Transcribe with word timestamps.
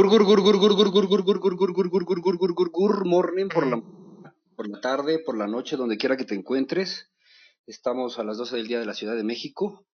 Gur, 0.00 0.08
gur, 0.08 0.24
gur, 0.24 0.40
gur, 0.40 0.56
gur, 0.56 0.74
gur, 0.74 0.90
gur, 0.90 1.08
gur, 1.08 1.26
gur, 1.26 1.38
gur, 1.38 1.56
gur, 1.56 1.72
gur, 1.74 1.90
gur, 1.90 2.04
gur, 2.06 2.20
gur, 2.22 2.36
gur, 2.38 2.52
gur, 2.54 2.70
gur, 2.72 3.04
morning 3.04 3.50
por 3.50 3.66
la, 3.66 3.82
por 4.56 4.66
la 4.66 4.80
tarde, 4.80 5.18
por 5.18 5.36
la 5.36 5.46
noche, 5.46 5.76
donde 5.76 5.98
quiera 5.98 6.16
que 6.16 6.24
te 6.24 6.34
encuentres. 6.34 7.10
Estamos 7.66 8.18
a 8.18 8.24
las 8.24 8.38
12 8.38 8.56
del 8.56 8.66
día 8.66 8.80
de 8.80 8.86
la 8.86 8.94
Ciudad 8.94 9.14
de 9.14 9.24
México. 9.24 9.84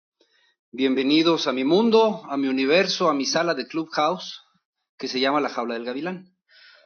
Bienvenidos 0.71 1.49
a 1.49 1.53
mi 1.53 1.65
mundo, 1.65 2.23
a 2.31 2.37
mi 2.37 2.47
universo, 2.47 3.11
a 3.11 3.15
mi 3.15 3.25
sala 3.25 3.55
de 3.55 3.67
Clubhouse, 3.67 4.43
que 4.97 5.09
se 5.09 5.19
llama 5.19 5.41
La 5.41 5.49
Jaula 5.49 5.75
del 5.75 5.85
Gavilán. 5.85 6.37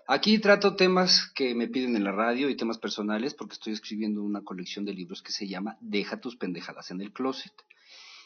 Aquí 0.06 0.38
trato 0.38 0.74
temas 0.74 1.30
que 1.34 1.55
me 1.55 1.68
piden 1.68 1.96
en 1.96 2.05
la 2.05 2.12
radio 2.12 2.48
y 2.48 2.56
temas 2.56 2.78
personales 2.78 3.34
porque 3.34 3.52
estoy 3.52 3.74
escribiendo 3.74 4.23
una 4.23 4.41
colección 4.45 4.87
de 4.87 4.95
libros 4.95 5.20
que 5.20 5.32
se 5.32 5.46
llama 5.46 5.77
Deja 5.82 6.23
tus 6.23 6.38
pendejadas 6.38 6.91
en 6.91 7.02
el 7.02 7.12
closet. 7.12 7.52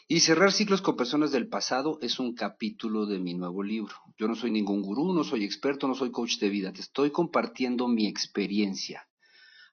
Y 0.07 0.19
cerrar 0.19 0.51
ciclos 0.51 0.83
con 0.83 0.95
personas 0.95 1.31
del 1.31 1.47
pasado 1.47 1.97
es 1.99 2.19
un 2.19 2.35
capítulo 2.35 3.07
de 3.07 3.17
mi 3.17 3.33
nuevo 3.33 3.63
libro. 3.63 3.95
Yo 4.19 4.27
no 4.27 4.35
soy 4.35 4.51
ningún 4.51 4.83
gurú, 4.83 5.11
no 5.15 5.23
soy 5.23 5.43
experto, 5.43 5.87
no 5.87 5.95
soy 5.95 6.11
coach 6.11 6.37
de 6.37 6.49
vida. 6.49 6.71
Te 6.71 6.81
estoy 6.81 7.09
compartiendo 7.09 7.87
mi 7.87 8.05
experiencia. 8.05 9.07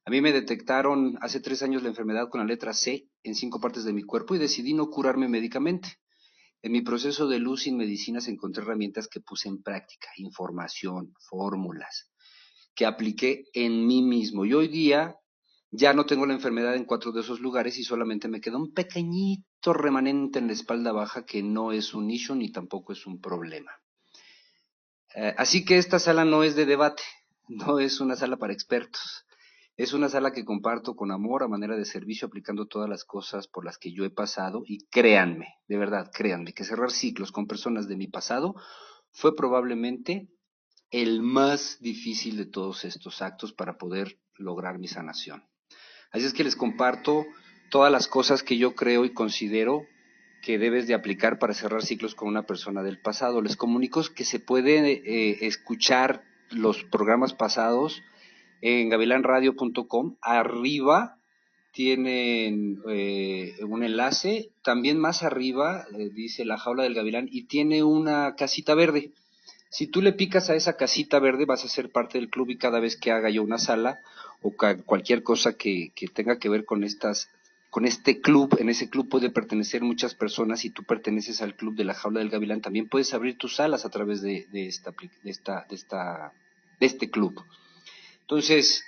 A 0.06 0.10
mí 0.10 0.22
me 0.22 0.32
detectaron 0.32 1.18
hace 1.20 1.40
tres 1.40 1.62
años 1.62 1.82
la 1.82 1.90
enfermedad 1.90 2.30
con 2.30 2.40
la 2.40 2.46
letra 2.46 2.72
C 2.72 3.10
en 3.22 3.34
cinco 3.34 3.60
partes 3.60 3.84
de 3.84 3.92
mi 3.92 4.04
cuerpo 4.04 4.34
y 4.34 4.38
decidí 4.38 4.72
no 4.72 4.88
curarme 4.88 5.28
médicamente. 5.28 5.98
En 6.62 6.72
mi 6.72 6.80
proceso 6.80 7.28
de 7.28 7.38
luz 7.38 7.64
sin 7.64 7.76
medicinas 7.76 8.26
encontré 8.26 8.62
herramientas 8.62 9.08
que 9.08 9.20
puse 9.20 9.50
en 9.50 9.62
práctica, 9.62 10.08
información, 10.16 11.12
fórmulas, 11.28 12.10
que 12.74 12.86
apliqué 12.86 13.44
en 13.52 13.86
mí 13.86 14.00
mismo. 14.00 14.46
Y 14.46 14.54
hoy 14.54 14.68
día 14.68 15.14
ya 15.70 15.92
no 15.92 16.06
tengo 16.06 16.24
la 16.24 16.32
enfermedad 16.32 16.74
en 16.74 16.86
cuatro 16.86 17.12
de 17.12 17.20
esos 17.20 17.40
lugares 17.40 17.76
y 17.76 17.84
solamente 17.84 18.28
me 18.28 18.40
queda 18.40 18.56
un 18.56 18.72
pequeñito 18.72 19.51
remanente 19.70 20.40
en 20.40 20.48
la 20.48 20.54
espalda 20.54 20.90
baja 20.90 21.24
que 21.24 21.42
no 21.42 21.70
es 21.70 21.94
un 21.94 22.10
issue 22.10 22.34
ni 22.34 22.50
tampoco 22.50 22.92
es 22.92 23.06
un 23.06 23.20
problema. 23.20 23.70
Eh, 25.14 25.34
así 25.36 25.64
que 25.64 25.78
esta 25.78 25.98
sala 25.98 26.24
no 26.24 26.42
es 26.42 26.56
de 26.56 26.66
debate, 26.66 27.02
no 27.48 27.78
es 27.78 28.00
una 28.00 28.16
sala 28.16 28.36
para 28.36 28.52
expertos. 28.52 29.24
Es 29.76 29.94
una 29.94 30.08
sala 30.08 30.32
que 30.32 30.44
comparto 30.44 30.94
con 30.94 31.10
amor 31.12 31.42
a 31.42 31.48
manera 31.48 31.76
de 31.76 31.86
servicio 31.86 32.26
aplicando 32.26 32.66
todas 32.66 32.90
las 32.90 33.04
cosas 33.04 33.48
por 33.48 33.64
las 33.64 33.78
que 33.78 33.92
yo 33.92 34.04
he 34.04 34.10
pasado 34.10 34.62
y 34.66 34.86
créanme, 34.88 35.54
de 35.66 35.78
verdad, 35.78 36.10
créanme, 36.12 36.52
que 36.52 36.64
cerrar 36.64 36.90
ciclos 36.90 37.32
con 37.32 37.46
personas 37.46 37.88
de 37.88 37.96
mi 37.96 38.06
pasado 38.06 38.54
fue 39.12 39.34
probablemente 39.34 40.28
el 40.90 41.22
más 41.22 41.78
difícil 41.80 42.36
de 42.36 42.46
todos 42.46 42.84
estos 42.84 43.22
actos 43.22 43.54
para 43.54 43.78
poder 43.78 44.18
lograr 44.36 44.78
mi 44.78 44.88
sanación. 44.88 45.42
Así 46.10 46.26
es 46.26 46.34
que 46.34 46.44
les 46.44 46.54
comparto 46.54 47.24
todas 47.72 47.90
las 47.90 48.06
cosas 48.06 48.42
que 48.42 48.58
yo 48.58 48.74
creo 48.74 49.06
y 49.06 49.14
considero 49.14 49.86
que 50.42 50.58
debes 50.58 50.86
de 50.86 50.92
aplicar 50.92 51.38
para 51.38 51.54
cerrar 51.54 51.82
ciclos 51.82 52.14
con 52.14 52.28
una 52.28 52.42
persona 52.42 52.82
del 52.82 53.00
pasado. 53.00 53.40
Les 53.40 53.56
comunico 53.56 54.02
que 54.14 54.24
se 54.24 54.40
puede 54.40 54.92
eh, 54.92 55.38
escuchar 55.46 56.22
los 56.50 56.84
programas 56.84 57.32
pasados 57.32 58.02
en 58.60 58.90
gavilanradio.com. 58.90 60.16
Arriba 60.20 61.16
tienen 61.72 62.82
eh, 62.90 63.54
un 63.66 63.82
enlace, 63.82 64.50
también 64.62 64.98
más 64.98 65.22
arriba 65.22 65.86
eh, 65.98 66.10
dice 66.12 66.44
la 66.44 66.58
jaula 66.58 66.82
del 66.82 66.92
gavilán 66.92 67.26
y 67.32 67.44
tiene 67.44 67.82
una 67.82 68.34
casita 68.36 68.74
verde. 68.74 69.12
Si 69.70 69.86
tú 69.86 70.02
le 70.02 70.12
picas 70.12 70.50
a 70.50 70.56
esa 70.56 70.76
casita 70.76 71.18
verde 71.20 71.46
vas 71.46 71.64
a 71.64 71.68
ser 71.68 71.90
parte 71.90 72.18
del 72.18 72.28
club 72.28 72.50
y 72.50 72.58
cada 72.58 72.80
vez 72.80 72.98
que 72.98 73.12
haga 73.12 73.30
yo 73.30 73.42
una 73.42 73.56
sala 73.56 74.00
o 74.42 74.52
cualquier 74.84 75.22
cosa 75.22 75.54
que, 75.56 75.92
tenga 76.12 76.38
que 76.38 76.50
ver 76.50 76.66
con 76.66 76.84
estas 76.84 77.30
con 77.72 77.86
este 77.86 78.20
club, 78.20 78.54
en 78.60 78.68
ese 78.68 78.90
club 78.90 79.08
puede 79.08 79.30
pertenecer 79.30 79.80
muchas 79.80 80.14
personas 80.14 80.66
y 80.66 80.70
tú 80.70 80.84
perteneces 80.84 81.40
al 81.40 81.56
club 81.56 81.74
de 81.74 81.84
la 81.84 81.94
jaula 81.94 82.20
del 82.20 82.28
gavilán, 82.28 82.60
también 82.60 82.86
puedes 82.86 83.14
abrir 83.14 83.38
tus 83.38 83.56
salas 83.56 83.86
a 83.86 83.88
través 83.88 84.20
de, 84.20 84.46
esta, 84.52 84.90
de, 84.90 85.30
esta, 85.30 85.64
de, 85.70 85.74
esta, 85.74 86.34
de 86.78 86.84
este 86.86 87.08
club. 87.10 87.42
Entonces, 88.20 88.84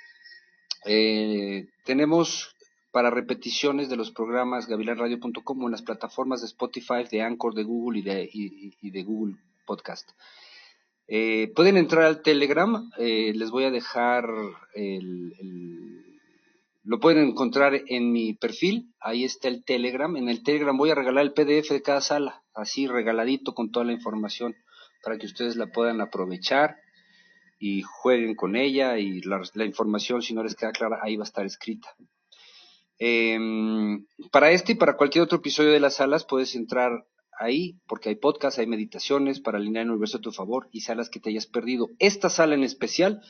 eh, 0.84 1.67
tenemos 1.87 2.55
para 2.93 3.09
repeticiones 3.09 3.89
de 3.89 3.97
los 3.97 4.11
programas 4.11 4.69
gavilanradio.com 4.69 5.65
en 5.65 5.71
las 5.71 5.81
plataformas 5.81 6.43
de 6.43 6.49
Spotify, 6.49 7.05
de 7.11 7.23
Anchor, 7.23 7.55
de 7.55 7.65
Google 7.65 8.00
y 8.00 8.03
de, 8.03 8.28
y 8.31 8.91
de 8.91 9.03
Google 9.03 9.37
Podcast. 9.65 10.11
Eh, 11.06 11.53
pueden 11.55 11.77
entrar 11.77 12.05
al 12.05 12.23
Telegram, 12.23 12.91
eh, 12.99 13.33
les 13.34 13.50
voy 13.50 13.65
a 13.65 13.71
dejar 13.71 14.27
el, 14.75 15.34
Lo 16.84 17.00
pueden 17.00 17.28
encontrar 17.28 17.81
en 17.87 18.12
mi 18.12 18.34
perfil, 18.34 18.93
ahí 19.00 19.25
está 19.25 19.49
el 19.49 19.65
Telegram. 19.65 20.15
En 20.17 20.28
el 20.28 20.43
Telegram 20.43 20.77
voy 20.77 20.91
a 20.91 20.95
regalar 20.95 21.25
el 21.25 21.33
PDF 21.33 21.71
de 21.71 21.81
cada 21.81 22.03
sala, 22.03 22.45
así 22.53 22.87
regaladito 22.87 23.55
con 23.55 23.71
toda 23.71 23.87
la 23.87 23.93
información, 23.93 24.55
para 25.03 25.17
que 25.17 25.25
ustedes 25.25 25.56
la 25.56 25.69
puedan 25.69 26.03
aprovechar 26.03 26.77
y 27.59 27.81
jueguen 27.81 28.34
con 28.34 28.55
ella 28.55 28.99
y 28.99 29.23
la, 29.23 29.65
información, 29.65 30.21
si 30.21 30.34
no 30.34 30.43
les 30.43 30.55
queda 30.55 30.73
clara, 30.73 30.99
ahí 31.03 31.17
va 31.17 31.25
a 31.25 31.27
estar 31.27 31.47
escrita. 31.47 31.89
Em, 32.99 34.06
para 34.31 34.50
este 34.50 34.73
y 34.73 34.75
para 34.75 34.99
cualquier 34.99 35.25
otro 35.25 35.39
episodio 35.39 35.73
de 35.73 35.81
las 35.81 35.94
salas 35.94 36.27
puedes 36.27 36.55
entrar 36.55 37.06
ahí, 37.39 37.81
porque 37.87 38.11
hay 38.11 38.17
podcasts, 38.17 38.59
hay 38.59 38.67
meditaciones 38.67 39.41
para 39.41 39.56
alinear 39.56 39.87
el 39.87 39.93
universo 39.93 40.19
a 40.19 40.21
tu 40.21 40.33
favor 40.33 40.69
y 40.71 40.83
salas 40.83 41.09
que 41.09 41.19
te 41.19 41.31
hayas 41.31 41.47
perdido. 41.47 41.89
Esta 41.99 42.28
sala 42.28 42.55
en 42.55 42.62
especial 42.62 43.23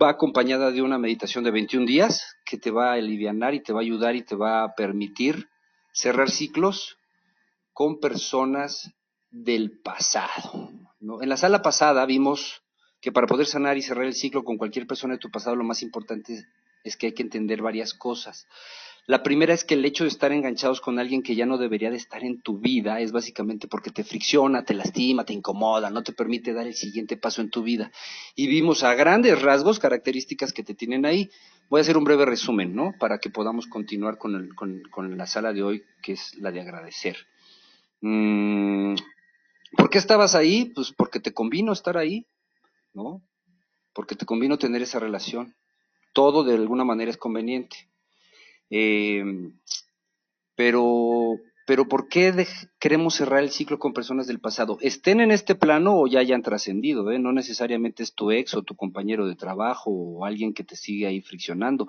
va 0.00 0.10
acompañada 0.10 0.70
de 0.70 0.82
una 0.82 0.98
meditación 0.98 1.44
de 1.44 1.50
21 1.50 1.86
días 1.86 2.36
que 2.44 2.56
te 2.56 2.70
va 2.70 2.90
a 2.90 2.94
aliviar 2.94 3.54
y 3.54 3.60
te 3.60 3.72
va 3.72 3.80
a 3.80 3.82
ayudar 3.82 4.16
y 4.16 4.22
te 4.22 4.36
va 4.36 4.64
a 4.64 4.74
permitir 4.74 5.48
cerrar 5.92 6.30
ciclos 6.30 6.98
con 7.72 8.00
personas 8.00 8.92
del 9.30 9.78
pasado. 9.80 10.70
En 11.00 11.28
la 11.28 11.36
sala 11.36 11.62
pasada 11.62 12.06
vimos 12.06 12.62
que 13.00 13.12
para 13.12 13.26
poder 13.26 13.46
sanar 13.46 13.76
y 13.76 13.82
cerrar 13.82 14.04
el 14.04 14.14
ciclo 14.14 14.44
con 14.44 14.56
cualquier 14.56 14.86
persona 14.86 15.14
de 15.14 15.18
tu 15.18 15.30
pasado, 15.30 15.56
lo 15.56 15.64
más 15.64 15.82
importante 15.82 16.46
es 16.84 16.96
que 16.96 17.06
hay 17.06 17.12
que 17.12 17.22
entender 17.22 17.60
varias 17.60 17.92
cosas. 17.92 18.46
La 19.06 19.24
primera 19.24 19.52
es 19.52 19.64
que 19.64 19.74
el 19.74 19.84
hecho 19.84 20.04
de 20.04 20.08
estar 20.08 20.30
enganchados 20.30 20.80
con 20.80 21.00
alguien 21.00 21.24
que 21.24 21.34
ya 21.34 21.44
no 21.44 21.58
debería 21.58 21.90
de 21.90 21.96
estar 21.96 22.22
en 22.22 22.40
tu 22.40 22.58
vida 22.58 23.00
es 23.00 23.10
básicamente 23.10 23.66
porque 23.66 23.90
te 23.90 24.04
fricciona, 24.04 24.64
te 24.64 24.74
lastima, 24.74 25.24
te 25.24 25.32
incomoda, 25.32 25.90
no 25.90 26.04
te 26.04 26.12
permite 26.12 26.52
dar 26.52 26.68
el 26.68 26.74
siguiente 26.74 27.16
paso 27.16 27.40
en 27.40 27.50
tu 27.50 27.64
vida. 27.64 27.90
Y 28.36 28.46
vimos 28.46 28.84
a 28.84 28.94
grandes 28.94 29.42
rasgos 29.42 29.80
características 29.80 30.52
que 30.52 30.62
te 30.62 30.74
tienen 30.74 31.04
ahí. 31.04 31.30
Voy 31.68 31.80
a 31.80 31.82
hacer 31.82 31.96
un 31.96 32.04
breve 32.04 32.26
resumen, 32.26 32.76
¿no? 32.76 32.94
Para 33.00 33.18
que 33.18 33.28
podamos 33.28 33.66
continuar 33.66 34.18
con, 34.18 35.16
la 35.16 35.26
sala 35.26 35.52
de 35.52 35.64
hoy, 35.64 35.82
que 36.00 36.12
es 36.12 36.36
la 36.38 36.52
de 36.52 36.60
agradecer. 36.60 37.16
Mm, 38.02 38.94
¿Por 39.76 39.90
qué 39.90 39.98
estabas 39.98 40.36
ahí? 40.36 40.66
Pues 40.66 40.92
porque 40.92 41.18
te 41.18 41.32
convino 41.32 41.72
estar 41.72 41.98
ahí, 41.98 42.26
¿no? 42.94 43.20
Porque 43.94 44.14
te 44.14 44.26
convino 44.26 44.58
tener 44.58 44.80
esa 44.80 45.00
relación. 45.00 45.56
Todo 46.12 46.44
de 46.44 46.54
alguna 46.54 46.84
manera 46.84 47.10
es 47.10 47.16
conveniente. 47.16 47.91
Eh, 48.70 49.24
pero, 50.54 51.36
pero 51.66 51.88
¿por 51.88 52.08
qué 52.08 52.46
queremos 52.78 53.14
cerrar 53.14 53.42
el 53.42 53.50
ciclo 53.50 53.78
con 53.78 53.92
personas 53.92 54.26
del 54.26 54.40
pasado? 54.40 54.78
Estén 54.80 55.20
en 55.20 55.30
este 55.30 55.54
plano 55.54 55.98
o 55.98 56.06
ya 56.06 56.20
hayan 56.20 56.42
trascendido, 56.42 57.10
¿eh? 57.10 57.18
no 57.18 57.32
necesariamente 57.32 58.02
es 58.02 58.14
tu 58.14 58.30
ex 58.30 58.54
o 58.54 58.62
tu 58.62 58.74
compañero 58.76 59.26
de 59.26 59.36
trabajo 59.36 59.90
o 59.90 60.24
alguien 60.24 60.54
que 60.54 60.64
te 60.64 60.76
sigue 60.76 61.06
ahí 61.06 61.20
friccionando. 61.20 61.86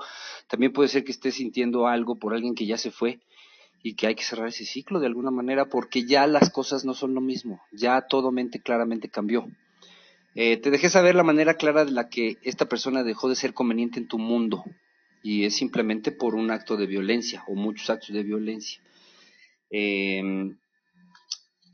También 0.47 0.73
puede 0.73 0.89
ser 0.89 1.03
que 1.03 1.12
estés 1.12 1.35
sintiendo 1.35 1.88
algo 1.88 2.17
por 2.17 2.33
alguien 2.33 2.56
que 2.56 2.66
ya 2.66 2.78
se 2.78 2.91
fue 2.91 3.19
y 3.83 3.95
que 3.95 4.07
hay 4.07 4.16
que 4.16 4.23
cerrar 4.23 4.47
ese 4.47 4.66
ciclo 4.66 5.00
de 5.00 5.07
alguna 5.07 5.29
manera 5.29 5.66
porque 5.66 6.06
ya 6.06 6.25
las 6.25 6.50
cosas 6.50 6.85
no 6.85 6.94
son 6.94 7.13
lo 7.13 7.22
mismo, 7.22 7.62
ya 7.73 8.07
todo 8.07 8.31
mente 8.31 8.62
claramente 8.62 9.09
cambió. 9.09 9.45
Eh, 10.35 10.57
te 10.57 10.72
dejé 10.72 10.89
saber 10.89 11.13
la 11.13 11.23
manera 11.23 11.56
clara 11.56 11.85
de 11.85 11.91
la 11.91 12.09
que 12.09 12.38
esta 12.44 12.67
persona 12.67 13.03
dejó 13.03 13.29
de 13.29 13.35
ser 13.35 13.53
conveniente 13.53 14.00
en 14.00 14.07
tu 14.07 14.17
mundo, 14.17 14.63
y 15.23 15.45
es 15.45 15.55
simplemente 15.55 16.11
por 16.11 16.35
un 16.35 16.51
acto 16.51 16.75
de 16.77 16.85
violencia 16.85 17.43
o 17.47 17.55
muchos 17.55 17.89
actos 17.89 18.13
de 18.13 18.23
violencia. 18.23 18.81
Em, 19.69 20.57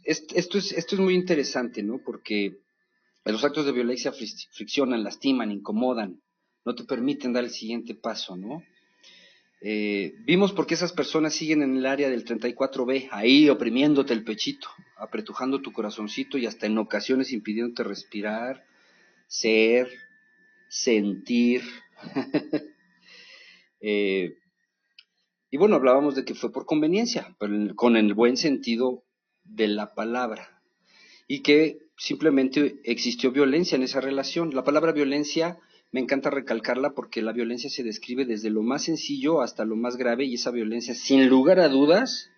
esto, 0.05 0.57
es, 0.57 0.71
esto 0.71 0.95
es 0.95 1.01
muy 1.01 1.15
interesante, 1.15 1.83
¿no? 1.83 1.97
Porque 1.97 2.59
los 3.25 3.43
actos 3.43 3.65
de 3.65 3.71
violencia 3.71 4.11
friccionan, 4.11 5.03
lastiman, 5.03 5.51
incomodan, 5.51 6.21
no 6.65 6.75
te 6.75 6.83
permiten 6.83 7.33
dar 7.33 7.43
el 7.43 7.49
siguiente 7.49 7.95
paso, 7.95 8.37
¿no? 8.37 8.63
Eh, 9.61 10.13
vimos 10.25 10.53
por 10.53 10.65
qué 10.65 10.75
esas 10.75 10.93
personas 10.93 11.33
siguen 11.33 11.61
en 11.61 11.77
el 11.77 11.85
área 11.85 12.09
del 12.09 12.23
34B, 12.23 13.09
ahí 13.11 13.49
oprimiéndote 13.49 14.13
el 14.13 14.23
pechito, 14.23 14.69
apretujando 14.95 15.61
tu 15.61 15.73
corazoncito 15.73 16.37
y 16.37 16.45
hasta 16.45 16.65
en 16.65 16.77
ocasiones 16.77 17.33
impidiéndote 17.33 17.83
respirar, 17.83 18.63
ser, 19.27 19.89
sentir. 20.69 21.63
Eh, 23.81 24.35
y 25.51 25.57
bueno, 25.57 25.75
hablábamos 25.75 26.15
de 26.15 26.25
que 26.25 26.35
fue 26.35 26.51
por 26.51 26.65
conveniencia, 26.65 27.35
con 27.75 27.97
el 27.97 28.13
buen 28.13 28.37
sentido 28.37 29.03
de 29.43 29.67
la 29.67 29.93
palabra. 29.95 30.61
Y 31.27 31.41
que 31.41 31.79
simplemente 31.97 32.79
existió 32.83 33.31
violencia 33.31 33.75
en 33.75 33.83
esa 33.83 34.01
relación. 34.01 34.55
La 34.55 34.63
palabra 34.63 34.91
violencia 34.91 35.59
me 35.91 35.99
encanta 35.99 36.29
recalcarla 36.29 36.91
porque 36.93 37.21
la 37.21 37.33
violencia 37.33 37.69
se 37.69 37.83
describe 37.83 38.25
desde 38.25 38.49
lo 38.49 38.61
más 38.61 38.83
sencillo 38.83 39.41
hasta 39.41 39.65
lo 39.65 39.75
más 39.75 39.97
grave 39.97 40.25
y 40.25 40.35
esa 40.35 40.51
violencia, 40.51 40.93
sin 40.93 41.27
lugar 41.27 41.59
a 41.59 41.67
dudas, 41.67 42.29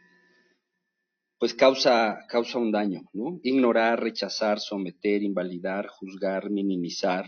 pues 1.38 1.54
causa, 1.54 2.26
causa 2.30 2.60
un 2.60 2.72
daño, 2.72 3.02
¿no? 3.14 3.40
Ignorar, 3.44 4.02
rechazar, 4.02 4.60
someter, 4.60 5.22
invalidar, 5.24 5.88
juzgar, 5.88 6.50
minimizar, 6.50 7.26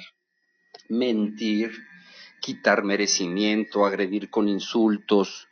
mentir, 0.87 1.71
quitar 2.43 2.83
merecimiento, 2.83 3.85
agredir 3.85 4.29
con 4.29 4.49
insultos, 4.49 5.47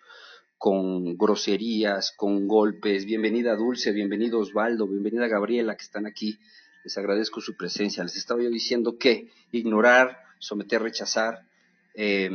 con 0.57 1.17
groserías, 1.17 2.13
con 2.17 2.49
golpes. 2.49 3.05
Bienvenida 3.05 3.55
Dulce, 3.55 3.93
bienvenido 3.93 4.39
Osvaldo, 4.39 4.88
bienvenida 4.88 5.29
Gabriela 5.29 5.77
que 5.77 5.83
están 5.83 6.05
aquí. 6.05 6.38
Les 6.83 6.97
agradezco 6.97 7.39
su 7.39 7.55
presencia. 7.55 8.03
Les 8.03 8.17
estaba 8.17 8.43
yo 8.43 8.49
diciendo 8.49 8.97
que 8.97 9.29
ignorar, 9.53 10.17
someter, 10.39 10.81
rechazar, 10.81 11.47
eh, 11.93 12.29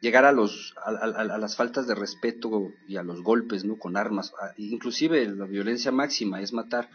llegar 0.00 0.24
a, 0.24 0.30
los, 0.30 0.72
a, 0.84 1.36
las 1.36 1.56
faltas 1.56 1.88
de 1.88 1.96
respeto 1.96 2.70
y 2.86 2.96
a 2.96 3.02
los 3.02 3.24
golpes, 3.24 3.64
¿no? 3.64 3.76
Con 3.76 3.96
armas, 3.96 4.32
inclusive 4.56 5.26
la 5.26 5.46
violencia 5.46 5.90
máxima 5.90 6.40
es 6.40 6.52
matar. 6.52 6.90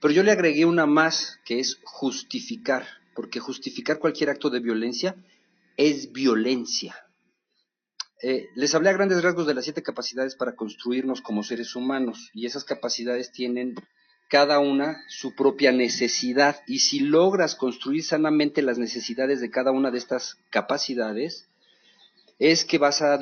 Pero 0.00 0.12
yo 0.12 0.24
le 0.24 0.32
agregué 0.32 0.64
una 0.64 0.86
más, 0.86 1.38
que 1.44 1.60
es 1.60 1.78
justificar, 1.84 2.88
porque 3.14 3.38
justificar 3.38 4.00
cualquier 4.00 4.30
acto 4.30 4.50
de 4.50 4.58
violencia 4.58 5.14
es 5.80 6.12
violencia. 6.12 6.94
Eh, 8.22 8.48
les 8.54 8.74
hablé 8.74 8.90
a 8.90 8.92
grandes 8.92 9.22
rasgos 9.22 9.46
de 9.46 9.54
las 9.54 9.64
siete 9.64 9.82
capacidades 9.82 10.34
para 10.34 10.54
construirnos 10.54 11.22
como 11.22 11.42
seres 11.42 11.74
humanos, 11.74 12.30
y 12.34 12.44
esas 12.44 12.64
capacidades 12.64 13.32
tienen 13.32 13.74
cada 14.28 14.58
una 14.58 15.02
su 15.08 15.34
propia 15.34 15.72
necesidad, 15.72 16.60
y 16.66 16.80
si 16.80 17.00
logras 17.00 17.54
construir 17.54 18.04
sanamente 18.04 18.60
las 18.60 18.76
necesidades 18.76 19.40
de 19.40 19.50
cada 19.50 19.70
una 19.70 19.90
de 19.90 19.96
estas 19.96 20.36
capacidades, 20.50 21.48
es 22.38 22.66
que 22.66 22.76
vas 22.76 23.00
a, 23.00 23.18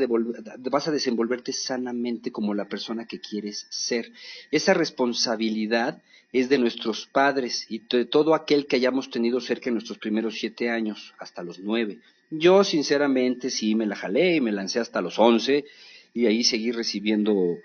vas 0.71 0.89
a 0.89 0.93
desenvolverte 0.93 1.53
sanamente 1.53 2.33
como 2.33 2.55
la 2.55 2.69
persona 2.69 3.07
que 3.07 3.21
quieres 3.21 3.69
ser. 3.71 4.13
Esa 4.51 4.75
responsabilidad 4.75 6.03
es 6.33 6.49
de 6.49 6.59
nuestros 6.59 7.07
padres 7.07 7.67
y 7.69 7.87
de 7.89 8.05
todo 8.05 8.35
aquel 8.35 8.67
que 8.67 8.77
hayamos 8.77 9.11
tenido 9.11 9.41
cerca 9.41 9.71
en 9.71 9.75
nuestros 9.75 9.99
primeros 9.99 10.35
siete 10.39 10.71
años, 10.71 11.15
hasta 11.19 11.45
los 11.45 11.61
nueve. 11.61 12.01
Yo, 12.31 12.65
sinceramente, 12.65 13.51
sí 13.51 13.75
me 13.75 13.87
la 13.87 13.97
jalé 13.97 14.37
y 14.37 14.41
me 14.41 14.53
lancé 14.53 14.81
hasta 14.81 15.01
los 15.01 15.19
once 15.19 15.65
y 16.13 16.27
ahí 16.27 16.45
seguí 16.45 16.73
recibiendo, 16.73 17.57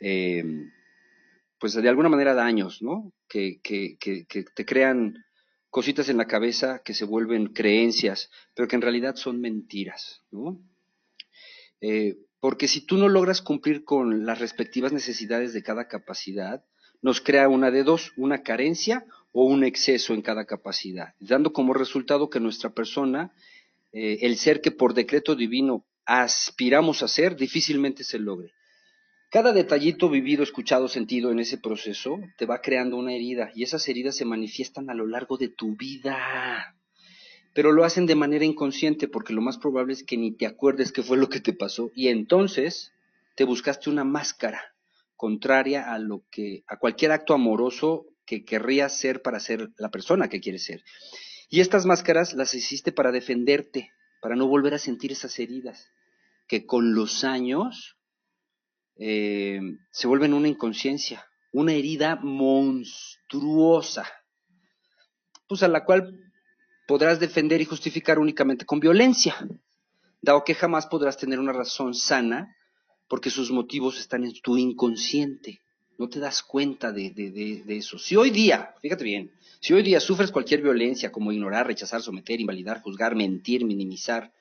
eh, 0.00 0.44
pues 1.58 1.74
de 1.74 1.88
alguna 1.88 2.08
manera, 2.08 2.34
daños, 2.34 2.82
¿no? 2.82 3.12
Que, 3.28 3.60
que, 3.62 3.96
que, 3.98 4.26
que 4.26 4.44
te 4.44 4.64
crean 4.64 5.24
cositas 5.70 6.08
en 6.08 6.16
la 6.16 6.26
cabeza 6.26 6.82
que 6.84 6.94
se 6.94 7.04
vuelven 7.04 7.48
creencias, 7.48 8.30
pero 8.54 8.68
que 8.68 8.76
en 8.76 8.82
realidad 8.82 9.16
son 9.16 9.40
mentiras, 9.40 10.22
¿no? 10.30 10.60
Eh, 11.80 12.16
porque 12.38 12.68
si 12.68 12.86
tú 12.86 12.96
no 12.96 13.08
logras 13.08 13.42
cumplir 13.42 13.84
con 13.84 14.26
las 14.26 14.38
respectivas 14.38 14.92
necesidades 14.92 15.52
de 15.52 15.62
cada 15.62 15.88
capacidad, 15.88 16.64
nos 17.02 17.20
crea 17.20 17.48
una 17.48 17.70
de 17.70 17.82
dos, 17.82 18.12
una 18.16 18.42
carencia 18.42 19.04
o 19.32 19.44
un 19.44 19.64
exceso 19.64 20.14
en 20.14 20.22
cada 20.22 20.44
capacidad, 20.44 21.14
dando 21.18 21.52
como 21.52 21.74
resultado 21.74 22.30
que 22.30 22.38
nuestra 22.38 22.70
persona, 22.70 23.32
eh, 23.94 24.18
el 24.20 24.36
ser 24.36 24.60
que 24.60 24.70
por 24.70 24.92
decreto 24.92 25.34
divino 25.34 25.86
aspiramos 26.04 27.02
a 27.02 27.08
ser, 27.08 27.36
difícilmente 27.36 28.04
se 28.04 28.18
logre. 28.18 28.52
Cada 29.30 29.52
detallito 29.52 30.10
vivido, 30.10 30.42
escuchado, 30.42 30.86
sentido 30.88 31.32
en 31.32 31.38
ese 31.38 31.56
proceso 31.56 32.18
te 32.36 32.44
va 32.44 32.60
creando 32.60 32.98
una 32.98 33.14
herida 33.14 33.50
y 33.54 33.62
esas 33.62 33.88
heridas 33.88 34.16
se 34.16 34.26
manifiestan 34.26 34.90
a 34.90 34.94
lo 34.94 35.06
largo 35.06 35.38
de 35.38 35.48
tu 35.48 35.74
vida 35.76 36.76
pero 37.54 37.70
lo 37.70 37.84
hacen 37.84 38.04
de 38.04 38.16
manera 38.16 38.44
inconsciente 38.44 39.08
porque 39.08 39.32
lo 39.32 39.40
más 39.40 39.58
probable 39.58 39.92
es 39.92 40.02
que 40.02 40.16
ni 40.16 40.36
te 40.36 40.46
acuerdes 40.46 40.92
qué 40.92 41.02
fue 41.02 41.16
lo 41.16 41.28
que 41.28 41.40
te 41.40 41.52
pasó 41.52 41.90
y 41.94 42.08
entonces 42.08 42.92
te 43.36 43.44
buscaste 43.44 43.88
una 43.88 44.04
máscara 44.04 44.74
contraria 45.16 45.92
a 45.92 45.98
lo 45.98 46.24
que 46.30 46.64
a 46.66 46.78
cualquier 46.78 47.12
acto 47.12 47.32
amoroso 47.32 48.06
que 48.26 48.44
querrías 48.44 48.98
ser 48.98 49.22
para 49.22 49.38
ser 49.38 49.70
la 49.78 49.90
persona 49.90 50.28
que 50.28 50.40
quieres 50.40 50.64
ser. 50.64 50.82
Y 51.48 51.60
estas 51.60 51.86
máscaras 51.86 52.34
las 52.34 52.54
hiciste 52.54 52.92
para 52.92 53.12
defenderte, 53.12 53.90
para 54.20 54.36
no 54.36 54.46
volver 54.46 54.74
a 54.74 54.78
sentir 54.78 55.12
esas 55.12 55.38
heridas 55.38 55.90
que 56.46 56.66
con 56.66 56.94
los 56.94 57.24
años 57.24 57.96
eh, 58.96 59.60
se 59.90 60.06
vuelven 60.06 60.34
una 60.34 60.48
inconsciencia, 60.48 61.26
una 61.52 61.72
herida 61.72 62.16
monstruosa, 62.16 64.06
pues 65.48 65.62
a 65.62 65.68
la 65.68 65.84
cual 65.84 66.18
podrás 66.86 67.20
defender 67.20 67.60
y 67.60 67.64
justificar 67.64 68.18
únicamente 68.18 68.66
con 68.66 68.80
violencia, 68.80 69.34
dado 70.20 70.44
que 70.44 70.54
jamás 70.54 70.86
podrás 70.86 71.16
tener 71.16 71.38
una 71.38 71.52
razón 71.52 71.94
sana 71.94 72.56
porque 73.08 73.30
sus 73.30 73.50
motivos 73.50 73.98
están 73.98 74.24
en 74.24 74.32
tu 74.42 74.56
inconsciente. 74.56 75.60
No 75.98 76.08
te 76.08 76.18
das 76.18 76.42
cuenta 76.42 76.92
de, 76.92 77.10
de, 77.10 77.76
eso. 77.76 77.98
Si 77.98 78.16
hoy 78.16 78.30
día, 78.30 78.74
fíjate 78.82 79.04
bien, 79.04 79.30
si 79.60 79.72
hoy 79.74 79.82
día 79.82 80.00
sufres 80.00 80.32
cualquier 80.32 80.60
violencia 80.60 81.12
como 81.12 81.32
ignorar, 81.32 81.66
rechazar, 81.66 82.02
someter, 82.02 82.40
invalidar, 82.40 82.82
juzgar, 82.82 83.14
mentir, 83.14 83.64
minimizar, 83.64 84.32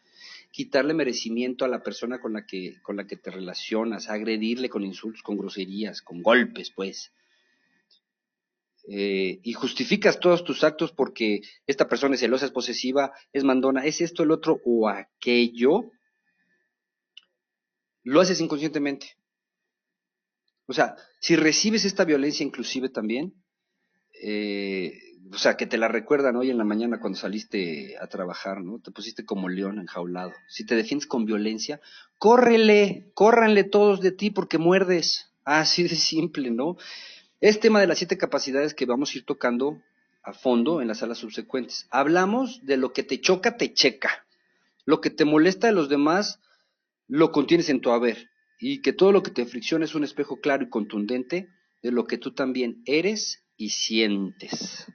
quitarle 0.52 0.94
merecimiento 0.94 1.66
a 1.66 1.68
la 1.68 1.84
persona 1.84 2.20
con 2.20 2.34
la 2.34 2.46
que, 2.46 2.82
con 2.82 2.98
la 2.98 3.06
que 3.06 3.18
te 3.18 3.32
relacionas, 3.32 4.10
agredirle 4.10 4.70
con 4.70 4.84
insultos, 4.84 5.22
con 5.22 5.38
groserías, 5.38 6.02
con 6.02 6.24
golpes, 6.24 6.72
pues, 6.72 7.12
eh, 8.86 9.40
y 9.44 9.54
justificas 9.54 10.20
todos 10.20 10.44
tus 10.44 10.64
actos 10.64 10.92
porque 10.92 11.42
esta 11.68 11.88
persona 11.88 12.16
es 12.16 12.22
celosa, 12.22 12.46
es 12.46 12.52
posesiva, 12.52 13.14
es 13.32 13.46
mandona, 13.46 13.86
es 13.86 14.02
esto, 14.02 14.24
el 14.24 14.32
otro 14.32 14.60
o 14.66 14.90
aquello, 14.90 15.92
lo 18.04 18.20
haces 18.20 18.42
inconscientemente. 18.42 19.16
O 20.66 20.74
sea, 20.74 20.96
si 21.20 21.36
recibes 21.36 21.86
esta 21.86 22.06
violencia 22.06 22.46
inclusive 22.46 22.90
también, 22.90 23.34
eh, 24.22 24.94
o 25.32 25.38
sea, 25.38 25.58
que 25.58 25.66
te 25.66 25.78
la 25.78 25.88
recuerdan 25.88 26.36
hoy 26.36 26.50
en 26.50 26.58
la 26.58 26.64
mañana 26.64 27.00
cuando 27.00 27.18
saliste 27.18 27.98
a 28.00 28.08
trabajar, 28.08 28.62
¿no? 28.62 28.80
Te 28.80 28.92
pusiste 28.92 29.26
como 29.26 29.50
león 29.50 29.80
enjaulado. 29.80 30.34
Si 30.48 30.66
te 30.66 30.76
defiendes 30.76 31.08
con 31.08 31.26
violencia, 31.26 31.82
córrele, 32.20 33.12
córranle 33.14 33.64
todos 33.64 34.02
de 34.02 34.12
ti 34.12 34.32
porque 34.32 34.58
muerdes. 34.58 35.30
Así 35.46 35.84
de 35.84 35.96
simple, 35.96 36.52
¿no? 36.52 36.78
Es 37.42 37.60
tema 37.60 37.82
de 37.82 37.88
las 37.88 37.98
siete 37.98 38.18
capacidades 38.18 38.74
que 38.74 38.86
vamos 38.86 39.14
a 39.14 39.18
ir 39.18 39.26
tocando 39.26 39.82
a 40.24 40.32
fondo 40.32 40.82
en 40.82 40.88
las 40.88 41.00
salas 41.00 41.18
subsecuentes. 41.18 41.88
Hablamos 41.92 42.66
de 42.66 42.78
lo 42.78 42.94
que 42.94 43.04
te 43.04 43.20
choca, 43.20 43.58
te 43.58 43.74
checa. 43.74 44.26
Lo 44.86 45.02
que 45.02 45.10
te 45.10 45.26
molesta 45.26 45.68
de 45.68 45.74
los 45.74 45.90
demás, 45.90 46.40
lo 47.08 47.32
contienes 47.32 47.70
en 47.70 47.82
tu 47.82 47.92
haber. 47.92 48.30
Y 48.60 48.82
que 48.82 48.94
todo 48.94 49.12
lo 49.12 49.24
que 49.24 49.32
te 49.32 49.46
fricciona 49.46 49.86
es 49.86 49.96
un 49.96 50.04
espejo 50.04 50.40
claro 50.40 50.64
y 50.64 50.70
contundente 50.70 51.50
de 51.82 51.92
lo 51.92 52.06
que 52.06 52.18
tú 52.18 52.34
también 52.34 52.82
eres 52.86 53.46
y 53.58 53.70
sientes. 53.70 54.88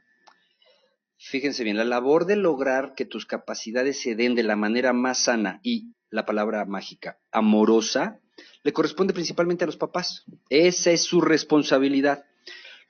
Fíjense 1.19 1.65
bien, 1.65 1.77
la 1.77 1.85
labor 1.85 2.27
de 2.27 2.37
lograr 2.37 2.95
que 2.95 3.05
tus 3.05 3.27
capacidades 3.27 4.01
se 4.01 4.15
den 4.15 4.35
de 4.35 4.45
la 4.45 4.57
manera 4.57 4.93
más 4.93 5.25
sana 5.25 5.61
y, 5.63 5.93
la 6.11 6.25
palabra 6.25 6.65
mágica, 6.65 7.19
amorosa, 7.33 8.21
le 8.63 8.73
corresponde 8.73 9.13
principalmente 9.13 9.65
a 9.65 9.67
los 9.67 9.77
papás. 9.77 10.25
Esa 10.49 10.91
es 10.91 11.03
su 11.03 11.21
responsabilidad. 11.21 12.25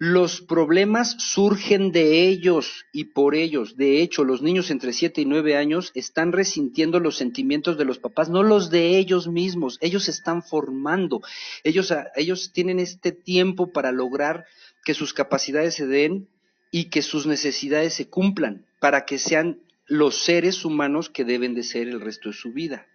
Los 0.00 0.40
problemas 0.40 1.16
surgen 1.18 1.90
de 1.90 2.28
ellos 2.28 2.86
y 2.92 3.06
por 3.06 3.34
ellos. 3.34 3.76
De 3.76 4.00
hecho, 4.00 4.22
los 4.22 4.42
niños 4.42 4.70
entre 4.70 4.92
7 4.92 5.22
y 5.22 5.24
9 5.24 5.56
años 5.56 5.90
están 5.94 6.30
resintiendo 6.30 7.00
los 7.00 7.16
sentimientos 7.16 7.76
de 7.76 7.84
los 7.84 7.98
papás, 7.98 8.30
no 8.30 8.44
los 8.44 8.70
de 8.70 8.96
ellos 8.96 9.26
mismos. 9.26 9.76
Ellos 9.80 10.08
están 10.08 10.44
formando. 10.44 11.20
Ellos, 11.64 11.90
ah, 11.90 12.06
ellos 12.14 12.52
tienen 12.52 12.78
este 12.78 13.10
tiempo 13.10 13.72
para 13.72 13.90
lograr 13.90 14.46
que 14.84 14.94
sus 14.94 15.12
capacidades 15.12 15.74
se 15.74 15.88
den 15.88 16.28
y 16.70 16.90
que 16.90 17.02
sus 17.02 17.26
necesidades 17.26 17.94
se 17.94 18.08
cumplan, 18.08 18.66
para 18.78 19.04
que 19.04 19.18
sean 19.18 19.62
los 19.86 20.22
seres 20.22 20.64
humanos 20.64 21.10
que 21.10 21.24
deben 21.24 21.54
de 21.54 21.64
ser 21.64 21.88
el 21.88 22.00
resto 22.00 22.28
de 22.28 22.36
su 22.36 22.52
vida. 22.52 22.86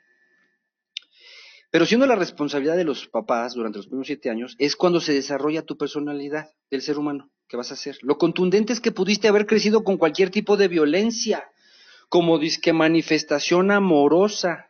Pero 1.73 1.87
siendo 1.87 2.05
la 2.05 2.15
responsabilidad 2.15 2.77
de 2.77 2.83
los 2.83 3.07
papás 3.07 3.55
durante 3.55 3.79
los 3.79 3.87
primeros 3.87 4.05
siete 4.05 4.29
años, 4.29 4.55
es 4.59 4.75
cuando 4.75 5.01
se 5.01 5.11
desarrolla 5.11 5.63
tu 5.63 5.75
personalidad 5.75 6.51
del 6.69 6.83
ser 6.83 6.99
humano 6.99 7.31
que 7.47 7.57
vas 7.57 7.71
a 7.71 7.75
ser. 7.75 7.97
Lo 8.03 8.19
contundente 8.19 8.73
es 8.73 8.79
que 8.79 8.91
pudiste 8.91 9.27
haber 9.27 9.47
crecido 9.47 9.83
con 9.83 9.97
cualquier 9.97 10.29
tipo 10.29 10.55
de 10.55 10.67
violencia, 10.67 11.49
como 12.09 12.37
disque 12.37 12.73
manifestación 12.73 13.71
amorosa. 13.71 14.67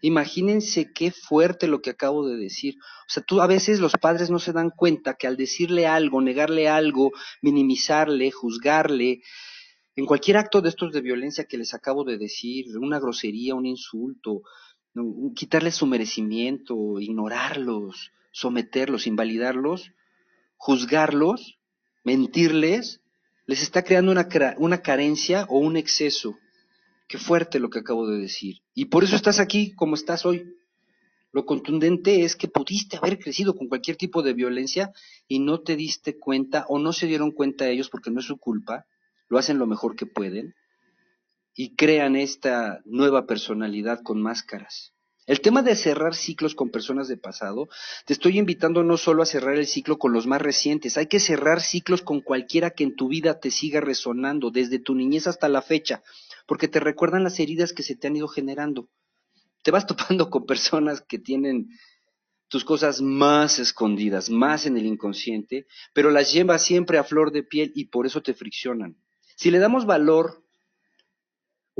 Imagínense 0.00 0.90
qué 0.90 1.10
fuerte 1.10 1.68
lo 1.68 1.82
que 1.82 1.90
acabo 1.90 2.26
de 2.26 2.38
decir. 2.38 2.76
O 2.80 3.10
sea, 3.10 3.22
tú 3.22 3.42
a 3.42 3.46
veces 3.46 3.78
los 3.78 3.92
padres 3.92 4.30
no 4.30 4.38
se 4.38 4.54
dan 4.54 4.70
cuenta 4.70 5.18
que 5.18 5.26
al 5.26 5.36
decirle 5.36 5.86
algo, 5.86 6.22
negarle 6.22 6.66
algo, 6.66 7.12
minimizarle, 7.42 8.30
juzgarle, 8.30 9.20
en 9.98 10.06
cualquier 10.06 10.36
acto 10.36 10.60
de 10.62 10.68
estos 10.68 10.92
de 10.92 11.00
violencia 11.00 11.44
que 11.44 11.58
les 11.58 11.74
acabo 11.74 12.04
de 12.04 12.18
decir, 12.18 12.66
una 12.78 13.00
grosería, 13.00 13.56
un 13.56 13.66
insulto, 13.66 14.42
quitarles 15.34 15.76
su 15.76 15.86
merecimiento, 15.86 17.00
ignorarlos, 17.00 18.12
someterlos, 18.32 19.06
invalidarlos, 19.06 19.92
juzgarlos, 20.56 21.58
mentirles, 22.04 23.00
les 23.46 23.62
está 23.62 23.82
creando 23.82 24.12
una, 24.12 24.28
una 24.58 24.82
carencia 24.82 25.46
o 25.48 25.58
un 25.58 25.76
exceso. 25.76 26.36
Qué 27.08 27.18
fuerte 27.18 27.58
lo 27.58 27.70
que 27.70 27.78
acabo 27.78 28.06
de 28.06 28.18
decir. 28.18 28.58
Y 28.74 28.86
por 28.86 29.04
eso 29.04 29.16
estás 29.16 29.40
aquí 29.40 29.74
como 29.74 29.94
estás 29.94 30.26
hoy. 30.26 30.54
Lo 31.32 31.44
contundente 31.44 32.24
es 32.24 32.36
que 32.36 32.48
pudiste 32.48 32.96
haber 32.96 33.18
crecido 33.18 33.54
con 33.54 33.68
cualquier 33.68 33.96
tipo 33.96 34.22
de 34.22 34.34
violencia 34.34 34.92
y 35.26 35.40
no 35.40 35.60
te 35.60 35.76
diste 35.76 36.18
cuenta 36.18 36.64
o 36.68 36.78
no 36.78 36.92
se 36.92 37.06
dieron 37.06 37.32
cuenta 37.32 37.68
ellos 37.68 37.90
porque 37.90 38.10
no 38.10 38.20
es 38.20 38.26
su 38.26 38.38
culpa, 38.38 38.86
lo 39.28 39.38
hacen 39.38 39.58
lo 39.58 39.66
mejor 39.66 39.94
que 39.94 40.06
pueden 40.06 40.54
y 41.58 41.74
crean 41.74 42.14
esta 42.14 42.82
nueva 42.84 43.26
personalidad 43.26 44.00
con 44.04 44.22
máscaras. 44.22 44.94
El 45.26 45.40
tema 45.40 45.60
de 45.60 45.74
cerrar 45.74 46.14
ciclos 46.14 46.54
con 46.54 46.70
personas 46.70 47.08
de 47.08 47.16
pasado, 47.16 47.68
te 48.06 48.12
estoy 48.12 48.38
invitando 48.38 48.84
no 48.84 48.96
solo 48.96 49.24
a 49.24 49.26
cerrar 49.26 49.56
el 49.56 49.66
ciclo 49.66 49.98
con 49.98 50.12
los 50.12 50.28
más 50.28 50.40
recientes, 50.40 50.96
hay 50.96 51.08
que 51.08 51.18
cerrar 51.18 51.60
ciclos 51.60 52.02
con 52.02 52.20
cualquiera 52.20 52.70
que 52.70 52.84
en 52.84 52.94
tu 52.94 53.08
vida 53.08 53.40
te 53.40 53.50
siga 53.50 53.80
resonando, 53.80 54.52
desde 54.52 54.78
tu 54.78 54.94
niñez 54.94 55.26
hasta 55.26 55.48
la 55.48 55.60
fecha, 55.60 56.04
porque 56.46 56.68
te 56.68 56.78
recuerdan 56.78 57.24
las 57.24 57.40
heridas 57.40 57.72
que 57.72 57.82
se 57.82 57.96
te 57.96 58.06
han 58.06 58.14
ido 58.14 58.28
generando. 58.28 58.88
Te 59.64 59.72
vas 59.72 59.84
topando 59.88 60.30
con 60.30 60.46
personas 60.46 61.00
que 61.00 61.18
tienen 61.18 61.70
tus 62.46 62.64
cosas 62.64 63.02
más 63.02 63.58
escondidas, 63.58 64.30
más 64.30 64.64
en 64.64 64.76
el 64.76 64.86
inconsciente, 64.86 65.66
pero 65.92 66.12
las 66.12 66.32
llevas 66.32 66.64
siempre 66.64 66.98
a 66.98 67.04
flor 67.04 67.32
de 67.32 67.42
piel 67.42 67.72
y 67.74 67.86
por 67.86 68.06
eso 68.06 68.22
te 68.22 68.32
friccionan. 68.32 68.96
Si 69.34 69.50
le 69.50 69.58
damos 69.58 69.86
valor 69.86 70.44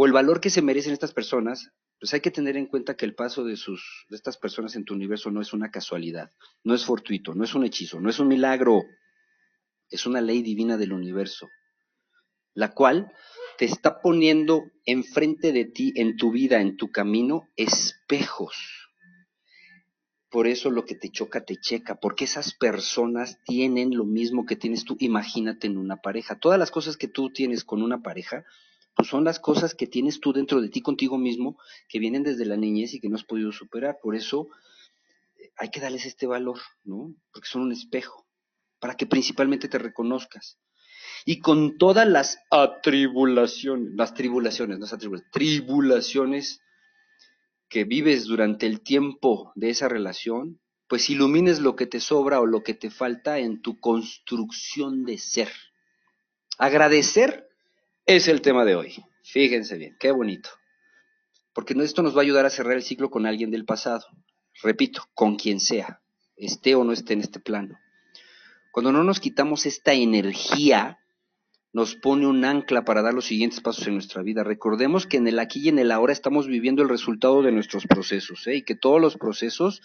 o 0.00 0.06
el 0.06 0.12
valor 0.12 0.40
que 0.40 0.48
se 0.48 0.62
merecen 0.62 0.92
estas 0.92 1.12
personas, 1.12 1.72
pues 1.98 2.14
hay 2.14 2.20
que 2.20 2.30
tener 2.30 2.56
en 2.56 2.66
cuenta 2.66 2.96
que 2.96 3.04
el 3.04 3.16
paso 3.16 3.42
de, 3.42 3.56
sus, 3.56 4.06
de 4.08 4.14
estas 4.14 4.36
personas 4.36 4.76
en 4.76 4.84
tu 4.84 4.94
universo 4.94 5.32
no 5.32 5.40
es 5.40 5.52
una 5.52 5.72
casualidad, 5.72 6.30
no 6.62 6.76
es 6.76 6.84
fortuito, 6.84 7.34
no 7.34 7.42
es 7.42 7.52
un 7.56 7.64
hechizo, 7.64 7.98
no 7.98 8.08
es 8.08 8.20
un 8.20 8.28
milagro, 8.28 8.84
es 9.90 10.06
una 10.06 10.20
ley 10.20 10.42
divina 10.42 10.76
del 10.76 10.92
universo, 10.92 11.48
la 12.54 12.74
cual 12.74 13.10
te 13.58 13.64
está 13.64 14.00
poniendo 14.00 14.70
enfrente 14.84 15.50
de 15.50 15.64
ti, 15.64 15.92
en 15.96 16.16
tu 16.16 16.30
vida, 16.30 16.60
en 16.60 16.76
tu 16.76 16.92
camino, 16.92 17.48
espejos. 17.56 18.54
Por 20.30 20.46
eso 20.46 20.70
lo 20.70 20.84
que 20.84 20.94
te 20.94 21.10
choca 21.10 21.44
te 21.44 21.56
checa, 21.56 21.96
porque 21.96 22.26
esas 22.26 22.54
personas 22.54 23.40
tienen 23.44 23.96
lo 23.96 24.04
mismo 24.04 24.46
que 24.46 24.54
tienes 24.54 24.84
tú. 24.84 24.96
Imagínate 25.00 25.66
en 25.66 25.76
una 25.76 25.96
pareja. 25.96 26.38
Todas 26.38 26.60
las 26.60 26.70
cosas 26.70 26.96
que 26.96 27.08
tú 27.08 27.32
tienes 27.32 27.64
con 27.64 27.82
una 27.82 28.00
pareja 28.00 28.44
pues 28.98 29.10
son 29.10 29.22
las 29.22 29.38
cosas 29.38 29.76
que 29.76 29.86
tienes 29.86 30.18
tú 30.18 30.32
dentro 30.32 30.60
de 30.60 30.70
ti 30.70 30.82
contigo 30.82 31.18
mismo, 31.18 31.56
que 31.88 32.00
vienen 32.00 32.24
desde 32.24 32.44
la 32.44 32.56
niñez 32.56 32.94
y 32.94 33.00
que 33.00 33.08
no 33.08 33.14
has 33.14 33.22
podido 33.22 33.52
superar. 33.52 34.00
Por 34.02 34.16
eso 34.16 34.48
eh, 35.36 35.52
hay 35.56 35.70
que 35.70 35.78
darles 35.78 36.04
este 36.04 36.26
valor, 36.26 36.58
¿no? 36.82 37.14
Porque 37.32 37.46
son 37.46 37.62
un 37.62 37.70
espejo, 37.70 38.26
para 38.80 38.96
que 38.96 39.06
principalmente 39.06 39.68
te 39.68 39.78
reconozcas. 39.78 40.58
Y 41.24 41.38
con 41.38 41.78
todas 41.78 42.08
las 42.08 42.40
atribulaciones, 42.50 43.92
las 43.94 44.14
tribulaciones, 44.14 44.78
no 44.78 44.86
las 44.86 44.92
atribulaciones, 44.92 45.30
tribulaciones 45.30 46.60
que 47.68 47.84
vives 47.84 48.24
durante 48.24 48.66
el 48.66 48.80
tiempo 48.80 49.52
de 49.54 49.70
esa 49.70 49.86
relación, 49.86 50.60
pues 50.88 51.08
ilumines 51.08 51.60
lo 51.60 51.76
que 51.76 51.86
te 51.86 52.00
sobra 52.00 52.40
o 52.40 52.46
lo 52.46 52.64
que 52.64 52.74
te 52.74 52.90
falta 52.90 53.38
en 53.38 53.62
tu 53.62 53.78
construcción 53.78 55.04
de 55.04 55.18
ser. 55.18 55.52
Agradecer 56.58 57.47
es 58.08 58.26
el 58.26 58.40
tema 58.40 58.64
de 58.64 58.74
hoy. 58.74 59.04
Fíjense 59.22 59.76
bien, 59.76 59.94
qué 60.00 60.10
bonito. 60.10 60.48
Porque 61.52 61.74
esto 61.74 62.02
nos 62.02 62.16
va 62.16 62.20
a 62.20 62.22
ayudar 62.22 62.46
a 62.46 62.50
cerrar 62.50 62.72
el 62.72 62.82
ciclo 62.82 63.10
con 63.10 63.26
alguien 63.26 63.50
del 63.50 63.66
pasado. 63.66 64.06
Repito, 64.62 65.02
con 65.12 65.36
quien 65.36 65.60
sea, 65.60 66.00
esté 66.34 66.74
o 66.74 66.84
no 66.84 66.92
esté 66.92 67.12
en 67.12 67.20
este 67.20 67.38
plano. 67.38 67.78
Cuando 68.72 68.92
no 68.92 69.04
nos 69.04 69.20
quitamos 69.20 69.66
esta 69.66 69.92
energía, 69.92 70.98
nos 71.74 71.96
pone 71.96 72.26
un 72.26 72.46
ancla 72.46 72.82
para 72.82 73.02
dar 73.02 73.12
los 73.12 73.26
siguientes 73.26 73.60
pasos 73.60 73.86
en 73.86 73.94
nuestra 73.94 74.22
vida. 74.22 74.42
Recordemos 74.42 75.06
que 75.06 75.18
en 75.18 75.28
el 75.28 75.38
aquí 75.38 75.60
y 75.60 75.68
en 75.68 75.78
el 75.78 75.92
ahora 75.92 76.14
estamos 76.14 76.46
viviendo 76.46 76.82
el 76.82 76.88
resultado 76.88 77.42
de 77.42 77.52
nuestros 77.52 77.86
procesos 77.86 78.46
¿eh? 78.46 78.56
y 78.56 78.62
que 78.62 78.74
todos 78.74 79.02
los 79.02 79.18
procesos 79.18 79.82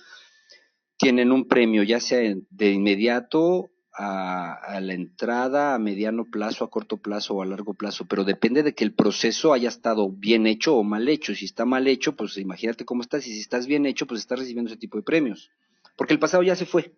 tienen 0.97 1.33
un 1.33 1.49
premio, 1.49 1.83
ya 1.83 1.99
sea 1.99 2.21
de 2.49 2.71
inmediato 2.71 3.72
a, 3.95 4.79
la 4.81 4.93
entrada 4.93 5.75
a 5.75 5.79
mediano 5.79 6.25
plazo, 6.25 6.63
a 6.63 6.69
corto 6.69 6.97
plazo 6.97 7.35
o 7.35 7.41
a 7.41 7.45
largo 7.45 7.73
plazo, 7.73 8.05
pero 8.07 8.23
depende 8.23 8.63
de 8.63 8.73
que 8.73 8.83
el 8.83 8.93
proceso 8.93 9.53
haya 9.53 9.69
estado 9.69 10.09
bien 10.09 10.47
hecho 10.47 10.75
o 10.75 10.83
mal 10.83 11.07
hecho. 11.07 11.35
Si 11.35 11.45
está 11.45 11.65
mal 11.65 11.87
hecho, 11.87 12.15
pues 12.15 12.37
imagínate 12.37 12.85
cómo 12.85 13.01
estás, 13.01 13.27
y 13.27 13.33
si 13.33 13.39
estás 13.39 13.67
bien 13.67 13.85
hecho, 13.85 14.07
pues 14.07 14.21
estás 14.21 14.39
recibiendo 14.39 14.71
ese 14.71 14.79
tipo 14.79 14.97
de 14.97 15.03
premios. 15.03 15.51
Porque 15.95 16.13
el 16.13 16.19
pasado 16.19 16.43
ya 16.43 16.55
se 16.55 16.65
fue. 16.65 16.93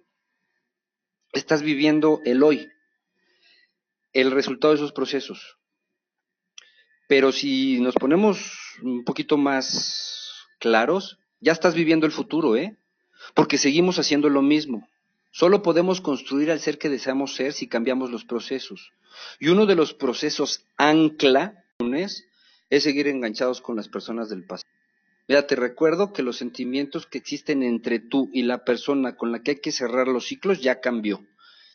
Estás 1.34 1.62
viviendo 1.62 2.22
el 2.24 2.44
hoy, 2.44 2.70
el 4.14 4.32
resultado 4.32 4.74
de 4.74 4.78
esos 4.78 4.94
procesos. 4.94 5.58
Pero 7.08 7.32
si 7.32 7.80
nos 7.82 7.94
ponemos 7.96 8.52
un 8.82 9.04
poquito 9.04 9.38
más 9.38 10.48
claros, 10.60 11.20
ya 11.42 11.52
estás 11.52 11.76
viviendo 11.76 12.06
el 12.06 12.12
futuro, 12.12 12.56
¿eh? 12.56 12.78
Porque 13.34 13.58
seguimos 13.58 14.00
haciendo 14.00 14.30
lo 14.30 14.42
mismo. 14.42 14.88
Solo 15.38 15.62
podemos 15.62 16.00
construir 16.00 16.50
al 16.50 16.62
ser 16.62 16.78
que 16.78 16.88
deseamos 16.88 17.36
ser 17.36 17.52
si 17.52 17.68
cambiamos 17.68 18.10
los 18.10 18.24
procesos. 18.24 18.94
Y 19.38 19.50
uno 19.50 19.66
de 19.66 19.76
los 19.76 19.94
procesos 19.94 20.66
ancla 20.78 21.66
es 22.70 22.84
seguir 22.84 23.10
enganchados 23.10 23.60
con 23.60 23.76
las 23.76 23.90
personas 23.90 24.30
del 24.30 24.46
pasado. 24.46 24.72
Mira, 25.28 25.46
te 25.46 25.58
recuerdo 25.58 26.14
que 26.14 26.24
los 26.24 26.38
sentimientos 26.38 27.06
que 27.06 27.18
existen 27.18 27.64
entre 27.64 28.00
tú 28.00 28.30
y 28.32 28.44
la 28.44 28.64
persona 28.64 29.18
con 29.18 29.34
la 29.34 29.44
que 29.44 29.52
hay 29.52 29.60
que 29.60 29.74
cerrar 29.74 30.08
los 30.08 30.28
ciclos 30.28 30.62
ya 30.62 30.80
cambió. 30.80 31.22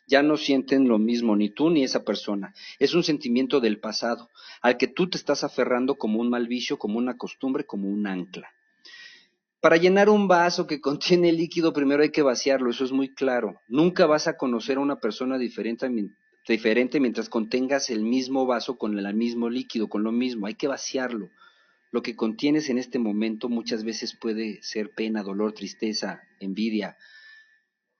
Ya 0.07 0.23
no 0.23 0.37
sienten 0.37 0.87
lo 0.87 0.97
mismo 0.97 1.35
ni 1.35 1.51
tú 1.51 1.69
ni 1.69 1.83
esa 1.83 2.03
persona. 2.03 2.55
Es 2.79 2.95
un 2.95 3.03
sentimiento 3.03 3.59
del 3.59 3.79
pasado, 3.79 4.31
al 4.63 4.77
que 4.77 4.87
tú 4.87 5.07
te 5.07 5.19
estás 5.19 5.43
aferrando 5.43 5.99
como 5.99 6.19
un 6.19 6.31
mal 6.31 6.47
vicio, 6.47 6.79
como 6.79 6.97
una 6.97 7.15
costumbre, 7.15 7.63
como 7.63 7.89
un 7.89 8.07
ancla. 8.07 8.49
Para 9.61 9.77
llenar 9.77 10.09
un 10.09 10.27
vaso 10.27 10.65
que 10.65 10.81
contiene 10.81 11.31
líquido, 11.31 11.71
primero 11.71 12.01
hay 12.01 12.09
que 12.09 12.23
vaciarlo, 12.23 12.71
eso 12.71 12.83
es 12.83 12.91
muy 12.91 13.13
claro. 13.13 13.61
Nunca 13.67 14.07
vas 14.07 14.27
a 14.27 14.35
conocer 14.35 14.77
a 14.77 14.81
una 14.81 14.99
persona 14.99 15.37
diferente, 15.37 15.87
diferente 16.47 16.99
mientras 16.99 17.29
contengas 17.29 17.91
el 17.91 18.03
mismo 18.03 18.47
vaso 18.47 18.77
con 18.77 18.97
el 18.97 19.13
mismo 19.13 19.49
líquido, 19.49 19.87
con 19.87 20.03
lo 20.03 20.11
mismo. 20.11 20.47
Hay 20.47 20.55
que 20.55 20.67
vaciarlo. 20.67 21.29
Lo 21.91 22.01
que 22.01 22.15
contienes 22.15 22.69
en 22.69 22.79
este 22.79 22.99
momento 22.99 23.49
muchas 23.49 23.83
veces 23.83 24.17
puede 24.19 24.63
ser 24.63 24.93
pena, 24.95 25.23
dolor, 25.23 25.53
tristeza, 25.53 26.21
envidia, 26.39 26.97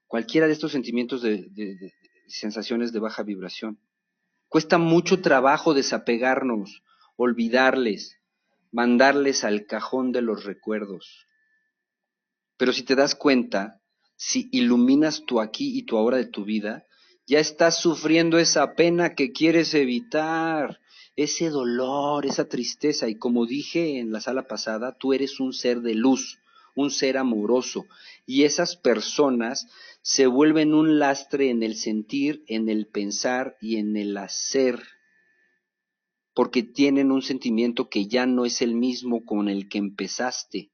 cualquiera 0.07 0.47
de 0.47 0.53
estos 0.53 0.71
sentimientos 0.71 1.21
de, 1.21 1.47
de 1.49 1.93
sensaciones 2.27 2.91
de 2.91 2.99
baja 2.99 3.21
vibración. 3.21 3.79
Cuesta 4.47 4.77
mucho 4.77 5.21
trabajo 5.21 5.73
desapegarnos, 5.73 6.83
olvidarles, 7.17 8.17
mandarles 8.71 9.43
al 9.43 9.65
cajón 9.65 10.11
de 10.11 10.21
los 10.21 10.45
recuerdos. 10.45 11.27
Pero 12.61 12.73
si 12.73 12.83
te 12.83 12.93
das 12.93 13.15
cuenta, 13.15 13.81
si 14.15 14.47
iluminas 14.51 15.25
tu 15.25 15.41
aquí 15.41 15.75
y 15.75 15.81
tu 15.81 15.97
ahora 15.97 16.17
de 16.17 16.27
tu 16.27 16.45
vida, 16.45 16.85
ya 17.25 17.39
estás 17.39 17.79
sufriendo 17.79 18.37
esa 18.37 18.75
pena 18.75 19.15
que 19.15 19.31
quieres 19.31 19.73
evitar, 19.73 20.79
ese 21.15 21.49
dolor, 21.49 22.27
esa 22.27 22.47
tristeza. 22.47 23.09
Y 23.09 23.15
como 23.15 23.47
dije 23.47 23.97
en 23.97 24.11
la 24.11 24.21
sala 24.21 24.45
pasada, 24.45 24.95
tú 24.95 25.11
eres 25.13 25.39
un 25.39 25.53
ser 25.53 25.81
de 25.81 25.95
luz, 25.95 26.37
un 26.75 26.91
ser 26.91 27.17
amoroso. 27.17 27.87
Y 28.27 28.43
esas 28.43 28.75
personas 28.75 29.65
se 30.03 30.27
vuelven 30.27 30.75
un 30.75 30.99
lastre 30.99 31.49
en 31.49 31.63
el 31.63 31.75
sentir, 31.75 32.43
en 32.45 32.69
el 32.69 32.85
pensar 32.85 33.57
y 33.59 33.77
en 33.77 33.97
el 33.97 34.15
hacer, 34.17 34.83
porque 36.35 36.61
tienen 36.61 37.11
un 37.11 37.23
sentimiento 37.23 37.89
que 37.89 38.05
ya 38.05 38.27
no 38.27 38.45
es 38.45 38.61
el 38.61 38.75
mismo 38.75 39.25
con 39.25 39.49
el 39.49 39.67
que 39.67 39.79
empezaste. 39.79 40.69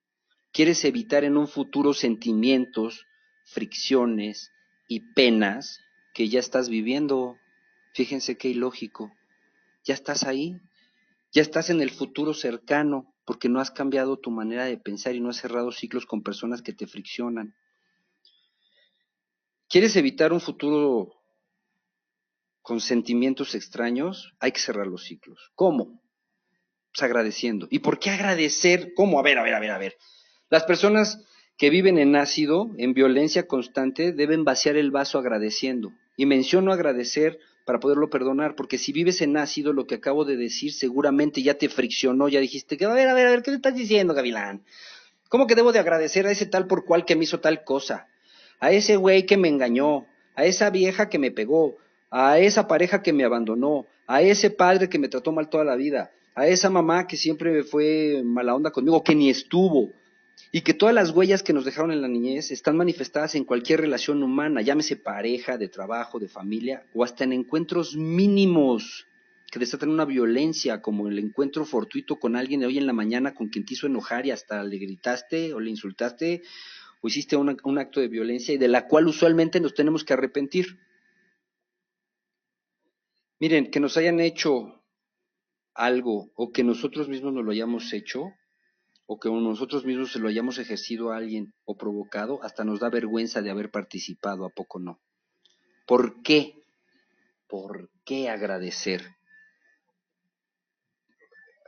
Quieres 0.57 0.83
evitar 0.85 1.23
en 1.23 1.37
un 1.37 1.47
futuro 1.47 1.93
sentimientos, 1.93 3.05
fricciones 3.45 4.51
y 4.87 5.01
penas 5.13 5.81
que 6.15 6.29
ya 6.29 6.39
estás 6.39 6.67
viviendo. 6.67 7.37
Fíjense 7.93 8.39
qué 8.39 8.47
ilógico. 8.47 9.13
Ya 9.83 9.93
estás 9.93 10.23
ahí. 10.23 10.59
Ya 11.31 11.43
estás 11.43 11.69
en 11.69 11.79
el 11.79 11.91
futuro 11.91 12.33
cercano 12.33 13.13
porque 13.23 13.49
no 13.49 13.59
has 13.59 13.69
cambiado 13.69 14.17
tu 14.17 14.31
manera 14.31 14.65
de 14.65 14.79
pensar 14.79 15.13
y 15.13 15.19
no 15.19 15.29
has 15.29 15.37
cerrado 15.37 15.71
ciclos 15.71 16.07
con 16.07 16.23
personas 16.23 16.63
que 16.63 16.73
te 16.73 16.87
friccionan. 16.87 17.53
¿Quieres 19.69 19.95
evitar 19.95 20.33
un 20.33 20.41
futuro 20.41 21.21
con 22.63 22.81
sentimientos 22.81 23.53
extraños? 23.53 24.33
Hay 24.39 24.53
que 24.53 24.59
cerrar 24.59 24.87
los 24.87 25.03
ciclos. 25.03 25.51
¿Cómo? 25.53 26.01
Pues 26.91 27.03
agradeciendo. 27.03 27.67
¿Y 27.69 27.77
por 27.77 27.99
qué 27.99 28.09
agradecer? 28.09 28.95
¿Cómo? 28.95 29.19
A 29.19 29.21
ver, 29.21 29.37
a 29.37 29.43
ver, 29.43 29.53
a 29.53 29.59
ver, 29.59 29.69
a 29.69 29.77
ver. 29.77 29.95
Las 30.49 30.63
personas 30.63 31.21
que 31.57 31.69
viven 31.69 31.97
en 31.97 32.15
ácido, 32.15 32.71
en 32.77 32.93
violencia 32.93 33.47
constante, 33.47 34.13
deben 34.13 34.45
vaciar 34.45 34.77
el 34.77 34.91
vaso 34.91 35.19
agradeciendo. 35.19 35.91
Y 36.15 36.25
menciono 36.25 36.71
agradecer 36.71 37.39
para 37.65 37.79
poderlo 37.79 38.09
perdonar, 38.09 38.55
porque 38.55 38.77
si 38.77 38.93
vives 38.93 39.21
en 39.21 39.35
ácido, 39.35 39.73
lo 39.73 39.87
que 39.87 39.95
acabo 39.95 40.23
de 40.23 40.37
decir 40.37 40.71
seguramente 40.71 41.43
ya 41.43 41.55
te 41.55 41.67
friccionó, 41.67 42.29
ya 42.29 42.39
dijiste 42.39 42.77
que, 42.77 42.85
a 42.85 42.93
ver, 42.93 43.09
a 43.09 43.13
ver, 43.13 43.27
a 43.27 43.31
ver, 43.31 43.43
¿qué 43.43 43.51
le 43.51 43.57
estás 43.57 43.75
diciendo, 43.75 44.13
Gavilán? 44.13 44.63
¿Cómo 45.27 45.47
que 45.47 45.55
debo 45.55 45.73
de 45.73 45.79
agradecer 45.79 46.25
a 46.25 46.31
ese 46.31 46.45
tal 46.45 46.67
por 46.67 46.85
cual 46.85 47.03
que 47.03 47.17
me 47.17 47.25
hizo 47.25 47.41
tal 47.41 47.65
cosa? 47.65 48.07
A 48.61 48.71
ese 48.71 48.95
güey 48.95 49.25
que 49.25 49.35
me 49.35 49.49
engañó, 49.49 50.05
a 50.35 50.45
esa 50.45 50.69
vieja 50.69 51.09
que 51.09 51.19
me 51.19 51.31
pegó, 51.31 51.75
a 52.09 52.39
esa 52.39 52.69
pareja 52.69 53.03
que 53.03 53.11
me 53.11 53.25
abandonó, 53.25 53.85
a 54.07 54.21
ese 54.21 54.49
padre 54.49 54.87
que 54.87 54.99
me 54.99 55.09
trató 55.09 55.33
mal 55.33 55.49
toda 55.49 55.65
la 55.65 55.75
vida, 55.75 56.11
a 56.35 56.47
esa 56.47 56.69
mamá 56.69 57.05
que 57.05 57.17
siempre 57.17 57.63
fue 57.63 58.21
mala 58.23 58.55
onda 58.55 58.71
conmigo, 58.71 59.03
que 59.03 59.13
ni 59.13 59.29
estuvo, 59.29 59.91
Y 60.51 60.61
que 60.61 60.73
todas 60.73 60.93
las 60.93 61.11
huellas 61.11 61.43
que 61.43 61.53
nos 61.53 61.65
dejaron 61.65 61.91
en 61.91 62.01
la 62.01 62.07
niñez 62.07 62.51
están 62.51 62.77
manifestadas 62.77 63.35
en 63.35 63.43
cualquier 63.43 63.81
relación 63.81 64.23
humana, 64.23 64.61
llámese 64.61 64.95
pareja, 64.95 65.57
de 65.57 65.67
trabajo, 65.67 66.19
de 66.19 66.27
familia, 66.27 66.85
o 66.93 67.03
hasta 67.03 67.23
en 67.23 67.33
encuentros 67.33 67.95
mínimos 67.95 69.07
que 69.51 69.59
desatan 69.59 69.89
una 69.89 70.05
violencia, 70.05 70.81
como 70.81 71.07
el 71.07 71.19
encuentro 71.19 71.65
fortuito 71.65 72.17
con 72.17 72.35
alguien 72.35 72.59
de 72.59 72.65
hoy 72.65 72.77
en 72.77 72.85
la 72.85 72.93
mañana 72.93 73.33
con 73.33 73.47
quien 73.47 73.65
te 73.65 73.73
hizo 73.73 73.87
enojar 73.87 74.25
y 74.25 74.31
hasta 74.31 74.63
le 74.63 74.77
gritaste 74.77 75.53
o 75.53 75.59
le 75.59 75.69
insultaste 75.69 76.43
o 77.01 77.07
hiciste 77.07 77.35
un 77.37 77.77
acto 77.77 77.99
de 77.99 78.07
violencia 78.07 78.53
y 78.53 78.57
de 78.57 78.67
la 78.67 78.87
cual 78.87 79.07
usualmente 79.07 79.59
nos 79.59 79.73
tenemos 79.73 80.03
que 80.03 80.13
arrepentir. 80.13 80.79
Miren, 83.39 83.69
que 83.71 83.79
nos 83.79 83.97
hayan 83.97 84.19
hecho 84.19 84.83
algo 85.73 86.31
o 86.35 86.51
que 86.51 86.63
nosotros 86.63 87.07
mismos 87.07 87.33
nos 87.33 87.45
lo 87.45 87.51
hayamos 87.51 87.93
hecho 87.93 88.33
o 89.07 89.19
que 89.19 89.29
nosotros 89.29 89.85
mismos 89.85 90.11
se 90.11 90.19
lo 90.19 90.27
hayamos 90.27 90.59
ejercido 90.59 91.11
a 91.11 91.17
alguien 91.17 91.53
o 91.63 91.77
provocado, 91.77 92.43
hasta 92.43 92.65
nos 92.65 92.81
da 92.81 92.89
vergüenza 92.89 93.41
de 93.41 93.49
haber 93.49 93.71
participado, 93.71 94.45
¿a 94.45 94.49
poco 94.49 94.79
no? 94.79 94.99
¿Por 95.85 96.21
qué? 96.21 96.61
¿Por 97.47 97.89
qué 98.05 98.29
agradecer? 98.29 99.15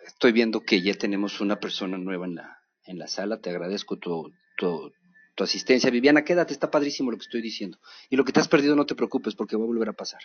Estoy 0.06 0.34
viendo 0.34 0.62
que 0.62 0.82
ya 0.82 0.94
tenemos 0.96 1.40
una 1.40 1.62
persona 1.62 1.98
nueva 1.98 2.26
en 2.26 2.36
la, 2.36 2.60
en 2.84 3.00
la 3.00 3.08
sala, 3.08 3.40
te 3.40 3.50
agradezco 3.50 3.98
tu, 3.98 4.34
tu, 4.58 4.92
asistencia. 5.38 5.90
Viviana, 5.90 6.26
quédate, 6.26 6.52
está 6.52 6.70
padrísimo 6.70 7.12
lo 7.12 7.18
que 7.18 7.24
estoy 7.24 7.42
diciendo. 7.42 7.80
Y 8.10 8.18
lo 8.18 8.26
que 8.26 8.34
te 8.34 8.42
has 8.42 8.50
perdido 8.50 8.76
no 8.76 8.86
te 8.86 8.96
preocupes 8.96 9.36
porque 9.36 9.56
va 9.56 9.64
a 9.64 9.68
volver 9.68 9.88
a 9.88 9.94
pasar. 9.94 10.20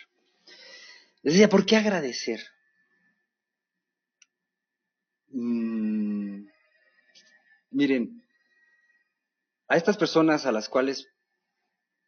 Decía, 1.23 1.47
¿por 1.47 1.65
qué 1.65 1.77
agradecer? 1.77 2.41
Mm, 5.29 6.14
miren, 7.75 8.23
a 9.67 9.77
estas 9.77 9.97
personas 9.97 10.45
a 10.45 10.51
las 10.51 10.69
cuales 10.69 11.07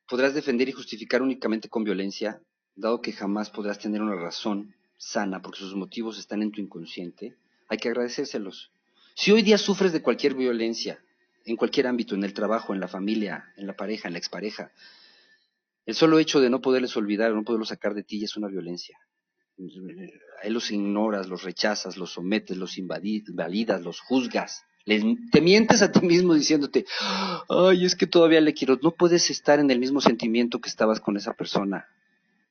podrás 0.08 0.34
defender 0.34 0.70
y 0.70 0.72
justificar 0.72 1.22
únicamente 1.22 1.70
con 1.70 1.84
violencia, 1.84 2.42
dado 2.76 3.02
que 3.02 3.12
jamás 3.12 3.50
podrás 3.50 3.80
tener 3.80 4.02
una 4.02 4.16
razón 4.16 4.76
sana 4.98 5.42
porque 5.42 5.60
sus 5.60 5.76
motivos 5.76 6.18
están 6.18 6.42
en 6.42 6.52
tu 6.52 6.62
inconsciente, 6.62 7.36
hay 7.68 7.78
que 7.78 7.90
agradecérselos. 7.90 8.72
Si 9.16 9.32
hoy 9.32 9.42
día 9.42 9.58
sufres 9.58 9.92
de 9.92 10.02
cualquier 10.02 10.36
violencia, 10.36 11.04
en 11.46 11.56
cualquier 11.56 11.88
ámbito, 11.88 12.16
en 12.16 12.24
el 12.24 12.34
trabajo, 12.34 12.74
en 12.74 12.80
la 12.80 12.88
familia, 12.88 13.52
en 13.58 13.68
la 13.68 13.76
pareja, 13.76 14.08
en 14.08 14.14
la 14.14 14.20
expareja, 14.20 14.72
el 15.86 15.96
solo 15.96 16.20
hecho 16.20 16.40
de 16.40 16.50
no 16.50 16.62
poderles 16.62 16.96
olvidar 16.98 17.34
no 17.34 17.44
poderlos 17.44 17.70
sacar 17.70 17.94
de 17.94 18.04
ti 18.04 18.24
es 18.24 18.36
una 18.38 18.48
violencia. 18.48 18.98
A 19.60 20.46
él 20.46 20.54
los 20.54 20.70
ignoras, 20.72 21.28
los 21.28 21.44
rechazas, 21.44 21.98
los 21.98 22.12
sometes, 22.12 22.58
los 22.58 22.78
invalidas, 22.78 23.82
los 23.82 24.00
juzgas. 24.02 24.67
Te 25.32 25.42
mientes 25.42 25.82
a 25.82 25.92
ti 25.92 26.00
mismo 26.06 26.34
diciéndote, 26.34 26.86
ay, 27.50 27.86
es 27.86 27.96
que 27.96 28.08
todavía 28.08 28.40
le 28.40 28.54
quiero. 28.54 28.80
No 28.82 28.92
puedes 28.92 29.30
estar 29.30 29.60
en 29.60 29.70
el 29.70 29.80
mismo 29.80 30.00
sentimiento 30.00 30.62
que 30.62 30.70
estabas 30.70 31.02
con 31.02 31.18
esa 31.18 31.34
persona. 31.34 31.88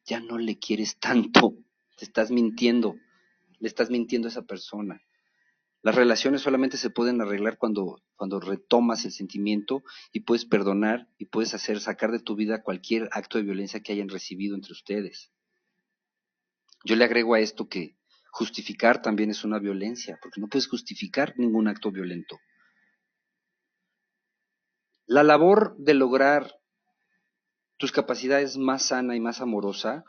Ya 0.04 0.20
no 0.20 0.36
le 0.36 0.58
quieres 0.58 0.98
tanto. 0.98 1.54
Te 1.96 2.04
estás 2.04 2.30
mintiendo. 2.30 2.96
Le 3.58 3.68
estás 3.68 3.90
mintiendo 3.90 4.28
a 4.28 4.30
esa 4.30 4.42
persona. 4.42 5.00
Las 5.82 5.94
relaciones 5.94 6.42
solamente 6.42 6.76
se 6.76 6.90
pueden 6.90 7.20
arreglar 7.20 7.58
cuando, 7.58 8.02
cuando 8.16 8.38
retomas 8.40 9.04
el 9.04 9.12
sentimiento 9.12 9.82
y 10.12 10.20
puedes 10.20 10.44
perdonar 10.44 11.08
y 11.16 11.26
puedes 11.26 11.54
hacer 11.54 11.80
sacar 11.80 12.10
de 12.10 12.18
tu 12.18 12.34
vida 12.34 12.62
cualquier 12.62 13.08
acto 13.12 13.38
de 13.38 13.44
violencia 13.44 13.80
que 13.80 13.92
hayan 13.92 14.08
recibido 14.08 14.56
entre 14.56 14.72
ustedes. 14.72 15.30
Yo 16.84 16.96
le 16.96 17.04
agrego 17.04 17.34
a 17.34 17.40
esto 17.40 17.68
que 17.68 17.96
justificar 18.36 19.00
también 19.00 19.30
es 19.30 19.44
una 19.44 19.58
violencia, 19.58 20.18
porque 20.20 20.42
no 20.42 20.48
puedes 20.48 20.68
justificar 20.68 21.32
ningún 21.38 21.68
acto 21.68 21.90
violento. 21.90 22.38
La 25.06 25.22
labor 25.22 25.74
de 25.78 25.94
lograr 25.94 26.54
tus 27.78 27.92
capacidades 27.92 28.58
más 28.58 28.88
sana 28.88 29.16
y 29.16 29.20
más 29.20 29.40
amorosa 29.40 30.04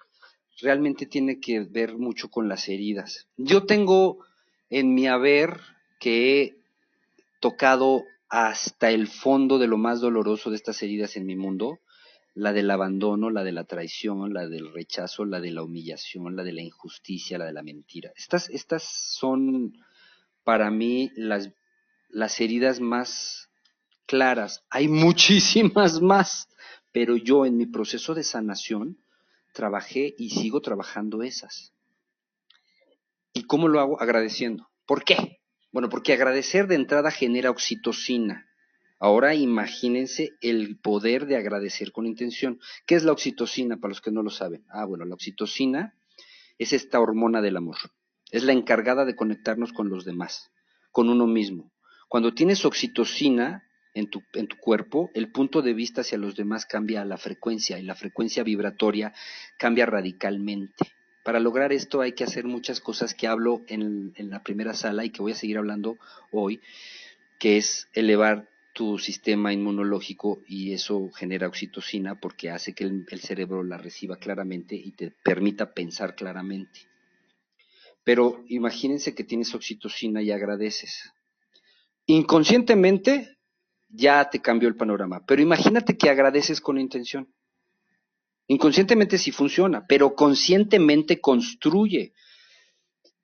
realmente 0.59 1.05
tiene 1.05 1.39
que 1.39 1.61
ver 1.61 1.97
mucho 1.97 2.29
con 2.29 2.49
las 2.49 2.67
heridas. 2.67 3.29
Yo 3.37 3.65
tengo 3.65 4.25
en 4.69 4.93
mi 4.93 5.07
haber 5.07 5.61
que 5.97 6.41
he 6.41 6.57
tocado 7.39 8.03
hasta 8.27 8.89
el 8.89 9.07
fondo 9.07 9.57
de 9.57 9.67
lo 9.67 9.77
más 9.77 10.01
doloroso 10.01 10.49
de 10.49 10.57
estas 10.57 10.83
heridas 10.83 11.15
en 11.15 11.25
mi 11.25 11.37
mundo, 11.37 11.79
la 12.33 12.53
del 12.53 12.69
abandono, 12.69 13.29
la 13.29 13.43
de 13.43 13.51
la 13.51 13.63
traición, 13.63 14.33
la 14.33 14.47
del 14.47 14.71
rechazo, 14.73 15.25
la 15.25 15.39
de 15.39 15.51
la 15.51 15.63
humillación, 15.63 16.35
la 16.35 16.43
de 16.43 16.53
la 16.53 16.61
injusticia, 16.61 17.37
la 17.37 17.45
de 17.45 17.53
la 17.53 17.63
mentira. 17.63 18.11
Estas, 18.15 18.49
estas 18.49 18.83
son 18.83 19.73
para 20.43 20.69
mí 20.69 21.11
las, 21.15 21.49
las 22.09 22.39
heridas 22.39 22.79
más 22.79 23.49
claras. 24.05 24.63
Hay 24.69 24.87
muchísimas 24.87 26.01
más, 26.01 26.47
pero 26.91 27.17
yo 27.17 27.45
en 27.45 27.57
mi 27.57 27.65
proceso 27.65 28.13
de 28.13 28.23
sanación 28.23 28.97
trabajé 29.53 30.13
y 30.17 30.29
sigo 30.29 30.61
trabajando 30.61 31.23
esas. 31.23 31.73
¿Y 33.33 33.43
cómo 33.43 33.67
lo 33.67 33.79
hago? 33.79 34.01
Agradeciendo. 34.01 34.69
¿Por 34.85 35.03
qué? 35.03 35.41
Bueno, 35.71 35.89
porque 35.89 36.13
agradecer 36.13 36.67
de 36.67 36.75
entrada 36.75 37.11
genera 37.11 37.49
oxitocina. 37.51 38.47
Ahora 38.99 39.35
imagínense 39.35 40.31
el 40.41 40.79
poder 40.79 41.27
de 41.27 41.37
agradecer 41.37 41.91
con 41.91 42.07
intención. 42.07 42.59
¿Qué 42.85 42.95
es 42.95 43.03
la 43.03 43.11
oxitocina 43.11 43.77
para 43.77 43.89
los 43.89 44.01
que 44.01 44.11
no 44.11 44.23
lo 44.23 44.31
saben? 44.31 44.65
Ah, 44.69 44.85
bueno, 44.85 45.05
la 45.05 45.13
oxitocina 45.13 45.93
es 46.57 46.73
esta 46.73 46.99
hormona 46.99 47.41
del 47.41 47.57
amor. 47.57 47.77
Es 48.31 48.43
la 48.43 48.53
encargada 48.53 49.05
de 49.05 49.15
conectarnos 49.15 49.71
con 49.71 49.89
los 49.89 50.03
demás, 50.03 50.51
con 50.91 51.09
uno 51.09 51.27
mismo. 51.27 51.71
Cuando 52.09 52.33
tienes 52.33 52.65
oxitocina 52.65 53.63
en 53.93 54.09
tu, 54.09 54.23
en 54.33 54.47
tu 54.47 54.57
cuerpo, 54.57 55.11
el 55.13 55.31
punto 55.31 55.61
de 55.61 55.73
vista 55.73 56.01
hacia 56.01 56.17
los 56.17 56.35
demás 56.35 56.65
cambia 56.65 57.01
a 57.01 57.05
la 57.05 57.17
frecuencia 57.17 57.77
y 57.77 57.83
la 57.83 57.95
frecuencia 57.95 58.43
vibratoria 58.43 59.13
cambia 59.59 59.85
radicalmente. 59.85 60.85
Para 61.23 61.39
lograr 61.39 61.71
esto 61.71 62.01
hay 62.01 62.13
que 62.13 62.23
hacer 62.23 62.45
muchas 62.45 62.79
cosas 62.79 63.13
que 63.13 63.27
hablo 63.27 63.61
en, 63.67 64.13
en 64.15 64.29
la 64.29 64.41
primera 64.43 64.73
sala 64.73 65.05
y 65.05 65.09
que 65.11 65.21
voy 65.21 65.33
a 65.33 65.35
seguir 65.35 65.57
hablando 65.57 65.97
hoy, 66.31 66.61
que 67.37 67.57
es 67.57 67.87
elevar 67.93 68.47
tu 68.77 68.99
sistema 68.99 69.51
inmunológico 69.51 70.43
y 70.47 70.71
eso 70.71 71.09
genera 71.09 71.47
oxitocina 71.47 72.19
porque 72.19 72.51
hace 72.51 72.75
que 72.75 72.83
el, 72.83 73.07
cerebro 73.19 73.63
la 73.63 73.79
reciba 73.79 74.17
claramente 74.17 74.75
y 74.75 74.91
te 74.91 75.15
permita 75.23 75.73
pensar 75.73 76.13
claramente. 76.13 76.81
Pero 78.03 78.43
imagínense 78.49 79.15
que 79.15 79.23
tienes 79.23 79.55
oxitocina 79.55 80.21
y 80.21 80.29
agradeces. 80.29 81.11
Inconscientemente 82.05 83.39
ya 83.89 84.29
te 84.29 84.41
cambió 84.41 84.69
el 84.69 84.75
panorama, 84.75 85.25
pero 85.25 85.41
imagínate 85.41 85.97
que 85.97 86.11
agradeces 86.11 86.61
con 86.61 86.77
intención. 86.77 87.33
Inconscientemente 88.45 89.17
sí 89.17 89.31
funciona, 89.31 89.87
pero 89.87 90.13
conscientemente 90.13 91.19
construye. 91.19 92.13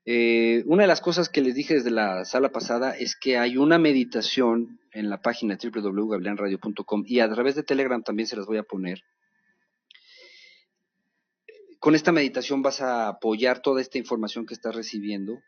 Eh, 0.06 0.64
una 0.66 0.82
de 0.82 0.88
las 0.88 1.00
cosas 1.00 1.30
que 1.30 1.42
les 1.42 1.54
dije 1.54 1.76
desde 1.76 1.92
la 1.92 2.26
sala 2.26 2.52
pasada 2.52 2.98
es 2.98 3.16
que 3.16 3.38
hay 3.38 3.56
una 3.58 3.78
meditación 3.78 4.80
en 4.94 5.10
la 5.10 5.22
página 5.22 5.58
www.gabrielradio.com 5.62 7.04
y 7.06 7.20
a 7.20 7.30
través 7.30 7.56
de 7.56 7.64
Telegram 7.64 8.04
también 8.04 8.28
se 8.28 8.36
las 8.36 8.46
voy 8.46 8.58
a 8.58 8.64
poner. 8.64 9.04
Con 11.80 11.96
esta 11.96 12.12
meditación 12.12 12.62
vas 12.62 12.82
a 12.82 13.10
apoyar 13.10 13.62
toda 13.62 13.82
esta 13.82 13.98
información 13.98 14.46
que 14.46 14.54
estás 14.54 14.74
recibiendo 14.76 15.42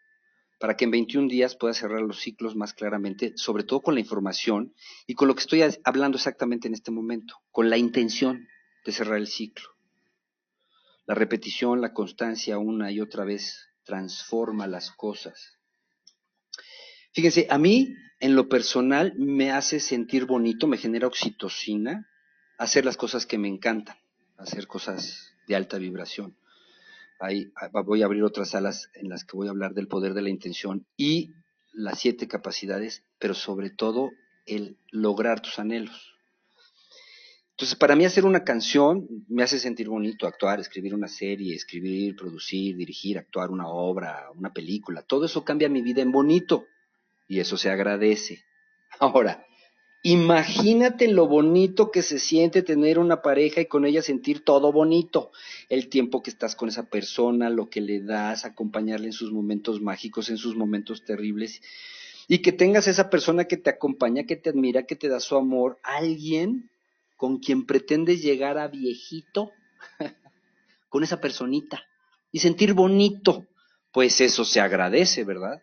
para 0.60 0.76
que 0.76 0.86
en 0.86 0.92
21 0.92 1.28
días 1.28 1.56
puedas 1.56 1.78
cerrar 1.78 2.02
los 2.02 2.20
ciclos 2.20 2.56
más 2.56 2.74
claramente, 2.74 3.34
sobre 3.36 3.64
todo 3.64 3.82
con 3.82 3.94
la 3.94 4.00
información 4.00 4.74
y 5.06 5.14
con 5.14 5.28
lo 5.28 5.36
que 5.36 5.42
estoy 5.42 5.64
hablando 5.84 6.18
exactamente 6.18 6.68
en 6.68 6.74
este 6.74 6.92
momento, 6.92 7.36
con 7.52 7.70
la 7.70 7.78
intención 7.78 8.48
de 8.86 8.92
cerrar 8.92 9.18
el 9.18 9.28
ciclo. 9.28 9.70
La 11.06 11.16
repetición, 11.16 11.82
la 11.82 11.94
constancia 11.94 12.58
una 12.58 12.92
y 12.92 13.00
otra 13.00 13.26
vez 13.26 13.70
transforma 13.84 14.68
las 14.68 14.92
cosas. 14.92 15.55
Fíjense, 17.16 17.48
a 17.50 17.58
mí 17.58 17.96
en 18.20 18.36
lo 18.36 18.50
personal 18.50 19.14
me 19.18 19.50
hace 19.50 19.80
sentir 19.80 20.26
bonito, 20.26 20.68
me 20.68 20.76
genera 20.76 21.08
oxitocina 21.08 22.10
hacer 22.58 22.84
las 22.84 22.98
cosas 22.98 23.26
que 23.26 23.38
me 23.38 23.48
encantan, 23.48 23.96
hacer 24.38 24.68
cosas 24.68 25.34
de 25.48 25.56
alta 25.56 25.78
vibración. 25.78 26.36
Ahí 27.22 27.54
voy 27.86 28.02
a 28.02 28.06
abrir 28.06 28.22
otras 28.24 28.50
salas 28.50 28.90
en 28.96 29.08
las 29.08 29.24
que 29.24 29.38
voy 29.38 29.48
a 29.48 29.52
hablar 29.52 29.74
del 29.74 29.88
poder 29.88 30.14
de 30.14 30.24
la 30.24 30.30
intención 30.30 30.86
y 30.98 31.32
las 31.72 32.00
siete 32.00 32.28
capacidades, 32.28 33.04
pero 33.18 33.34
sobre 33.34 33.70
todo 33.70 34.12
el 34.46 34.78
lograr 34.92 35.40
tus 35.40 35.58
anhelos. 35.58 36.18
Entonces, 37.52 37.78
para 37.78 37.96
mí 37.96 38.04
hacer 38.04 38.26
una 38.26 38.44
canción 38.44 39.08
me 39.30 39.42
hace 39.42 39.60
sentir 39.60 39.88
bonito, 39.88 40.28
actuar, 40.28 40.60
escribir 40.60 40.94
una 40.94 41.08
serie, 41.08 41.56
escribir, 41.56 42.18
producir, 42.18 42.76
dirigir, 42.76 43.18
actuar 43.18 43.52
una 43.52 43.70
obra, 43.70 44.30
una 44.36 44.52
película, 44.52 45.02
todo 45.02 45.24
eso 45.24 45.46
cambia 45.46 45.70
mi 45.70 45.82
vida 45.82 46.02
en 46.02 46.12
bonito 46.12 46.66
y 47.28 47.40
eso 47.40 47.58
se 47.58 47.70
agradece. 47.70 48.44
Ahora, 49.00 49.46
imagínate 50.04 51.08
lo 51.08 51.28
bonito 51.28 51.92
que 51.92 52.02
se 52.02 52.20
siente 52.20 52.62
tener 52.62 53.00
una 53.00 53.22
pareja 53.22 53.62
y 53.62 53.66
con 53.66 53.86
ella 53.86 54.02
sentir 54.02 54.44
todo 54.44 54.72
bonito, 54.72 55.32
el 55.70 55.90
tiempo 55.90 56.22
que 56.22 56.30
estás 56.30 56.56
con 56.56 56.70
esa 56.70 56.90
persona, 56.90 57.50
lo 57.50 57.70
que 57.70 57.82
le 57.82 58.02
das, 58.02 58.46
acompañarle 58.46 59.08
en 59.08 59.14
sus 59.14 59.32
momentos 59.32 59.82
mágicos, 59.82 60.30
en 60.30 60.38
sus 60.38 60.56
momentos 60.56 61.04
terribles 61.04 61.62
Y 62.28 62.40
que 62.40 62.52
tengas 62.52 62.88
esa 62.88 63.10
persona 63.10 63.46
que 63.46 63.58
te 63.58 63.70
acompaña, 63.70 64.24
que 64.24 64.36
te 64.36 64.50
admira, 64.50 64.84
que 64.84 64.96
te 64.96 65.10
da 65.10 65.20
su 65.20 65.36
amor, 65.36 65.80
alguien 65.84 66.70
con 67.18 67.40
quien 67.40 67.66
pretendes 67.66 68.22
llegar 68.22 68.58
a 68.58 68.68
viejito, 68.68 69.52
con 70.90 71.04
esa 71.04 71.22
personita, 71.22 71.84
y 72.32 72.40
sentir 72.40 72.74
bonito, 72.74 73.48
pues 73.92 74.20
eso 74.20 74.44
se 74.44 74.60
agradece, 74.60 75.24
¿verdad? 75.24 75.62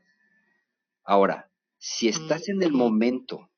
Ahora, 1.05 1.52
si 1.85 2.07
estás 2.07 2.49
en 2.49 2.63
el 2.63 2.71
momento 2.71 3.51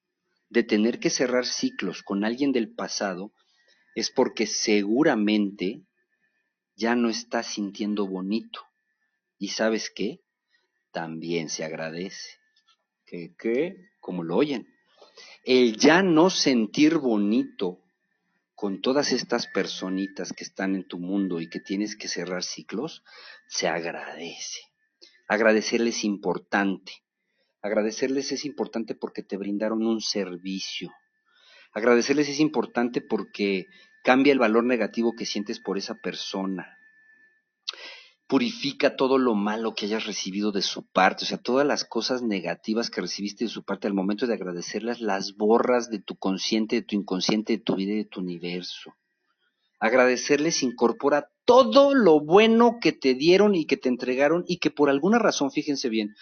de 0.49 0.63
tener 0.63 0.99
que 0.99 1.11
cerrar 1.11 1.45
ciclos 1.45 2.03
con 2.03 2.25
alguien 2.25 2.53
del 2.53 2.75
pasado, 2.75 3.35
es 3.95 4.11
porque 4.11 4.47
seguramente 4.47 5.83
ya 6.75 6.97
no 6.97 7.11
estás 7.11 7.49
sintiendo 7.49 8.07
bonito. 8.07 8.61
¿Y 9.39 9.49
sabes 9.49 9.91
qué? 9.95 10.23
También 10.91 11.51
se 11.51 11.65
agradece. 11.65 12.39
¿Qué? 13.05 13.35
¿Qué? 13.39 13.91
Como 14.01 14.23
lo 14.23 14.37
oyen. 14.37 14.67
El 15.45 15.77
ya 15.77 16.03
no 16.03 16.31
sentir 16.31 16.97
bonito 16.97 17.83
con 18.55 18.81
todas 18.81 19.13
estas 19.13 19.49
personitas 19.49 20.33
que 20.33 20.45
están 20.45 20.75
en 20.75 20.89
tu 20.89 20.99
mundo 20.99 21.43
y 21.43 21.51
que 21.51 21.61
tienes 21.61 21.95
que 21.95 22.09
cerrar 22.09 22.43
ciclos, 22.43 23.05
se 23.49 23.69
agradece. 23.69 24.63
Agradecerles 25.29 25.99
es 25.99 26.05
importante. 26.05 27.04
Agradecerles 27.64 28.31
es 28.31 28.44
importante 28.44 28.94
porque 28.94 29.22
te 29.22 29.38
brindaron 29.38 29.87
un 29.87 30.03
servicio. 30.03 30.92
Agradecerles 31.72 32.29
es 32.29 32.38
importante 32.38 33.00
porque 33.00 33.68
cambia 34.03 34.35
el 34.35 34.38
valor 34.38 34.64
negativo 34.64 35.14
que 35.16 35.24
sientes 35.24 35.61
por 35.61 35.79
esa 35.79 35.94
persona. 35.94 36.77
Purifica 38.27 38.96
todo 38.96 39.16
lo 39.16 39.35
malo 39.35 39.74
que 39.74 39.87
hayas 39.87 40.05
recibido 40.05 40.53
de 40.53 40.61
su 40.61 40.87
parte, 40.87 41.24
o 41.24 41.27
sea, 41.27 41.38
todas 41.38 41.66
las 41.66 41.87
cosas 41.87 42.20
negativas 42.20 42.90
que 42.90 43.00
recibiste 43.00 43.46
de 43.46 43.50
su 43.50 43.64
parte 43.64 43.87
al 43.87 43.94
momento 43.94 44.27
de 44.27 44.35
agradecerlas, 44.35 45.00
las 45.00 45.35
borras 45.35 45.88
de 45.88 46.00
tu 46.00 46.16
consciente, 46.16 46.77
de 46.77 46.83
tu 46.83 46.96
inconsciente, 46.96 47.55
de 47.55 47.62
tu 47.62 47.77
vida 47.77 47.94
y 47.94 47.96
de 47.96 48.05
tu 48.05 48.20
universo. 48.20 48.94
Agradecerles 49.81 50.62
incorpora 50.62 51.31
todo 51.46 51.94
lo 51.94 52.20
bueno 52.20 52.79
que 52.81 52.92
te 52.92 53.14
dieron 53.14 53.55
y 53.55 53.66
que 53.66 53.79
te 53.79 53.88
entregaron 53.88 54.44
y 54.46 54.59
que 54.59 54.70
por 54.70 54.90
alguna 54.90 55.18
razón, 55.18 55.50
fíjense 55.50 55.88
bien, 55.88 56.14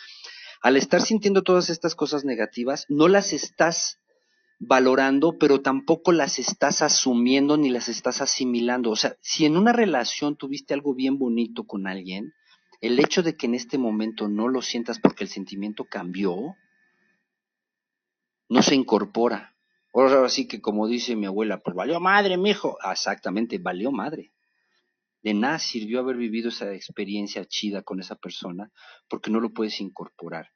al 0.62 0.76
estar 0.76 1.02
sintiendo 1.02 1.42
todas 1.42 1.70
estas 1.70 1.94
cosas 1.94 2.24
negativas, 2.24 2.86
no 2.88 3.08
las 3.08 3.32
estás 3.32 3.98
valorando, 4.60 5.36
pero 5.38 5.60
tampoco 5.60 6.12
las 6.12 6.38
estás 6.38 6.82
asumiendo 6.82 7.56
ni 7.56 7.68
las 7.68 7.88
estás 7.88 8.20
asimilando. 8.20 8.90
O 8.90 8.96
sea, 8.96 9.16
si 9.20 9.44
en 9.44 9.56
una 9.56 9.72
relación 9.72 10.36
tuviste 10.36 10.72
algo 10.72 10.94
bien 10.94 11.18
bonito 11.18 11.64
con 11.64 11.88
alguien, 11.88 12.32
el 12.80 12.98
hecho 13.00 13.22
de 13.22 13.36
que 13.36 13.46
en 13.46 13.54
este 13.54 13.76
momento 13.76 14.28
no 14.28 14.48
lo 14.48 14.62
sientas 14.62 15.00
porque 15.00 15.24
el 15.24 15.30
sentimiento 15.30 15.84
cambió, 15.84 16.56
no 18.48 18.62
se 18.62 18.74
incorpora. 18.74 19.56
Ahora 19.92 20.28
sí 20.28 20.46
que 20.46 20.60
como 20.60 20.86
dice 20.86 21.16
mi 21.16 21.26
abuela, 21.26 21.58
pues 21.58 21.74
valió 21.74 22.00
madre, 22.00 22.36
mijo. 22.36 22.78
Exactamente, 22.90 23.58
valió 23.58 23.90
madre. 23.90 24.31
De 25.22 25.34
nada 25.34 25.58
sirvió 25.58 26.00
haber 26.00 26.16
vivido 26.16 26.48
esa 26.48 26.72
experiencia 26.74 27.44
chida 27.44 27.82
con 27.82 28.00
esa 28.00 28.16
persona 28.16 28.70
porque 29.08 29.30
no 29.30 29.40
lo 29.40 29.52
puedes 29.52 29.80
incorporar. 29.80 30.48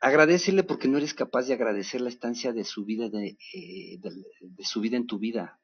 Agradecele 0.00 0.64
porque 0.64 0.88
no 0.88 0.98
eres 0.98 1.14
capaz 1.14 1.46
de 1.46 1.54
agradecer 1.54 2.00
la 2.00 2.08
estancia 2.08 2.52
de 2.52 2.64
su 2.64 2.84
vida, 2.84 3.08
de, 3.08 3.36
eh, 3.54 3.98
de, 4.00 4.64
su 4.64 4.80
vida 4.80 4.96
en 4.96 5.06
tu 5.06 5.18
vida. 5.18 5.60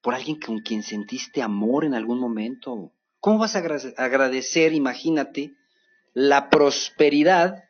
Por 0.00 0.14
alguien 0.14 0.40
con 0.40 0.58
quien 0.60 0.82
sentiste 0.82 1.42
amor 1.42 1.84
en 1.84 1.94
algún 1.94 2.18
momento. 2.18 2.92
¿Cómo 3.20 3.38
vas 3.38 3.54
a 3.54 3.60
agradecer, 3.60 4.72
imagínate, 4.72 5.54
la 6.14 6.50
prosperidad 6.50 7.67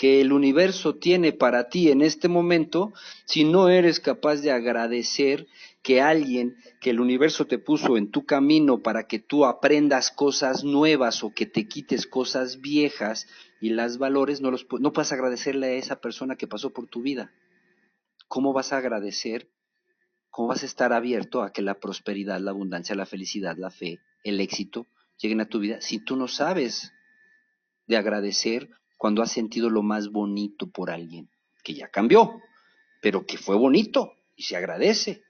que 0.00 0.22
el 0.22 0.32
universo 0.32 0.94
tiene 0.94 1.34
para 1.34 1.68
ti 1.68 1.90
en 1.90 2.00
este 2.00 2.26
momento 2.26 2.94
si 3.26 3.44
no 3.44 3.68
eres 3.68 4.00
capaz 4.00 4.36
de 4.36 4.50
agradecer 4.50 5.46
que 5.82 6.00
alguien 6.00 6.56
que 6.80 6.88
el 6.88 7.00
universo 7.00 7.46
te 7.46 7.58
puso 7.58 7.98
en 7.98 8.10
tu 8.10 8.24
camino 8.24 8.82
para 8.82 9.06
que 9.06 9.18
tú 9.18 9.44
aprendas 9.44 10.10
cosas 10.10 10.64
nuevas 10.64 11.22
o 11.22 11.34
que 11.34 11.44
te 11.44 11.68
quites 11.68 12.06
cosas 12.06 12.62
viejas 12.62 13.28
y 13.60 13.68
las 13.74 13.98
valores, 13.98 14.40
no, 14.40 14.50
los, 14.50 14.66
no 14.80 14.90
puedes 14.94 15.12
agradecerle 15.12 15.66
a 15.66 15.72
esa 15.72 16.00
persona 16.00 16.34
que 16.34 16.46
pasó 16.46 16.70
por 16.72 16.86
tu 16.86 17.02
vida. 17.02 17.30
¿Cómo 18.26 18.54
vas 18.54 18.72
a 18.72 18.78
agradecer? 18.78 19.50
¿Cómo 20.30 20.48
vas 20.48 20.62
a 20.62 20.66
estar 20.66 20.94
abierto 20.94 21.42
a 21.42 21.52
que 21.52 21.60
la 21.60 21.74
prosperidad, 21.74 22.40
la 22.40 22.52
abundancia, 22.52 22.94
la 22.94 23.04
felicidad, 23.04 23.58
la 23.58 23.70
fe, 23.70 24.00
el 24.24 24.40
éxito 24.40 24.86
lleguen 25.18 25.42
a 25.42 25.48
tu 25.50 25.58
vida 25.58 25.82
si 25.82 25.98
tú 25.98 26.16
no 26.16 26.26
sabes 26.26 26.90
de 27.86 27.98
agradecer 27.98 28.70
cuando 29.00 29.22
has 29.22 29.32
sentido 29.32 29.70
lo 29.70 29.82
más 29.82 30.10
bonito 30.10 30.68
por 30.70 30.90
alguien 30.90 31.30
que 31.64 31.72
ya 31.72 31.88
cambió, 31.88 32.38
pero 33.00 33.24
que 33.24 33.38
fue 33.38 33.56
bonito 33.56 34.12
y 34.36 34.42
se 34.42 34.56
agradece? 34.56 35.22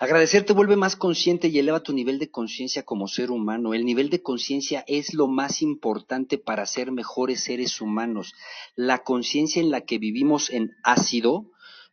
Agradecer 0.00 0.44
te 0.44 0.52
vuelve 0.52 0.74
más 0.74 0.96
consciente 0.96 1.46
y 1.46 1.60
eleva 1.60 1.84
tu 1.84 1.92
nivel 1.92 2.18
de 2.18 2.32
conciencia 2.32 2.82
como 2.82 3.06
ser 3.06 3.30
humano. 3.30 3.74
El 3.74 3.84
nivel 3.84 4.10
de 4.10 4.22
conciencia 4.22 4.82
es 4.88 5.14
lo 5.14 5.28
más 5.28 5.62
importante 5.62 6.36
para 6.36 6.66
ser 6.66 6.90
mejores 6.90 7.44
seres 7.44 7.80
humanos. 7.80 8.34
La 8.74 9.04
conciencia 9.04 9.62
en 9.62 9.70
la 9.70 9.82
que 9.82 9.98
vivimos 9.98 10.50
en 10.50 10.72
ácido 10.82 11.46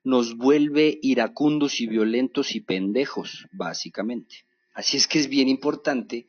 nos 0.04 0.36
vuelve 0.36 0.98
iracundos 1.04 1.80
y 1.80 1.86
violentos 1.86 2.56
y 2.56 2.62
pendejos, 2.62 3.46
básicamente. 3.52 4.46
Así 4.74 4.98
es 4.98 5.08
que 5.08 5.20
es 5.20 5.30
bien 5.30 5.48
importante 5.48 6.26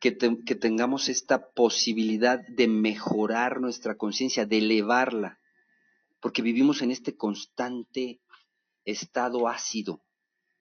que, 0.00 0.10
tengamos 0.10 1.08
esta 1.08 1.50
posibilidad 1.50 2.40
de 2.48 2.66
mejorar 2.66 3.60
nuestra 3.60 3.96
conciencia, 3.96 4.46
de 4.46 4.58
elevarla, 4.58 5.38
porque 6.20 6.42
vivimos 6.42 6.82
en 6.82 6.90
este 6.90 7.16
constante 7.16 8.20
estado 8.84 9.46
ácido 9.46 10.02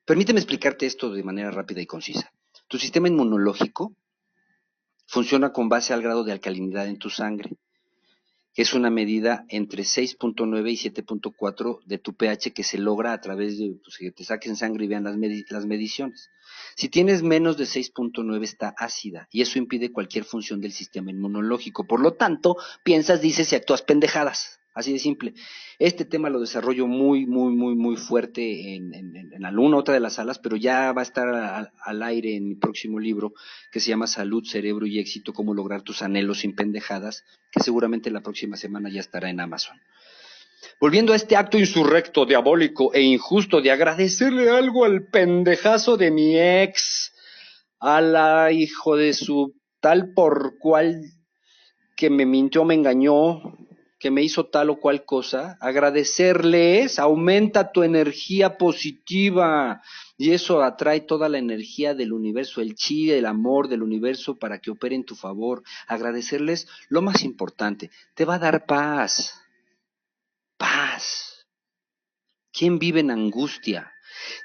Permíteme 0.09 0.39
explicarte 0.39 0.87
esto 0.87 1.11
de 1.11 1.21
manera 1.21 1.51
rápida 1.51 1.81
y 1.81 1.85
concisa. 1.85 2.33
Tu 2.67 2.79
sistema 2.79 3.07
inmunológico 3.07 3.93
funciona 5.05 5.53
con 5.53 5.69
base 5.69 5.93
al 5.93 6.01
grado 6.01 6.23
de 6.23 6.31
alcalinidad 6.31 6.87
en 6.87 6.97
tu 6.97 7.11
sangre, 7.11 7.51
es 8.61 8.73
una 8.73 8.89
medida 8.89 9.45
entre 9.47 9.83
6.9 9.83 10.69
y 10.69 10.75
7.4 10.75 11.79
de 11.85 11.97
tu 11.97 12.13
pH 12.13 12.51
que 12.51 12.63
se 12.63 12.77
logra 12.77 13.13
a 13.13 13.21
través 13.21 13.57
de 13.57 13.77
pues, 13.81 13.97
que 13.97 14.11
te 14.11 14.25
saquen 14.25 14.57
sangre 14.57 14.83
y 14.83 14.89
vean 14.89 15.05
las, 15.05 15.15
las 15.49 15.65
mediciones. 15.65 16.29
Si 16.75 16.89
tienes 16.89 17.23
menos 17.23 17.55
de 17.55 17.63
6.9 17.63 18.43
está 18.43 18.75
ácida 18.77 19.29
y 19.31 19.43
eso 19.43 19.59
impide 19.59 19.93
cualquier 19.93 20.25
función 20.25 20.59
del 20.59 20.73
sistema 20.73 21.09
inmunológico. 21.09 21.87
Por 21.87 22.01
lo 22.01 22.15
tanto, 22.15 22.57
piensas, 22.83 23.21
dices 23.21 23.53
y 23.53 23.55
actúas 23.55 23.81
pendejadas. 23.81 24.58
Así 24.79 24.93
de 24.93 24.99
simple. 24.99 25.33
Este 25.77 26.05
tema 26.05 26.29
lo 26.29 26.39
desarrollo 26.39 26.87
muy, 26.87 27.25
muy, 27.25 27.53
muy, 27.53 27.75
muy 27.75 27.97
fuerte 27.97 28.75
en, 28.75 28.93
en, 28.93 29.45
alguna 29.45 29.75
otra 29.75 29.93
de 29.93 29.99
las 29.99 30.13
salas, 30.13 30.39
pero 30.39 30.55
ya 30.55 30.93
va 30.93 31.01
a 31.01 31.03
estar 31.03 31.27
al, 31.83 32.03
aire 32.03 32.37
en 32.37 32.47
mi 32.47 32.55
próximo 32.55 32.97
libro 32.97 33.33
que 33.73 33.81
se 33.81 33.89
llama 33.89 34.07
Salud, 34.07 34.41
Cerebro 34.45 34.85
y 34.85 34.99
Éxito, 34.99 35.33
cómo 35.33 35.53
lograr 35.53 35.81
tus 35.81 36.01
anhelos 36.01 36.39
sin 36.39 36.55
pendejadas, 36.55 37.25
que 37.51 37.59
seguramente 37.59 38.09
la 38.09 38.21
próxima 38.21 38.55
semana 38.55 38.89
ya 38.89 39.01
estará 39.01 39.29
en 39.29 39.41
Amazon. 39.41 39.77
Volviendo 40.79 41.11
a 41.11 41.17
este 41.17 41.35
acto 41.35 41.57
insurrecto, 41.57 42.25
diabólico 42.25 42.93
e 42.93 43.01
injusto 43.01 43.59
de 43.59 43.71
agradecerle 43.71 44.49
algo 44.49 44.85
al 44.85 45.07
pendejazo 45.07 45.97
de 45.97 46.09
mi 46.09 46.39
ex, 46.39 47.11
a 47.81 47.99
la 47.99 48.53
hijo 48.53 48.95
de 48.95 49.13
su 49.13 49.55
tal 49.81 50.13
por 50.13 50.57
cual 50.57 51.01
que 51.97 52.09
me 52.09 52.25
mintió, 52.25 52.63
me 52.63 52.75
engañó, 52.75 53.41
que 53.99 54.11
me 54.11 54.23
hizo 54.23 54.45
tal 54.45 54.69
o 54.69 54.79
cual 54.79 55.03
cosa, 55.03 55.57
agradecerles 55.59 56.99
aumenta 56.99 57.73
tu 57.73 57.83
energía 57.83 58.57
positiva 58.57 59.81
y 60.17 60.31
eso 60.31 60.63
atrae 60.63 61.01
toda 61.01 61.27
la 61.27 61.37
energía 61.37 61.93
del 61.93 62.13
universo, 62.13 62.61
el 62.61 62.75
chi, 62.75 63.11
el 63.11 63.25
amor 63.25 63.67
del 63.67 63.83
universo 63.83 64.39
para 64.39 64.59
que 64.59 64.71
opere 64.71 64.95
en 64.95 65.03
tu 65.03 65.15
favor. 65.15 65.63
Agradecerles 65.87 66.67
lo 66.87 67.01
más 67.01 67.23
importante, 67.23 67.91
te 68.15 68.23
va 68.23 68.35
a 68.35 68.39
dar 68.39 68.65
paz. 68.65 69.35
Paz. 70.57 71.45
¿Quién 72.53 72.79
vive 72.79 73.01
en 73.01 73.11
angustia? 73.11 73.91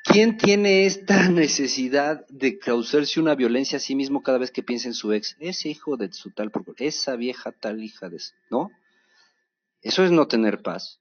¿Quién 0.03 0.37
tiene 0.37 0.87
esta 0.87 1.29
necesidad 1.31 2.27
de 2.29 2.59
causarse 2.59 3.21
una 3.21 3.37
violencia 3.37 3.77
a 3.77 3.81
sí 3.81 3.95
mismo 3.95 4.23
cada 4.23 4.39
vez 4.39 4.51
que 4.51 4.63
piensa 4.65 4.89
en 4.89 4.95
su 4.95 5.13
ex? 5.13 5.37
Ese 5.39 5.69
hijo 5.69 5.97
de 5.97 6.13
su 6.13 6.31
tal, 6.31 6.51
esa 6.79 7.15
vieja 7.17 7.53
tal 7.53 7.83
hija 7.83 8.09
de, 8.09 8.19
¿no? 8.51 8.71
Eso 9.85 10.03
es 10.03 10.11
no 10.11 10.27
tener 10.27 10.63
paz. 10.63 11.01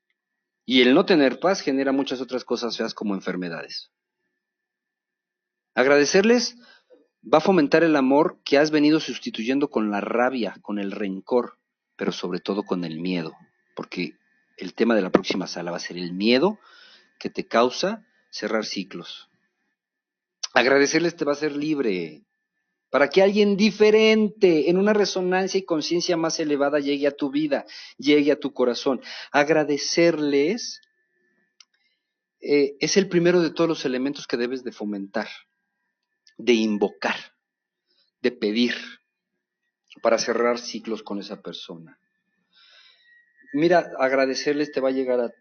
Y 0.65 0.82
el 0.82 0.93
no 0.93 1.06
tener 1.06 1.39
paz 1.39 1.62
genera 1.62 1.91
muchas 1.91 2.22
otras 2.22 2.43
cosas 2.43 2.78
feas 2.78 2.93
como 2.93 3.15
enfermedades. 3.15 3.91
Agradecerles 5.74 6.58
va 7.22 7.38
a 7.38 7.41
fomentar 7.41 7.84
el 7.84 7.96
amor 7.96 8.41
que 8.43 8.58
has 8.58 8.72
venido 8.72 9.00
sustituyendo 9.00 9.69
con 9.69 9.89
la 9.89 10.02
rabia, 10.02 10.58
con 10.62 10.80
el 10.80 10.91
rencor, 10.91 11.58
pero 11.96 12.12
sobre 12.12 12.39
todo 12.39 12.63
con 12.63 12.84
el 12.84 13.00
miedo, 13.00 13.34
porque 13.76 14.17
el 14.58 14.74
tema 14.74 14.96
de 14.96 15.02
la 15.02 15.10
próxima 15.12 15.48
sala 15.48 15.72
va 15.72 15.78
a 15.78 15.80
ser 15.80 15.98
el 15.98 16.13
miedo 16.13 16.60
que 17.19 17.30
te 17.30 17.48
causa 17.48 18.06
cerrar 18.30 18.65
ciclos. 18.65 19.30
Agradecerles 20.54 21.15
te 21.15 21.26
va 21.26 21.32
a 21.32 21.36
ser 21.36 21.56
libre, 21.56 22.26
para 22.93 23.10
que 23.10 23.23
alguien 23.23 23.58
diferente, 23.58 24.69
en 24.69 24.77
una 24.77 24.93
resonancia 24.93 25.58
y 25.58 25.65
conciencia 25.65 26.15
más 26.15 26.39
elevada, 26.39 26.79
llegue 26.79 27.08
a 27.08 27.15
tu 27.15 27.32
vida, 27.32 27.65
llegue 27.97 28.32
a 28.32 28.39
tu 28.39 28.53
corazón. 28.53 29.01
Agradecerles 29.32 30.79
eh, 32.39 32.75
es 32.79 32.95
el 32.95 33.10
primero 33.10 33.41
de 33.41 33.49
todos 33.49 33.67
los 33.67 33.86
elementos 33.86 34.27
que 34.27 34.38
debes 34.38 34.63
de 34.63 34.71
fomentar, 34.71 35.27
de 36.38 36.53
invocar, 36.53 37.15
de 38.21 38.29
pedir, 38.32 38.75
para 40.03 40.19
cerrar 40.19 40.60
ciclos 40.60 41.01
con 41.01 41.19
esa 41.19 41.41
persona. 41.41 41.97
Mira, 43.53 43.89
agradecerles 43.97 44.71
te 44.71 44.82
va 44.82 44.89
a 44.89 44.91
llegar 44.91 45.19
a, 45.19 45.32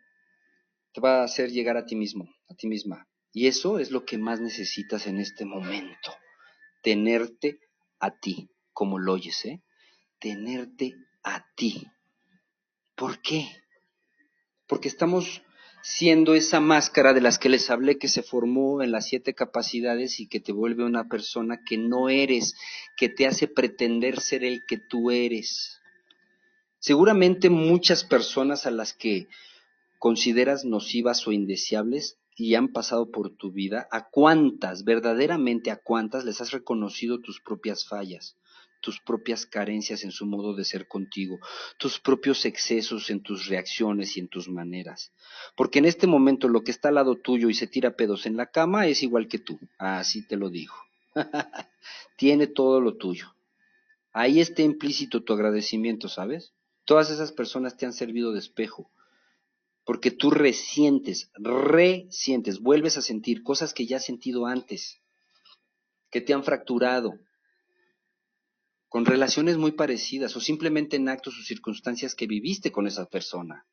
te 0.95 1.03
va 1.03 1.21
a 1.21 1.25
hacer 1.25 1.51
llegar 1.51 1.77
a 1.77 1.85
ti 1.85 1.97
mismo, 1.97 2.35
a 2.49 2.55
ti 2.55 2.67
misma. 2.67 3.07
Y 3.31 3.47
eso 3.47 3.79
es 3.79 3.91
lo 3.91 4.07
que 4.07 4.17
más 4.17 4.41
necesitas 4.41 5.07
en 5.07 5.19
este 5.19 5.45
momento 5.45 6.13
tenerte 6.83 7.59
a 7.99 8.19
ti, 8.19 8.51
como 8.73 8.99
lo 8.99 9.15
oyes, 9.15 9.45
¿eh? 9.45 9.63
Tenerte 10.19 10.95
a 11.23 11.47
ti. 11.55 11.87
¿Por 12.95 13.23
qué? 13.23 13.49
Porque 14.67 14.89
estamos 14.89 15.43
siendo 15.83 16.35
esa 16.35 16.61
máscara 16.61 17.13
de 17.13 17.21
las 17.21 17.39
que 17.39 17.49
les 17.49 17.69
hablé 17.71 17.99
que 17.99 18.09
se 18.09 18.23
formó 18.23 18.83
en 18.83 18.93
las 18.93 19.09
siete 19.09 19.35
capacidades 19.35 20.21
y 20.21 20.29
que 20.29 20.41
te 20.41 20.53
vuelve 20.53 20.85
una 20.85 21.09
persona 21.09 21.61
que 21.65 21.77
no 21.77 22.09
eres, 22.09 22.55
que 22.97 23.09
te 23.09 23.27
hace 23.27 23.49
pretender 23.49 24.21
ser 24.21 24.45
el 24.45 24.65
que 24.67 24.79
tú 24.79 25.11
eres. 25.11 25.81
Seguramente 26.79 27.51
muchas 27.51 28.05
personas 28.05 28.67
a 28.67 28.71
las 28.71 28.93
que 28.93 29.29
consideras 29.99 30.65
nocivas 30.65 31.27
o 31.27 31.33
indeseables 31.33 32.19
y 32.37 32.55
han 32.55 32.69
pasado 32.69 33.11
por 33.11 33.37
tu 33.37 33.53
vida, 33.53 33.89
¿a 33.91 34.09
cuántas, 34.09 34.85
verdaderamente 34.85 35.71
a 35.71 35.77
cuántas 35.77 36.25
les 36.25 36.41
has 36.41 36.51
reconocido 36.51 37.21
tus 37.21 37.41
propias 37.41 37.87
fallas, 37.87 38.39
tus 38.81 39.01
propias 39.01 39.47
carencias 39.47 40.03
en 40.03 40.11
su 40.11 40.27
modo 40.27 40.55
de 40.55 40.65
ser 40.65 40.89
contigo, 40.89 41.39
tus 41.79 42.01
propios 42.01 42.45
excesos 42.45 43.11
en 43.11 43.23
tus 43.23 43.47
reacciones 43.47 44.17
y 44.17 44.21
en 44.21 44.29
tus 44.29 44.49
maneras? 44.49 45.13
Porque 45.57 45.79
en 45.79 45.85
este 45.85 46.07
momento 46.07 46.49
lo 46.49 46.63
que 46.63 46.71
está 46.71 46.89
al 46.89 46.97
lado 46.97 47.17
tuyo 47.17 47.49
y 47.49 47.55
se 47.55 47.67
tira 47.67 47.97
pedos 47.97 48.27
en 48.27 48.37
la 48.37 48.51
cama 48.51 48.87
es 48.87 49.03
igual 49.03 49.29
que 49.29 49.39
tú, 49.39 49.59
así 49.79 50.27
te 50.27 50.37
lo 50.37 50.49
digo. 50.49 50.75
Tiene 52.17 52.47
todo 52.47 52.81
lo 52.81 52.97
tuyo. 52.97 53.35
Ahí 54.13 54.41
está 54.41 54.63
implícito 54.63 55.23
tu 55.23 55.33
agradecimiento, 55.33 56.09
¿sabes? 56.09 56.55
Todas 56.85 57.11
esas 57.11 57.33
personas 57.33 57.77
te 57.77 57.87
han 57.87 57.93
servido 57.93 58.33
de 58.33 58.39
espejo 58.39 58.91
porque 59.85 60.11
tú 60.11 60.31
resientes, 60.31 61.31
resientes, 61.35 62.61
vuelves 62.61 62.97
a 62.97 63.03
sentir 63.03 63.43
cosas 63.43 63.75
que 63.75 63.87
ya 63.87 63.97
has 63.97 64.05
sentido 64.05 64.47
antes, 64.47 65.01
que 66.11 66.21
te 66.21 66.35
han 66.35 66.45
fracturado, 66.45 67.15
con 68.89 69.07
relaciones 69.07 69.57
muy 69.57 69.73
parecidas 69.73 70.37
o 70.37 70.41
simplemente 70.41 70.97
en 70.97 71.09
actos 71.09 71.39
o 71.39 71.43
circunstancias 71.43 72.15
que 72.15 72.27
viviste 72.27 72.71
con 72.71 72.87
esa 72.87 73.07
persona 73.07 73.65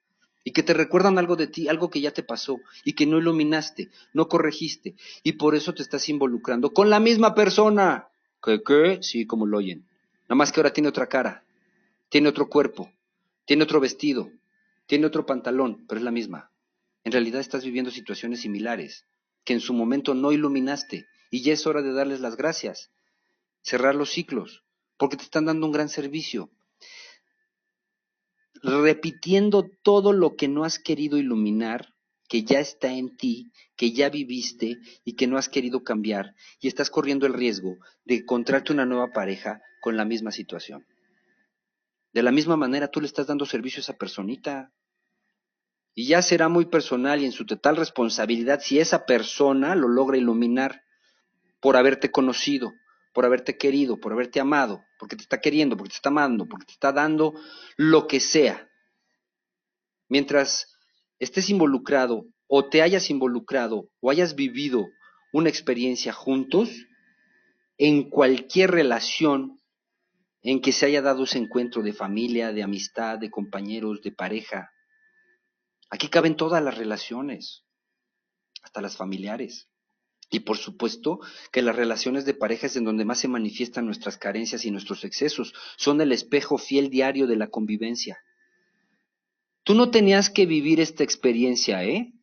y 0.46 0.52
que 0.52 0.64
te 0.64 0.74
recuerdan 0.74 1.18
algo 1.18 1.36
de 1.36 1.48
ti, 1.48 1.68
algo 1.68 1.90
que 1.90 2.00
ya 2.00 2.12
te 2.12 2.24
pasó 2.24 2.58
y 2.86 2.94
que 2.94 3.06
no 3.06 3.18
iluminaste, 3.18 3.90
no 4.14 4.30
corregiste 4.30 4.96
y 5.22 5.34
por 5.34 5.56
eso 5.56 5.74
te 5.74 5.82
estás 5.82 6.08
involucrando 6.08 6.72
con 6.72 6.90
la 6.90 7.02
misma 7.02 7.36
persona. 7.36 8.08
¿Qué 8.42 8.62
qué? 8.66 9.00
Sí, 9.02 9.26
como 9.26 9.46
lo 9.46 9.58
oyen. 9.58 9.86
Nada 10.24 10.36
más 10.36 10.54
que 10.54 10.62
ahora 10.62 10.72
tiene 10.72 10.88
otra 10.88 11.08
cara, 11.08 11.44
tiene 12.08 12.30
otro 12.30 12.48
cuerpo, 12.48 12.90
tiene 13.44 13.64
otro 13.64 13.82
vestido, 13.82 14.32
tiene 14.90 15.06
otro 15.06 15.28
pantalón, 15.28 15.86
pero 15.88 16.00
es 16.00 16.04
la 16.04 16.10
misma. 16.10 16.52
En 17.04 17.12
realidad 17.12 17.42
estás 17.42 17.64
viviendo 17.64 17.92
situaciones 17.92 18.42
similares, 18.42 19.06
que 19.44 19.54
en 19.54 19.60
su 19.60 19.76
momento 19.76 20.16
no 20.16 20.32
iluminaste, 20.32 21.06
y 21.30 21.44
ya 21.44 21.54
es 21.54 21.68
hora 21.68 21.84
de 21.84 21.94
darles 21.94 22.22
las 22.22 22.36
gracias, 22.36 22.90
cerrar 23.62 23.94
los 23.94 24.10
ciclos, 24.10 24.64
porque 24.98 25.16
te 25.16 25.22
están 25.22 25.46
dando 25.46 25.68
un 25.68 25.74
gran 25.74 25.90
servicio. 25.90 26.50
Repitiendo 28.64 29.70
todo 29.84 30.12
lo 30.12 30.36
que 30.36 30.48
no 30.48 30.64
has 30.64 30.80
querido 30.80 31.20
iluminar, 31.20 31.94
que 32.28 32.44
ya 32.44 32.60
está 32.60 32.92
en 32.92 33.16
ti, 33.16 33.52
que 33.76 33.92
ya 33.92 34.10
viviste 34.10 34.80
y 35.06 35.14
que 35.14 35.28
no 35.28 35.38
has 35.38 35.50
querido 35.50 35.84
cambiar, 35.84 36.34
y 36.60 36.68
estás 36.68 36.90
corriendo 36.90 37.28
el 37.28 37.34
riesgo 37.34 37.78
de 38.06 38.16
encontrarte 38.16 38.74
una 38.74 38.88
nueva 38.88 39.12
pareja 39.12 39.62
con 39.82 39.98
la 39.98 40.06
misma 40.06 40.32
situación. 40.32 40.84
De 42.14 42.24
la 42.24 42.32
misma 42.32 42.58
manera 42.58 42.90
tú 42.90 43.02
le 43.02 43.08
estás 43.08 43.28
dando 43.28 43.46
servicio 43.46 43.80
a 43.80 43.82
esa 43.82 43.98
personita. 43.98 44.72
Y 45.94 46.08
ya 46.08 46.22
será 46.22 46.50
muy 46.50 46.66
personal 46.66 47.22
y 47.22 47.26
en 47.26 47.32
su 47.32 47.46
total 47.46 47.76
responsabilidad 47.76 48.62
si 48.62 48.80
esa 48.80 49.06
persona 49.06 49.76
lo 49.76 49.88
logra 49.88 50.18
iluminar 50.18 50.84
por 51.60 51.76
haberte 51.76 52.12
conocido, 52.12 52.72
por 53.14 53.26
haberte 53.26 53.58
querido, 53.58 54.00
por 54.00 54.14
haberte 54.14 54.40
amado, 54.40 54.84
porque 54.98 55.16
te 55.16 55.24
está 55.24 55.42
queriendo, 55.42 55.76
porque 55.76 55.90
te 55.90 55.96
está 55.96 56.10
amando, 56.10 56.48
porque 56.48 56.66
te 56.66 56.74
está 56.74 56.92
dando 56.92 57.34
lo 57.76 58.08
que 58.08 58.20
sea. 58.20 58.70
Mientras 60.08 60.68
estés 61.20 61.50
involucrado 61.50 62.26
o 62.48 62.70
te 62.70 62.82
hayas 62.82 63.10
involucrado 63.10 63.90
o 64.00 64.10
hayas 64.10 64.36
vivido 64.36 64.88
una 65.34 65.50
experiencia 65.50 66.14
juntos, 66.14 66.70
en 67.78 68.10
cualquier 68.10 68.72
relación 68.72 69.60
en 70.42 70.62
que 70.62 70.72
se 70.72 70.86
haya 70.86 71.02
dado 71.02 71.24
ese 71.24 71.38
encuentro 71.38 71.82
de 71.82 71.94
familia, 71.94 72.52
de 72.54 72.64
amistad, 72.64 73.20
de 73.20 73.30
compañeros, 73.30 74.02
de 74.02 74.12
pareja, 74.12 74.72
Aquí 75.90 76.08
caben 76.10 76.36
todas 76.36 76.64
las 76.64 76.78
relaciones, 76.78 77.64
hasta 78.62 78.82
las 78.82 78.96
familiares. 78.96 79.70
Y 80.30 80.42
por 80.42 80.58
supuesto 80.58 81.20
que 81.52 81.64
las 81.64 81.76
relaciones 81.76 82.26
de 82.26 82.36
pareja 82.36 82.68
es 82.68 82.76
en 82.76 82.84
donde 82.84 83.06
más 83.06 83.20
se 83.20 83.28
manifiestan 83.28 83.86
nuestras 83.86 84.18
carencias 84.18 84.64
y 84.66 84.72
nuestros 84.72 85.04
excesos. 85.04 85.54
Son 85.78 86.00
el 86.02 86.12
espejo 86.12 86.60
fiel 86.60 86.92
diario 86.92 87.26
de 87.26 87.36
la 87.36 87.48
convivencia. 87.48 88.20
Tú 89.64 89.74
no 89.74 89.90
tenías 89.90 90.30
que 90.30 90.46
vivir 90.46 90.80
esta 90.80 91.04
experiencia, 91.04 91.84
¿eh? 91.84 92.14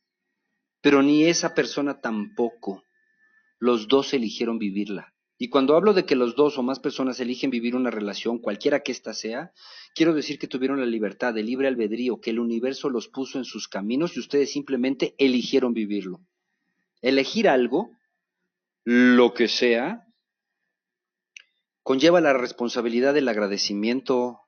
Pero 0.81 1.02
ni 1.02 1.24
esa 1.24 1.52
persona 1.55 2.00
tampoco. 2.00 2.85
Los 3.59 3.88
dos 3.88 4.14
eligieron 4.14 4.59
vivirla. 4.59 5.15
Y 5.38 5.51
cuando 5.51 5.77
hablo 5.77 5.92
de 5.92 6.07
que 6.07 6.16
los 6.16 6.35
dos 6.35 6.57
o 6.57 6.62
más 6.62 6.81
personas 6.81 7.20
eligen 7.20 7.51
vivir 7.51 7.77
una 7.77 7.90
relación, 7.90 8.38
cualquiera 8.38 8.81
que 8.81 8.92
ésta 8.92 9.12
sea, 9.12 9.53
quiero 9.94 10.14
decir 10.14 10.38
que 10.38 10.46
tuvieron 10.46 10.81
la 10.81 10.87
libertad 10.87 11.35
de 11.35 11.42
libre 11.42 11.68
albedrío, 11.68 12.20
que 12.20 12.31
el 12.31 12.40
universo 12.40 12.88
los 12.88 13.09
puso 13.09 13.37
en 13.37 13.44
sus 13.44 13.68
caminos 13.68 14.16
y 14.16 14.20
ustedes 14.20 14.51
simplemente 14.51 15.14
eligieron 15.18 15.75
vivirlo. 15.75 16.20
Elegir 17.03 17.49
algo, 17.49 17.90
lo 18.85 19.35
que 19.35 19.49
sea, 19.49 20.07
conlleva 21.83 22.22
la 22.22 22.33
responsabilidad 22.33 23.12
del 23.12 23.29
agradecimiento. 23.29 24.40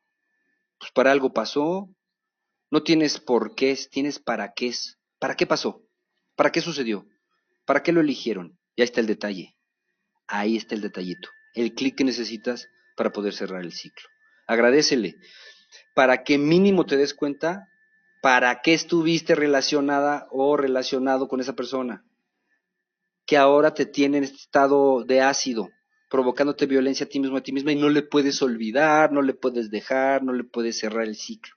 Pues 0.78 0.90
para 0.92 1.12
algo 1.12 1.34
pasó, 1.34 1.94
no 2.70 2.82
tienes 2.82 3.20
por 3.20 3.54
qué, 3.54 3.78
tienes 3.90 4.18
para 4.18 4.54
qué. 4.54 4.72
¿Para 5.18 5.34
qué 5.34 5.46
pasó? 5.46 5.82
¿Para 6.34 6.50
qué 6.50 6.62
sucedió? 6.62 7.06
¿Para 7.66 7.82
qué 7.82 7.92
lo 7.92 8.00
eligieron? 8.00 8.58
Ya 8.74 8.84
está 8.84 9.00
el 9.00 9.06
detalle. 9.06 9.57
Ahí 10.28 10.56
está 10.56 10.74
el 10.74 10.82
detallito, 10.82 11.30
el 11.54 11.74
clic 11.74 11.96
que 11.96 12.04
necesitas 12.04 12.68
para 12.96 13.12
poder 13.12 13.32
cerrar 13.32 13.62
el 13.62 13.72
ciclo. 13.72 14.08
Agradecele 14.46 15.16
para 15.94 16.22
que 16.22 16.38
mínimo 16.38 16.86
te 16.86 16.96
des 16.96 17.14
cuenta 17.14 17.68
para 18.22 18.60
qué 18.62 18.74
estuviste 18.74 19.34
relacionada 19.34 20.26
o 20.30 20.56
relacionado 20.56 21.28
con 21.28 21.40
esa 21.40 21.54
persona 21.54 22.04
que 23.26 23.36
ahora 23.36 23.74
te 23.74 23.84
tiene 23.84 24.18
en 24.18 24.24
este 24.24 24.38
estado 24.38 25.04
de 25.04 25.20
ácido, 25.20 25.68
provocándote 26.08 26.64
violencia 26.64 27.04
a 27.04 27.08
ti 27.10 27.20
mismo, 27.20 27.36
a 27.36 27.42
ti 27.42 27.52
misma, 27.52 27.72
y 27.72 27.76
no 27.76 27.90
le 27.90 28.02
puedes 28.02 28.40
olvidar, 28.40 29.12
no 29.12 29.20
le 29.20 29.34
puedes 29.34 29.70
dejar, 29.70 30.22
no 30.22 30.32
le 30.32 30.44
puedes 30.44 30.78
cerrar 30.78 31.04
el 31.04 31.14
ciclo. 31.14 31.54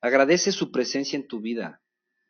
Agradece 0.00 0.52
su 0.52 0.70
presencia 0.70 1.16
en 1.16 1.26
tu 1.26 1.40
vida, 1.40 1.82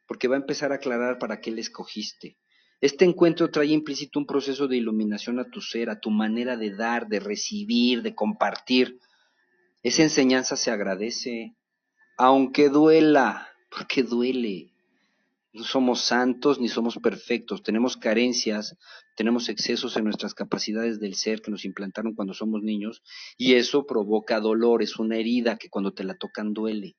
porque 0.07 0.29
va 0.29 0.37
a 0.37 0.41
empezar 0.41 0.73
a 0.73 0.77
aclarar 0.77 1.19
para 1.19 1.41
qué 1.41 1.51
le 1.51 1.61
escogiste. 1.61 2.39
Este 2.83 3.05
encuentro 3.05 3.49
trae 3.49 3.69
implícito 3.69 4.19
un 4.19 4.27
proceso 4.27 4.67
de 4.67 4.77
iluminación 4.77 5.39
a 5.39 5.49
tu 5.49 5.61
ser, 5.61 5.89
a 5.89 6.01
tu 6.01 6.11
manera 6.11 6.57
de 6.57 6.75
dar, 6.75 7.07
de 7.07 7.21
recibir, 7.21 8.03
de 8.03 8.17
compartir. 8.17 8.99
Esa 9.85 10.03
enseñanza 10.03 10.57
se 10.57 10.73
agradece, 10.73 11.55
aunque 12.19 12.71
duela, 12.71 13.47
porque 13.71 14.03
duele. 14.03 14.73
No 15.53 15.63
somos 15.63 16.01
santos 16.01 16.59
ni 16.59 16.69
somos 16.69 16.99
perfectos, 16.99 17.63
tenemos 17.63 17.97
carencias, 17.97 18.77
tenemos 19.17 19.49
excesos 19.49 19.97
en 19.97 20.03
nuestras 20.03 20.35
capacidades 20.35 20.99
del 20.99 21.15
ser 21.15 21.41
que 21.41 21.53
nos 21.53 21.65
implantaron 21.65 22.17
cuando 22.17 22.35
somos 22.35 22.65
niños 22.65 23.05
y 23.39 23.55
eso 23.55 23.87
provoca 23.87 24.41
dolor, 24.41 24.83
es 24.83 24.99
una 24.99 25.19
herida 25.19 25.57
que 25.57 25.71
cuando 25.71 25.93
te 25.93 26.03
la 26.03 26.17
tocan 26.17 26.53
duele. 26.53 26.97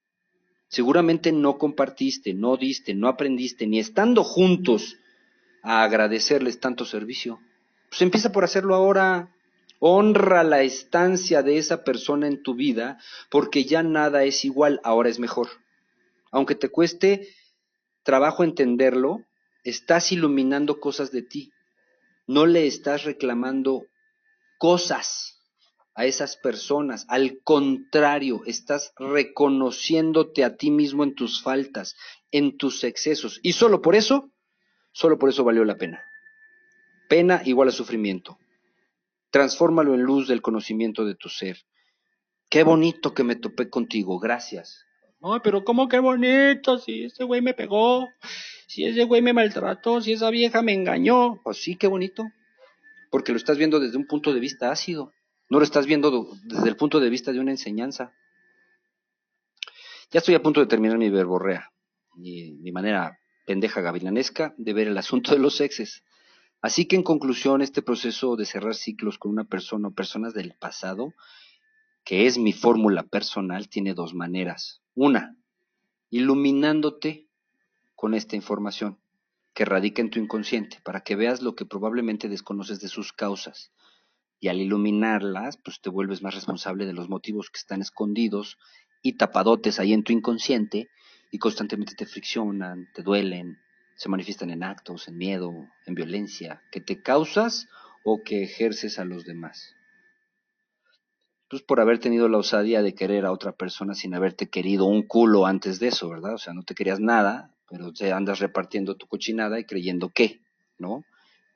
Seguramente 0.70 1.34
no 1.34 1.58
compartiste, 1.58 2.34
no 2.34 2.56
diste, 2.56 2.96
no 2.96 3.10
aprendiste, 3.10 3.68
ni 3.68 3.80
estando 3.80 4.24
juntos 4.24 4.98
a 5.64 5.84
agradecerles 5.84 6.60
tanto 6.60 6.86
servicio. 6.86 7.40
Pues 7.90 8.02
empieza 8.04 8.32
por 8.32 8.44
hacerlo 8.44 8.76
ahora. 8.76 9.34
Honra 9.80 10.44
la 10.44 10.62
estancia 10.62 11.42
de 11.42 11.58
esa 11.58 11.84
persona 11.84 12.28
en 12.28 12.44
tu 12.44 12.54
vida, 12.54 13.00
porque 13.30 13.66
ya 13.66 13.84
nada 13.84 14.24
es 14.24 14.46
igual, 14.46 14.80
ahora 14.84 15.10
es 15.10 15.20
mejor. 15.20 15.50
Aunque 16.32 16.56
te 16.56 16.70
cueste 16.70 17.28
trabajo 18.04 18.44
entenderlo, 18.44 19.26
estás 19.64 20.12
iluminando 20.12 20.80
cosas 20.80 21.12
de 21.12 21.24
ti. 21.24 21.52
No 22.28 22.46
le 22.46 22.66
estás 22.68 23.04
reclamando 23.04 23.86
cosas, 24.58 25.34
a 25.96 26.06
esas 26.06 26.38
personas. 26.38 27.06
Al 27.08 27.40
contrario, 27.44 28.42
estás 28.46 28.94
reconociéndote 28.98 30.44
a 30.44 30.56
ti 30.56 30.72
mismo 30.72 31.04
en 31.04 31.16
tus 31.16 31.42
faltas, 31.42 31.96
en 32.32 32.58
tus 32.58 32.84
excesos. 32.84 33.40
Y 33.44 33.54
solo 33.54 33.82
por 33.82 33.96
eso, 33.96 34.32
solo 34.94 35.20
por 35.20 35.30
eso 35.30 35.44
valió 35.44 35.66
la 35.66 35.78
pena. 35.78 36.02
Pena 37.10 37.42
igual 37.44 37.68
a 37.68 37.72
sufrimiento. 37.72 38.38
Transfórmalo 39.30 39.94
en 39.94 40.04
luz 40.04 40.28
del 40.28 40.42
conocimiento 40.42 41.04
de 41.04 41.16
tu 41.16 41.28
ser. 41.28 41.58
Qué 42.50 42.64
bonito 42.64 43.14
que 43.14 43.24
me 43.24 43.36
topé 43.36 43.70
contigo, 43.70 44.20
gracias. 44.20 44.86
Ay, 45.22 45.40
pero 45.44 45.64
cómo 45.64 45.88
qué 45.88 46.00
bonito, 46.00 46.78
si 46.78 47.06
ese 47.06 47.24
güey 47.24 47.42
me 47.42 47.54
pegó, 47.54 48.08
si 48.68 48.86
ese 48.86 49.06
güey 49.06 49.22
me 49.22 49.34
maltrató, 49.34 50.02
si 50.02 50.14
esa 50.14 50.30
vieja 50.30 50.62
me 50.62 50.74
engañó. 50.74 51.42
Pues 51.44 51.58
sí, 51.58 51.76
qué 51.76 51.88
bonito. 51.88 52.24
Porque 53.10 53.32
lo 53.32 53.38
estás 53.38 53.58
viendo 53.58 53.80
desde 53.80 53.98
un 53.98 54.06
punto 54.06 54.34
de 54.34 54.40
vista 54.40 54.72
ácido. 54.72 55.12
No 55.50 55.60
lo 55.60 55.66
estás 55.66 55.86
viendo 55.86 56.30
desde 56.46 56.70
el 56.70 56.76
punto 56.76 57.00
de 57.00 57.10
vista 57.10 57.32
de 57.32 57.40
una 57.40 57.52
enseñanza. 57.52 58.14
Ya 60.12 60.20
estoy 60.20 60.36
a 60.36 60.44
punto 60.44 60.60
de 60.60 60.68
terminar 60.68 60.98
mi 60.98 61.10
verborrea, 61.10 61.72
mi, 62.16 62.54
mi 62.54 62.72
manera 62.72 63.18
pendeja 63.46 63.82
gavilanesca 63.82 64.54
de 64.58 64.74
ver 64.74 64.88
el 64.88 64.98
asunto 64.98 65.32
de 65.32 65.40
los 65.40 65.62
exes. 65.62 66.04
Así 66.62 66.86
que 66.86 66.96
en 66.96 67.04
conclusión, 67.04 67.62
este 67.62 67.82
proceso 67.82 68.36
de 68.36 68.46
cerrar 68.46 68.76
ciclos 68.76 69.18
con 69.18 69.32
una 69.32 69.44
persona 69.44 69.90
o 69.90 69.92
personas 69.92 70.34
del 70.34 70.54
pasado, 70.54 71.14
que 72.04 72.26
es 72.26 72.38
mi 72.38 72.54
fórmula 72.54 73.04
personal, 73.04 73.68
tiene 73.68 73.94
dos 73.94 74.14
maneras. 74.14 74.82
Una, 74.96 75.36
iluminándote 76.10 77.28
con 77.96 78.14
esta 78.14 78.36
información 78.36 78.98
que 79.54 79.66
radica 79.66 80.02
en 80.02 80.10
tu 80.10 80.20
inconsciente, 80.20 80.80
para 80.84 81.02
que 81.02 81.16
veas 81.16 81.42
lo 81.42 81.56
que 81.56 81.66
probablemente 81.66 82.30
desconoces 82.30 82.80
de 82.80 82.88
sus 82.88 83.14
causas. 83.14 83.72
Y 84.40 84.48
al 84.48 84.60
iluminarlas, 84.60 85.58
pues 85.58 85.80
te 85.80 85.90
vuelves 85.90 86.22
más 86.22 86.34
responsable 86.34 86.86
de 86.86 86.94
los 86.94 87.08
motivos 87.08 87.50
que 87.50 87.60
están 87.60 87.82
escondidos 87.82 88.58
y 89.02 89.14
tapadotes 89.14 89.80
ahí 89.80 89.94
en 89.94 90.04
tu 90.04 90.12
inconsciente 90.12 90.90
y 91.34 91.40
constantemente 91.40 91.96
te 91.96 92.06
friccionan, 92.06 92.88
te 92.94 93.02
duelen, 93.02 93.60
se 93.96 94.08
manifiestan 94.08 94.52
en 94.52 94.62
actos, 94.62 95.08
en 95.08 95.18
miedo, 95.18 95.68
en 95.88 95.96
violencia, 95.96 96.62
que 96.72 96.80
te 96.80 97.02
causas 97.02 97.68
o 98.04 98.22
que 98.24 98.44
ejerces 98.44 99.00
a 99.00 99.04
los 99.04 99.26
demás. 99.26 99.76
Pues 101.50 101.64
por 101.64 101.80
haber 101.80 101.98
tenido 101.98 102.30
la 102.30 102.38
osadía 102.38 102.84
de 102.84 102.94
querer 102.94 103.26
a 103.26 103.32
otra 103.32 103.52
persona 103.52 103.96
sin 103.96 104.14
haberte 104.14 104.48
querido 104.52 104.86
un 104.86 105.08
culo 105.08 105.48
antes 105.48 105.80
de 105.80 105.88
eso, 105.88 106.08
¿verdad? 106.08 106.36
O 106.36 106.38
sea, 106.38 106.54
no 106.54 106.62
te 106.62 106.76
querías 106.76 107.00
nada, 107.00 107.56
pero 107.68 107.92
te 107.92 108.12
andas 108.12 108.38
repartiendo 108.38 108.96
tu 108.96 109.08
cochinada 109.08 109.60
y 109.60 109.66
creyendo 109.66 110.10
que, 110.10 110.44
¿no? 110.78 111.04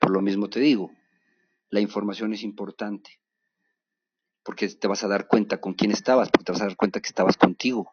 Por 0.00 0.10
lo 0.10 0.20
mismo 0.22 0.50
te 0.50 0.58
digo, 0.58 0.90
la 1.70 1.78
información 1.78 2.32
es 2.32 2.42
importante, 2.42 3.20
porque 4.42 4.66
te 4.70 4.88
vas 4.88 5.04
a 5.04 5.08
dar 5.08 5.28
cuenta 5.28 5.60
con 5.60 5.74
quién 5.74 5.92
estabas, 5.92 6.30
porque 6.32 6.46
te 6.46 6.50
vas 6.52 6.62
a 6.62 6.66
dar 6.66 6.76
cuenta 6.76 7.00
que 7.00 7.08
estabas 7.10 7.36
contigo, 7.36 7.92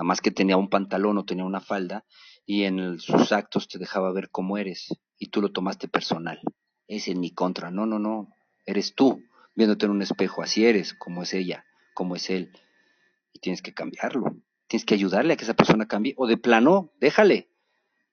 nada 0.00 0.08
más 0.08 0.22
que 0.22 0.30
tenía 0.30 0.56
un 0.56 0.70
pantalón 0.70 1.18
o 1.18 1.26
tenía 1.26 1.44
una 1.44 1.60
falda 1.60 2.06
y 2.46 2.64
en 2.64 2.98
sus 2.98 3.32
actos 3.32 3.68
te 3.68 3.78
dejaba 3.78 4.10
ver 4.12 4.30
cómo 4.30 4.56
eres 4.56 4.88
y 5.18 5.28
tú 5.28 5.42
lo 5.42 5.52
tomaste 5.52 5.88
personal. 5.88 6.40
Es 6.88 7.06
en 7.08 7.20
mi 7.20 7.34
contra, 7.34 7.70
no, 7.70 7.84
no, 7.84 7.98
no, 7.98 8.30
eres 8.64 8.94
tú 8.94 9.22
viéndote 9.54 9.84
en 9.84 9.92
un 9.92 10.00
espejo, 10.00 10.42
así 10.42 10.64
eres, 10.64 10.94
como 10.94 11.22
es 11.22 11.34
ella, 11.34 11.66
como 11.92 12.16
es 12.16 12.30
él. 12.30 12.50
Y 13.34 13.40
tienes 13.40 13.60
que 13.60 13.74
cambiarlo, 13.74 14.24
tienes 14.68 14.86
que 14.86 14.94
ayudarle 14.94 15.34
a 15.34 15.36
que 15.36 15.44
esa 15.44 15.52
persona 15.52 15.86
cambie 15.86 16.14
o 16.16 16.26
de 16.26 16.38
plano, 16.38 16.92
déjale, 16.98 17.50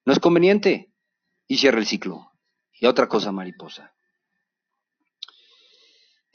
no 0.03 0.11
es 0.11 0.19
conveniente 0.19 0.91
y 1.47 1.55
cierra 1.55 1.79
el 1.79 1.85
ciclo. 1.85 2.33
Y 2.73 2.87
otra 2.87 3.07
cosa, 3.07 3.31
mariposa. 3.31 3.95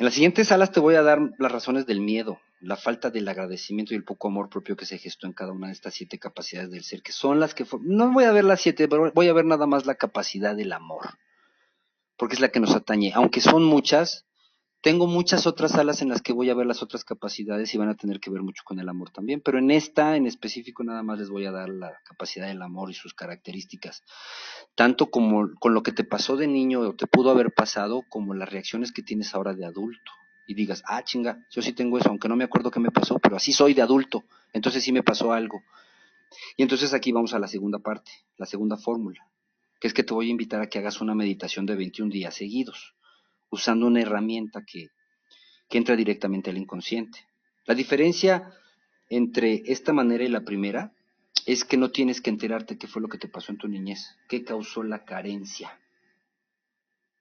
En 0.03 0.07
las 0.07 0.15
siguientes 0.15 0.49
salas 0.49 0.73
te 0.73 0.81
voy 0.81 0.97
a 0.97 1.03
dar 1.03 1.21
las 1.39 1.53
razones 1.53 1.87
del 1.87 2.01
miedo, 2.01 2.41
la 2.61 2.75
falta 2.75 3.11
del 3.11 3.29
agradecimiento 3.29 3.95
y 3.95 3.97
el 3.97 4.03
poco 4.03 4.27
amor 4.27 4.49
propio 4.49 4.77
que 4.77 4.85
se 4.85 4.99
gestó 4.99 5.29
en 5.29 5.33
cada 5.33 5.53
una 5.53 5.69
de 5.69 5.75
estas 5.75 5.95
siete 5.95 6.19
capacidades 6.19 6.73
del 6.73 6.83
ser, 6.83 7.03
que 7.03 7.13
son 7.13 7.39
las 7.39 7.55
que... 7.55 7.65
No 7.83 8.11
voy 8.11 8.25
a 8.25 8.33
ver 8.33 8.43
las 8.43 8.61
siete, 8.61 8.89
pero 8.89 9.13
voy 9.15 9.29
a 9.29 9.33
ver 9.33 9.45
nada 9.45 9.69
más 9.69 9.87
la 9.87 9.95
capacidad 9.95 10.57
del 10.57 10.73
amor, 10.73 11.11
porque 12.17 12.35
es 12.35 12.41
la 12.41 12.49
que 12.49 12.59
nos 12.59 12.75
atañe. 12.75 13.13
Aunque 13.15 13.41
son 13.41 13.63
muchas, 13.63 14.27
tengo 14.83 15.07
muchas 15.07 15.47
otras 15.47 15.71
salas 15.71 16.03
en 16.03 16.09
las 16.09 16.23
que 16.23 16.33
voy 16.33 16.51
a 16.51 16.55
ver 16.55 16.67
las 16.67 16.83
otras 16.83 17.05
capacidades 17.05 17.73
y 17.73 17.79
van 17.79 17.89
a 17.89 17.95
tener 17.95 18.19
que 18.19 18.31
ver 18.31 18.43
mucho 18.43 18.65
con 18.65 18.81
el 18.81 18.89
amor 18.89 19.11
también, 19.11 19.41
pero 19.41 19.59
en 19.59 19.71
esta 19.71 20.17
en 20.17 20.27
específico 20.27 20.83
nada 20.83 21.05
más 21.05 21.21
les 21.21 21.31
voy 21.31 21.47
a 21.47 21.53
dar 21.53 21.69
la 21.69 21.93
capacidad 22.05 22.49
del 22.49 22.61
amor 22.61 22.91
y 22.91 22.95
sus 22.95 23.15
características, 23.15 24.03
tanto 24.75 25.09
como 25.09 25.55
con 25.61 25.73
lo 25.73 25.85
que 25.85 25.93
te 25.93 26.03
pasó 26.03 26.37
de 26.37 26.49
niño 26.49 26.81
o 26.81 26.95
te 26.95 27.07
pudo 27.07 27.31
haber 27.31 27.53
pasado, 27.53 28.03
como 28.09 28.35
las 28.35 28.51
reacciones 28.51 28.91
que 28.91 29.03
tienes 29.03 29.35
ahora 29.35 29.55
de 29.55 29.65
adulto. 29.65 30.11
Y 30.49 30.55
digas, 30.55 30.83
ah, 30.89 31.05
chinga, 31.05 31.47
yo 31.53 31.63
sí 31.63 31.73
tengo 31.73 31.99
eso, 31.99 32.09
aunque 32.09 32.29
no 32.29 32.35
me 32.35 32.43
acuerdo 32.43 32.73
qué 32.73 32.81
me 32.81 32.91
pasó, 32.91 33.21
pero 33.21 33.37
así 33.37 33.53
soy 33.53 33.75
de 33.75 33.83
adulto, 33.83 34.25
entonces 34.53 34.83
sí 34.83 34.91
me 34.91 35.05
pasó 35.05 35.33
algo. 35.33 35.63
Y 36.57 36.63
entonces 36.63 36.93
aquí 36.93 37.13
vamos 37.13 37.33
a 37.35 37.39
la 37.39 37.47
segunda 37.47 37.79
parte, 37.79 38.11
la 38.37 38.47
segunda 38.47 38.77
fórmula, 38.77 39.29
que 39.81 39.87
es 39.87 39.95
que 39.95 40.03
te 40.03 40.13
voy 40.13 40.27
a 40.27 40.31
invitar 40.31 40.61
a 40.61 40.69
que 40.69 40.81
hagas 40.81 41.01
una 41.01 41.15
meditación 41.15 41.67
de 41.67 41.77
21 41.77 42.11
días 42.11 42.35
seguidos 42.35 42.97
usando 43.53 43.87
una 43.87 44.01
herramienta 44.01 44.65
que, 44.67 44.89
que 45.69 45.79
entra 45.79 45.95
directamente 45.95 46.51
al 46.51 46.59
inconsciente. 46.59 47.21
La 47.67 47.75
diferencia 47.75 48.51
entre 49.09 49.63
esta 49.67 49.93
manera 49.93 50.25
y 50.25 50.29
la 50.29 50.41
primera 50.41 50.93
es 51.47 51.65
que 51.65 51.77
no 51.77 51.91
tienes 51.91 52.21
que 52.21 52.31
enterarte 52.31 52.79
qué 52.79 52.87
fue 52.87 53.03
lo 53.03 53.09
que 53.09 53.19
te 53.19 53.29
pasó 53.29 53.53
en 53.53 53.59
tu 53.59 53.69
niñez, 53.69 54.17
qué 54.29 54.43
causó 54.43 54.83
la 54.83 55.05
carencia. 55.05 55.79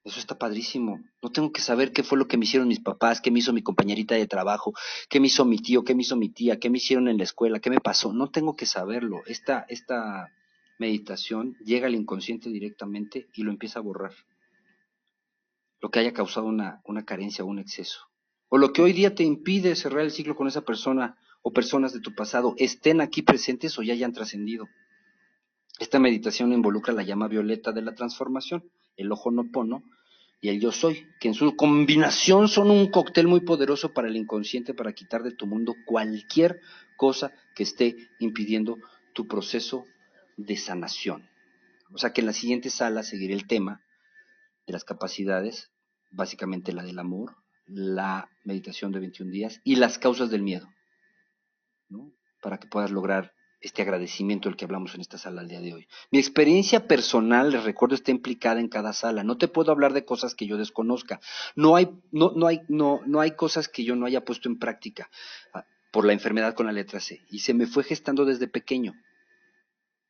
Eso 0.04 0.20
está 0.20 0.38
padrísimo. 0.38 1.00
No 1.22 1.32
tengo 1.32 1.52
que 1.52 1.62
saber 1.62 1.92
qué 1.92 2.02
fue 2.02 2.18
lo 2.18 2.28
que 2.28 2.38
me 2.38 2.46
hicieron 2.46 2.68
mis 2.68 2.80
papás, 2.80 3.22
qué 3.22 3.30
me 3.30 3.40
hizo 3.40 3.54
mi 3.54 3.62
compañerita 3.62 4.16
de 4.16 4.26
trabajo, 4.26 4.74
qué 5.10 5.20
me 5.20 5.28
hizo 5.28 5.46
mi 5.46 5.60
tío, 5.60 5.84
qué 5.84 5.94
me 5.94 6.02
hizo 6.02 6.16
mi 6.16 6.30
tía, 6.30 6.60
qué 6.60 6.70
me 6.70 6.78
hicieron 6.78 7.08
en 7.08 7.18
la 7.18 7.24
escuela, 7.26 7.60
qué 7.60 7.70
me 7.70 7.82
pasó. 7.82 8.14
No 8.14 8.32
tengo 8.32 8.56
que 8.56 8.66
saberlo. 8.66 9.22
Esta, 9.28 9.66
esta 9.68 10.32
meditación 10.80 11.56
llega 11.64 11.88
al 11.88 11.96
inconsciente 11.96 12.50
directamente 12.50 13.28
y 13.34 13.44
lo 13.44 13.52
empieza 13.52 13.80
a 13.80 13.84
borrar 13.84 14.14
lo 15.82 15.90
que 15.90 16.00
haya 16.00 16.14
causado 16.14 16.46
una, 16.46 16.82
una 16.86 17.04
carencia 17.04 17.44
o 17.44 17.48
un 17.48 17.60
exceso. 17.60 18.00
O 18.50 18.58
lo 18.58 18.72
que 18.72 18.82
hoy 18.82 18.94
día 18.94 19.16
te 19.16 19.24
impide 19.24 19.76
cerrar 19.76 20.02
el 20.02 20.12
ciclo 20.12 20.36
con 20.36 20.48
esa 20.48 20.62
persona 20.62 21.18
o 21.42 21.52
personas 21.52 21.94
de 21.94 22.02
tu 22.02 22.14
pasado, 22.14 22.54
estén 22.58 23.02
aquí 23.02 23.22
presentes 23.24 23.78
o 23.78 23.82
ya 23.82 23.94
hayan 23.94 24.14
trascendido. 24.14 24.68
Esta 25.80 26.00
meditación 26.00 26.54
involucra 26.54 26.94
la 26.94 27.04
llama 27.04 27.28
violeta 27.28 27.72
de 27.72 27.82
la 27.82 27.96
transformación, 27.96 28.70
el 28.98 29.12
ojo 29.12 29.32
no 29.32 29.50
pono 29.52 29.84
y 30.40 30.50
el 30.50 30.60
yo 30.60 30.72
soy, 30.72 31.08
que 31.20 31.30
en 31.30 31.34
su 31.34 31.56
combinación 31.56 32.48
son 32.48 32.70
un 32.70 32.92
cóctel 32.92 33.28
muy 33.28 33.42
poderoso 33.42 33.94
para 33.94 34.08
el 34.08 34.16
inconsciente 34.16 34.74
para 34.74 34.94
quitar 34.94 35.24
de 35.24 35.32
tu 35.32 35.48
mundo 35.48 35.76
cualquier 35.86 36.62
cosa 36.98 37.32
que 37.56 37.64
esté 37.64 37.96
impidiendo 38.20 38.78
tu 39.14 39.28
proceso 39.28 39.86
de 40.38 40.58
sanación. 40.58 41.28
O 41.94 41.98
sea 41.98 42.14
que 42.14 42.22
en 42.22 42.28
la 42.28 42.34
siguiente 42.34 42.70
sala 42.70 43.04
seguiré 43.04 43.34
el 43.34 43.48
tema 43.48 43.82
de 44.68 44.74
las 44.74 44.84
capacidades, 44.84 45.71
básicamente 46.12 46.74
la 46.74 46.84
del 46.84 47.00
amor, 47.00 47.36
la 47.66 48.30
meditación 48.44 48.92
de 48.92 49.00
21 49.00 49.32
días 49.32 49.62
y 49.64 49.76
las 49.76 49.98
causas 49.98 50.30
del 50.30 50.44
miedo, 50.44 50.68
¿no? 51.90 52.12
para 52.42 52.58
que 52.58 52.68
puedas 52.68 52.92
lograr 52.92 53.34
este 53.62 53.84
agradecimiento 53.84 54.50
del 54.50 54.58
que 54.58 54.66
hablamos 54.66 54.96
en 54.96 55.02
esta 55.02 55.20
sala 55.20 55.42
el 55.42 55.48
día 55.48 55.62
de 55.62 55.74
hoy. 55.74 55.88
Mi 56.10 56.18
experiencia 56.18 56.88
personal, 56.88 57.52
les 57.52 57.64
recuerdo, 57.64 57.94
está 57.94 58.10
implicada 58.10 58.60
en 58.60 58.68
cada 58.68 58.92
sala. 58.92 59.24
No 59.24 59.38
te 59.38 59.48
puedo 59.48 59.72
hablar 59.72 59.94
de 59.94 60.04
cosas 60.04 60.34
que 60.34 60.48
yo 60.48 60.58
desconozca. 60.58 61.22
No 61.56 61.76
hay, 61.76 61.90
no, 62.12 62.32
no 62.36 62.48
hay, 62.48 62.62
no, 62.68 63.02
no 63.06 63.22
hay 63.22 63.36
cosas 63.36 63.70
que 63.70 63.84
yo 63.84 63.96
no 63.96 64.08
haya 64.08 64.26
puesto 64.26 64.50
en 64.50 64.58
práctica 64.58 65.10
ah, 65.54 65.66
por 65.92 66.06
la 66.06 66.14
enfermedad 66.14 66.56
con 66.56 66.66
la 66.66 66.72
letra 66.72 67.00
C. 67.00 67.22
Y 67.30 67.40
se 67.40 67.54
me 67.54 67.68
fue 67.68 67.84
gestando 67.84 68.26
desde 68.26 68.48
pequeño. 68.48 68.94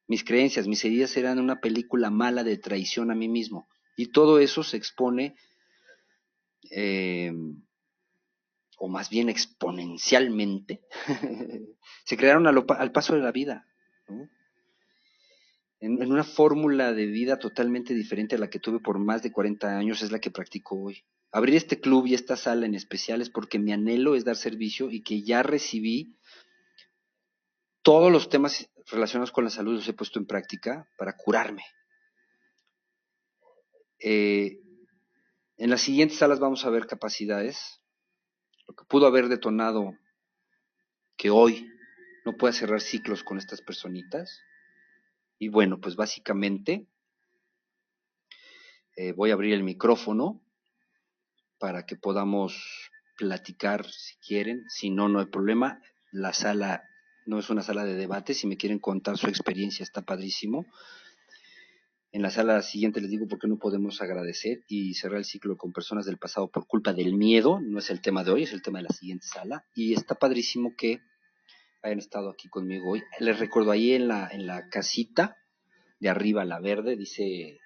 Mis 0.07 0.23
creencias, 0.23 0.67
mis 0.67 0.83
heridas 0.85 1.15
eran 1.17 1.37
una 1.37 1.59
película 1.59 2.09
mala 2.09 2.45
de 2.45 2.57
traición 2.57 3.11
a 3.11 3.15
mí 3.15 3.27
mismo. 3.27 3.67
Y 3.97 4.07
todo 4.07 4.39
eso 4.39 4.63
se 4.63 4.77
expone, 4.77 5.35
eh, 6.69 7.33
o 8.77 8.87
más 8.87 9.09
bien 9.09 9.29
exponencialmente, 9.29 10.81
se 12.05 12.17
crearon 12.17 12.47
al, 12.47 12.91
paso 12.91 13.15
de 13.15 13.21
la 13.21 13.31
vida, 13.31 13.67
en, 15.79 16.01
en, 16.01 16.11
una 16.11 16.23
fórmula 16.23 16.93
de 16.93 17.05
vida 17.05 17.39
totalmente 17.39 17.93
diferente 17.93 18.35
a 18.35 18.39
la 18.39 18.49
que 18.49 18.59
tuve 18.59 18.79
por 18.79 18.99
más 18.99 19.23
de 19.23 19.31
40 19.31 19.77
años, 19.77 20.01
es 20.01 20.11
la 20.11 20.19
que 20.19 20.31
practico 20.31 20.79
hoy. 20.79 21.03
Abrir 21.31 21.55
este 21.55 21.79
club 21.79 22.07
y 22.07 22.13
esta 22.13 22.35
sala 22.35 22.65
en 22.65 22.75
especial 22.75 23.21
es 23.21 23.29
porque 23.29 23.57
mi 23.57 23.71
anhelo 23.71 24.15
es 24.15 24.25
dar 24.25 24.35
servicio 24.35 24.91
y 24.91 25.01
que 25.01 25.21
ya 25.21 25.43
recibí 25.43 26.17
todos 27.81 28.11
los 28.11 28.29
temas 28.29 28.69
relacionados 28.87 29.31
con 29.31 29.43
la 29.43 29.49
salud 29.49 29.75
los 29.75 29.87
he 29.87 29.93
puesto 29.93 30.19
en 30.19 30.25
práctica 30.25 30.87
para 30.97 31.15
curarme, 31.15 31.63
eh, 33.99 34.60
en 35.61 35.69
las 35.69 35.81
siguientes 35.81 36.17
salas 36.17 36.39
vamos 36.39 36.65
a 36.65 36.71
ver 36.71 36.87
capacidades, 36.87 37.83
lo 38.67 38.73
que 38.73 38.83
pudo 38.85 39.05
haber 39.05 39.27
detonado 39.27 39.95
que 41.15 41.29
hoy 41.29 41.69
no 42.25 42.35
pueda 42.35 42.51
cerrar 42.51 42.81
ciclos 42.81 43.23
con 43.23 43.37
estas 43.37 43.61
personitas. 43.61 44.41
Y 45.37 45.49
bueno, 45.49 45.79
pues 45.79 45.95
básicamente 45.95 46.87
eh, 48.95 49.11
voy 49.11 49.29
a 49.29 49.33
abrir 49.35 49.53
el 49.53 49.61
micrófono 49.61 50.41
para 51.59 51.85
que 51.85 51.95
podamos 51.95 52.89
platicar 53.15 53.85
si 53.85 54.17
quieren, 54.17 54.65
si 54.67 54.89
no, 54.89 55.09
no 55.09 55.19
hay 55.19 55.27
problema. 55.27 55.79
La 56.11 56.33
sala 56.33 56.89
no 57.27 57.37
es 57.37 57.51
una 57.51 57.61
sala 57.61 57.83
de 57.83 57.93
debate, 57.93 58.33
si 58.33 58.47
me 58.47 58.57
quieren 58.57 58.79
contar 58.79 59.15
su 59.15 59.27
experiencia 59.27 59.83
está 59.83 60.01
padrísimo. 60.01 60.65
En 62.13 62.21
la 62.21 62.29
sala 62.29 62.61
siguiente 62.61 62.99
les 62.99 63.09
digo 63.09 63.27
por 63.27 63.39
qué 63.39 63.47
no 63.47 63.57
podemos 63.57 64.01
agradecer 64.01 64.65
y 64.67 64.95
cerrar 64.95 65.19
el 65.19 65.25
ciclo 65.25 65.55
con 65.55 65.71
personas 65.71 66.05
del 66.05 66.17
pasado 66.17 66.49
por 66.49 66.67
culpa 66.67 66.91
del 66.91 67.13
miedo, 67.13 67.61
no 67.61 67.79
es 67.79 67.89
el 67.89 68.01
tema 68.01 68.25
de 68.25 68.31
hoy, 68.31 68.43
es 68.43 68.51
el 68.51 68.61
tema 68.61 68.79
de 68.79 68.83
la 68.89 68.93
siguiente 68.93 69.25
sala. 69.25 69.65
Y 69.73 69.93
está 69.93 70.15
padrísimo 70.15 70.75
que 70.75 70.99
hayan 71.81 71.99
estado 71.99 72.29
aquí 72.29 72.49
conmigo 72.49 72.91
hoy. 72.91 73.03
Les 73.19 73.39
recuerdo 73.39 73.71
ahí 73.71 73.93
en 73.93 74.09
la, 74.09 74.27
en 74.29 74.45
la 74.45 74.67
casita 74.67 75.37
de 76.01 76.09
arriba, 76.09 76.43
la 76.43 76.59
verde, 76.59 76.97
dice 76.97 77.59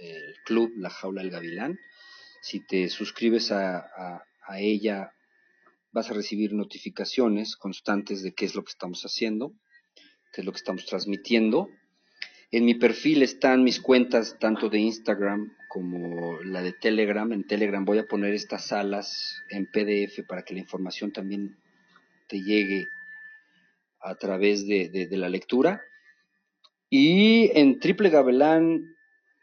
el 0.00 0.34
club 0.44 0.72
La 0.76 0.90
Jaula 0.90 1.22
del 1.22 1.30
Gavilán. 1.30 1.78
Si 2.42 2.66
te 2.66 2.88
suscribes 2.88 3.52
a, 3.52 3.78
a, 4.46 4.58
ella, 4.58 5.12
vas 5.92 6.10
a 6.10 6.14
recibir 6.14 6.52
notificaciones 6.52 7.56
constantes 7.56 8.24
de 8.24 8.34
qué 8.34 8.44
es 8.44 8.56
lo 8.56 8.64
que 8.64 8.70
estamos 8.70 9.02
haciendo, 9.04 9.54
qué 10.32 10.40
es 10.40 10.44
lo 10.44 10.50
que 10.50 10.58
estamos 10.58 10.84
transmitiendo. 10.84 11.68
En 12.56 12.64
mi 12.66 12.74
perfil 12.74 13.24
están 13.24 13.64
mis 13.64 13.80
cuentas 13.80 14.38
tanto 14.38 14.68
de 14.68 14.78
Instagram 14.78 15.56
como 15.66 16.40
la 16.44 16.62
de 16.62 16.72
Telegram. 16.72 17.32
En 17.32 17.42
Telegram 17.42 17.84
voy 17.84 17.98
a 17.98 18.06
poner 18.06 18.32
estas 18.32 18.66
salas 18.66 19.42
en 19.50 19.66
PDF 19.66 20.24
para 20.28 20.42
que 20.42 20.54
la 20.54 20.60
información 20.60 21.10
también 21.10 21.56
te 22.28 22.40
llegue 22.40 22.86
a 24.00 24.14
través 24.14 24.68
de, 24.68 25.08
la 25.10 25.28
lectura. 25.28 25.82
Y 26.88 27.50
en 27.58 27.80
triple 27.80 28.08
gavilán, 28.08 28.94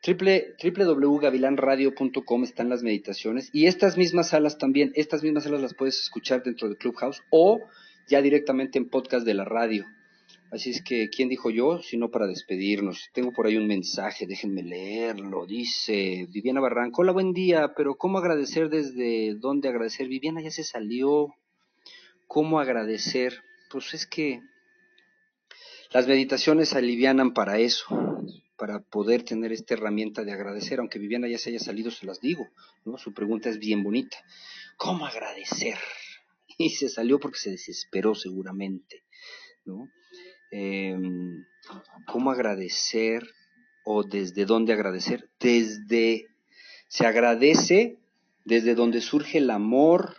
triple, 0.02 0.56
www.gavilanradio.com 0.64 2.44
están 2.46 2.70
las 2.70 2.82
meditaciones. 2.82 3.50
Y 3.52 3.66
estas 3.66 3.98
mismas 3.98 4.30
salas 4.30 4.58
también, 4.58 4.94
estas 4.96 5.22
mismas 5.22 5.44
salas 5.44 5.60
las 5.60 5.74
puedes 5.74 6.00
escuchar 6.00 6.44
dentro 6.44 6.70
de 6.70 6.78
Clubhouse 6.78 7.22
o 7.30 7.60
ya 8.08 8.22
directamente 8.22 8.78
en 8.78 8.88
podcast 8.88 9.26
de 9.26 9.34
la 9.34 9.44
radio. 9.44 9.86
Así 10.52 10.72
es 10.72 10.84
que, 10.84 11.10
¿quién 11.10 11.30
dijo 11.30 11.50
yo? 11.50 11.82
Sino 11.82 12.12
para 12.12 12.28
despedirnos. 12.28 13.10
Tengo 13.14 13.32
por 13.32 13.48
ahí 13.48 13.56
un 13.56 13.68
mensaje, 13.68 14.28
déjenme 14.28 14.64
leerlo. 14.64 15.46
Dice 15.46 16.28
Viviana 16.30 16.60
Barranco, 16.60 17.04
hola, 17.04 17.14
buen 17.14 17.32
día, 17.32 17.72
pero 17.74 17.96
¿cómo 17.96 18.18
agradecer 18.18 18.68
desde 18.68 19.36
dónde 19.36 19.70
agradecer? 19.70 20.10
Viviana 20.10 20.42
ya 20.42 20.52
se 20.52 20.66
salió. 20.66 21.34
¿Cómo 22.28 22.60
agradecer? 22.60 23.42
Pues 23.70 23.94
es 23.94 24.06
que 24.06 24.42
las 25.94 26.06
meditaciones 26.06 26.74
alivianan 26.74 27.34
para 27.34 27.58
eso, 27.58 27.86
para 28.58 28.82
poder 28.82 29.24
tener 29.24 29.54
esta 29.54 29.76
herramienta 29.76 30.26
de 30.26 30.34
agradecer, 30.34 30.80
aunque 30.80 31.00
Viviana 31.00 31.30
ya 31.30 31.38
se 31.38 31.52
haya 31.52 31.60
salido, 31.60 31.92
se 31.92 32.06
las 32.06 32.20
digo, 32.20 32.50
¿no? 32.84 32.98
Su 32.98 33.14
pregunta 33.14 33.50
es 33.50 33.58
bien 33.58 33.84
bonita. 33.84 34.18
¿Cómo 34.76 35.06
agradecer? 35.06 35.78
Y 36.58 36.72
se 36.72 36.90
salió 36.90 37.18
porque 37.20 37.40
se 37.40 37.52
desesperó 37.52 38.14
seguramente, 38.14 39.04
¿no? 39.64 39.88
Em, 40.52 41.46
¿Cómo 42.06 42.32
agradecer 42.32 43.24
o 43.84 44.04
desde 44.04 44.46
dónde 44.46 44.74
agradecer? 44.74 45.30
Desde, 45.40 46.28
se 46.88 47.06
agradece 47.06 47.98
desde 48.46 48.76
donde 48.76 49.02
surge 49.02 49.38
el 49.38 49.50
amor, 49.50 50.16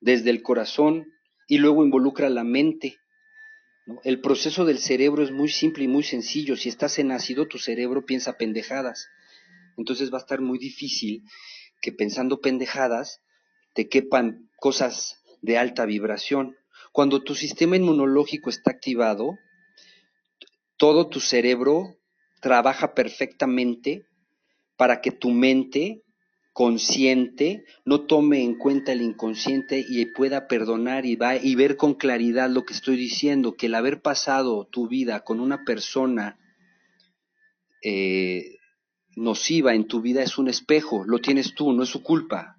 desde 0.00 0.30
el 0.30 0.42
corazón, 0.42 1.12
y 1.48 1.58
luego 1.58 1.84
involucra 1.84 2.28
la 2.28 2.44
mente, 2.44 2.98
el 4.04 4.20
proceso 4.20 4.64
del 4.64 4.78
cerebro 4.78 5.22
es 5.22 5.32
muy 5.32 5.48
simple 5.48 5.84
y 5.84 5.88
muy 5.88 6.02
sencillo. 6.04 6.56
Si 6.56 6.68
estás 6.68 6.98
en 6.98 7.10
ácido, 7.10 7.48
tu 7.48 7.58
cerebro 7.58 8.04
piensa 8.06 8.36
pendejadas. 8.36 9.08
Entonces 9.76 10.12
va 10.12 10.18
a 10.18 10.20
estar 10.20 10.40
muy 10.40 10.58
difícil 10.58 11.24
que 11.80 11.92
pensando 11.92 12.40
pendejadas 12.40 13.20
te 13.74 13.88
quepan 13.88 14.48
cosas 14.56 15.22
de 15.40 15.58
alta 15.58 15.84
vibración. 15.84 16.56
Cuando 16.92 17.22
tu 17.22 17.34
sistema 17.34 17.76
inmunológico 17.76 18.50
está 18.50 18.70
activado, 18.70 19.38
todo 20.76 21.08
tu 21.08 21.20
cerebro 21.20 21.96
trabaja 22.42 22.92
perfectamente 22.92 24.04
para 24.76 25.00
que 25.00 25.10
tu 25.10 25.30
mente 25.30 26.02
consciente 26.52 27.64
no 27.86 28.02
tome 28.02 28.42
en 28.42 28.58
cuenta 28.58 28.92
el 28.92 29.00
inconsciente 29.00 29.82
y 29.88 30.04
pueda 30.06 30.48
perdonar 30.48 31.06
y, 31.06 31.16
va, 31.16 31.36
y 31.36 31.54
ver 31.54 31.78
con 31.78 31.94
claridad 31.94 32.50
lo 32.50 32.66
que 32.66 32.74
estoy 32.74 32.96
diciendo, 32.96 33.54
que 33.56 33.66
el 33.66 33.74
haber 33.74 34.02
pasado 34.02 34.66
tu 34.66 34.86
vida 34.86 35.20
con 35.24 35.40
una 35.40 35.64
persona 35.64 36.38
eh, 37.82 38.58
nociva 39.16 39.74
en 39.74 39.86
tu 39.86 40.02
vida 40.02 40.22
es 40.22 40.36
un 40.36 40.48
espejo, 40.48 41.04
lo 41.06 41.20
tienes 41.20 41.54
tú, 41.54 41.72
no 41.72 41.84
es 41.84 41.88
su 41.88 42.02
culpa, 42.02 42.56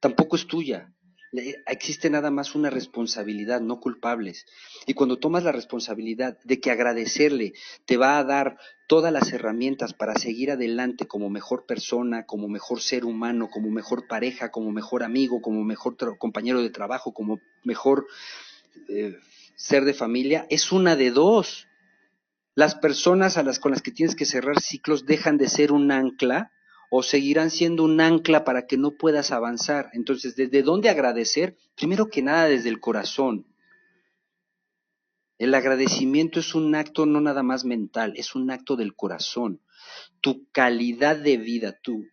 tampoco 0.00 0.34
es 0.34 0.48
tuya 0.48 0.92
existe 1.32 2.10
nada 2.10 2.30
más 2.30 2.54
una 2.54 2.70
responsabilidad, 2.70 3.60
no 3.60 3.80
culpables. 3.80 4.46
Y 4.86 4.94
cuando 4.94 5.18
tomas 5.18 5.44
la 5.44 5.52
responsabilidad 5.52 6.38
de 6.44 6.60
que 6.60 6.70
agradecerle 6.70 7.52
te 7.84 7.96
va 7.96 8.18
a 8.18 8.24
dar 8.24 8.58
todas 8.86 9.12
las 9.12 9.32
herramientas 9.32 9.92
para 9.92 10.14
seguir 10.14 10.50
adelante 10.50 11.06
como 11.06 11.28
mejor 11.28 11.66
persona, 11.66 12.24
como 12.24 12.48
mejor 12.48 12.80
ser 12.80 13.04
humano, 13.04 13.50
como 13.50 13.70
mejor 13.70 14.06
pareja, 14.06 14.50
como 14.50 14.72
mejor 14.72 15.02
amigo, 15.02 15.42
como 15.42 15.62
mejor 15.64 15.96
compañero 16.18 16.62
de 16.62 16.70
trabajo, 16.70 17.12
como 17.12 17.40
mejor 17.64 18.06
eh, 18.88 19.16
ser 19.56 19.84
de 19.84 19.94
familia, 19.94 20.46
es 20.48 20.72
una 20.72 20.96
de 20.96 21.10
dos. 21.10 21.66
Las 22.54 22.74
personas 22.74 23.36
a 23.36 23.42
las 23.42 23.60
con 23.60 23.72
las 23.72 23.82
que 23.82 23.92
tienes 23.92 24.16
que 24.16 24.24
cerrar 24.24 24.60
ciclos 24.60 25.04
dejan 25.04 25.36
de 25.36 25.48
ser 25.48 25.70
un 25.70 25.92
ancla 25.92 26.50
o 26.90 27.02
seguirán 27.02 27.50
siendo 27.50 27.84
un 27.84 28.00
ancla 28.00 28.44
para 28.44 28.66
que 28.66 28.76
no 28.76 28.92
puedas 28.92 29.30
avanzar. 29.30 29.90
Entonces, 29.92 30.36
¿desde 30.36 30.62
dónde 30.62 30.88
agradecer? 30.88 31.56
Primero 31.76 32.08
que 32.08 32.22
nada, 32.22 32.46
desde 32.46 32.68
el 32.68 32.80
corazón. 32.80 33.46
El 35.38 35.54
agradecimiento 35.54 36.40
es 36.40 36.54
un 36.54 36.74
acto 36.74 37.06
no 37.06 37.20
nada 37.20 37.42
más 37.42 37.64
mental, 37.64 38.14
es 38.16 38.34
un 38.34 38.50
acto 38.50 38.74
del 38.74 38.96
corazón. 38.96 39.60
Tu 40.20 40.48
calidad 40.50 41.16
de 41.16 41.36
vida, 41.36 41.78
tu, 41.80 42.06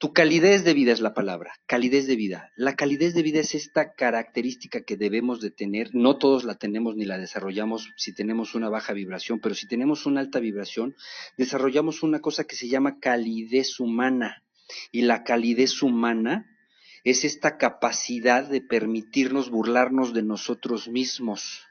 tu 0.00 0.14
calidez 0.14 0.64
de 0.64 0.72
vida 0.72 0.92
es 0.92 1.02
la 1.02 1.12
palabra, 1.12 1.52
calidez 1.66 2.06
de 2.06 2.16
vida. 2.16 2.50
La 2.56 2.74
calidez 2.74 3.12
de 3.12 3.22
vida 3.22 3.40
es 3.40 3.54
esta 3.54 3.92
característica 3.92 4.80
que 4.80 4.96
debemos 4.96 5.42
de 5.42 5.50
tener. 5.50 5.90
No 5.94 6.16
todos 6.16 6.44
la 6.44 6.54
tenemos 6.54 6.96
ni 6.96 7.04
la 7.04 7.18
desarrollamos 7.18 7.90
si 7.98 8.14
tenemos 8.14 8.54
una 8.54 8.70
baja 8.70 8.94
vibración, 8.94 9.40
pero 9.40 9.54
si 9.54 9.68
tenemos 9.68 10.06
una 10.06 10.20
alta 10.20 10.40
vibración, 10.40 10.96
desarrollamos 11.36 12.02
una 12.02 12.20
cosa 12.20 12.44
que 12.44 12.56
se 12.56 12.66
llama 12.66 12.98
calidez 12.98 13.78
humana. 13.78 14.42
Y 14.90 15.02
la 15.02 15.22
calidez 15.22 15.82
humana 15.82 16.46
es 17.04 17.26
esta 17.26 17.58
capacidad 17.58 18.48
de 18.48 18.62
permitirnos 18.62 19.50
burlarnos 19.50 20.14
de 20.14 20.22
nosotros 20.22 20.88
mismos 20.88 21.66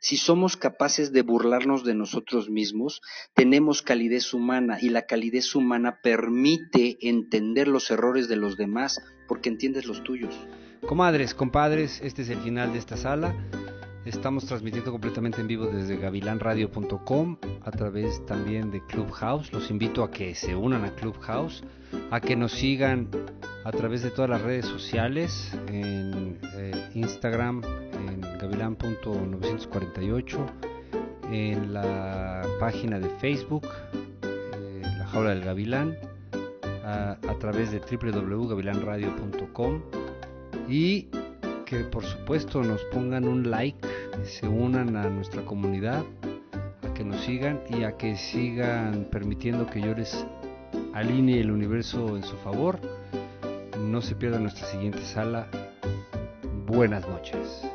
si 0.00 0.16
somos 0.16 0.56
capaces 0.56 1.12
de 1.12 1.22
burlarnos 1.22 1.84
de 1.84 1.94
nosotros 1.94 2.50
mismos, 2.50 3.02
tenemos 3.34 3.82
calidez 3.82 4.32
humana 4.34 4.78
y 4.80 4.90
la 4.90 5.06
calidez 5.06 5.54
humana 5.54 6.00
permite 6.02 6.98
entender 7.00 7.68
los 7.68 7.90
errores 7.90 8.28
de 8.28 8.36
los 8.36 8.56
demás 8.56 9.00
porque 9.26 9.48
entiendes 9.48 9.86
los 9.86 10.02
tuyos. 10.04 10.34
Comadres, 10.86 11.34
compadres, 11.34 12.00
este 12.02 12.22
es 12.22 12.28
el 12.30 12.38
final 12.38 12.72
de 12.72 12.78
esta 12.78 12.96
sala. 12.96 13.34
Estamos 14.08 14.46
transmitiendo 14.46 14.90
completamente 14.90 15.40
en 15.42 15.46
vivo 15.46 15.66
desde 15.66 15.98
gavilanradio.com 15.98 17.36
a 17.62 17.70
través 17.70 18.24
también 18.24 18.70
de 18.70 18.80
Clubhouse. 18.86 19.52
Los 19.52 19.70
invito 19.70 20.02
a 20.02 20.10
que 20.10 20.34
se 20.34 20.56
unan 20.56 20.86
a 20.86 20.94
Clubhouse, 20.94 21.62
a 22.10 22.18
que 22.18 22.34
nos 22.34 22.52
sigan 22.52 23.10
a 23.64 23.70
través 23.70 24.02
de 24.02 24.10
todas 24.10 24.30
las 24.30 24.40
redes 24.40 24.64
sociales, 24.64 25.54
en 25.66 26.38
eh, 26.54 26.90
Instagram, 26.94 27.60
en 27.92 28.22
gavilán.948, 28.38 30.38
en 31.30 31.74
la 31.74 32.46
página 32.58 32.98
de 32.98 33.10
Facebook, 33.18 33.68
eh, 34.22 34.80
La 34.84 35.06
Jaula 35.08 35.34
del 35.34 35.44
Gavilán, 35.44 35.98
a, 36.82 37.18
a 37.28 37.34
través 37.38 37.72
de 37.72 37.80
www.gavilanradio.com 37.80 39.82
y 40.66 41.08
que 41.68 41.80
por 41.80 42.02
supuesto 42.02 42.62
nos 42.62 42.82
pongan 42.84 43.28
un 43.28 43.50
like, 43.50 43.86
se 44.24 44.48
unan 44.48 44.96
a 44.96 45.10
nuestra 45.10 45.42
comunidad, 45.42 46.02
a 46.82 46.94
que 46.94 47.04
nos 47.04 47.20
sigan 47.20 47.60
y 47.68 47.82
a 47.82 47.98
que 47.98 48.16
sigan 48.16 49.06
permitiendo 49.10 49.66
que 49.66 49.82
yo 49.82 49.92
les 49.92 50.26
alinee 50.94 51.40
el 51.40 51.50
universo 51.50 52.16
en 52.16 52.22
su 52.22 52.36
favor. 52.38 52.78
No 53.78 54.00
se 54.00 54.14
pierda 54.14 54.38
nuestra 54.38 54.66
siguiente 54.66 55.02
sala. 55.02 55.46
Buenas 56.66 57.06
noches. 57.06 57.67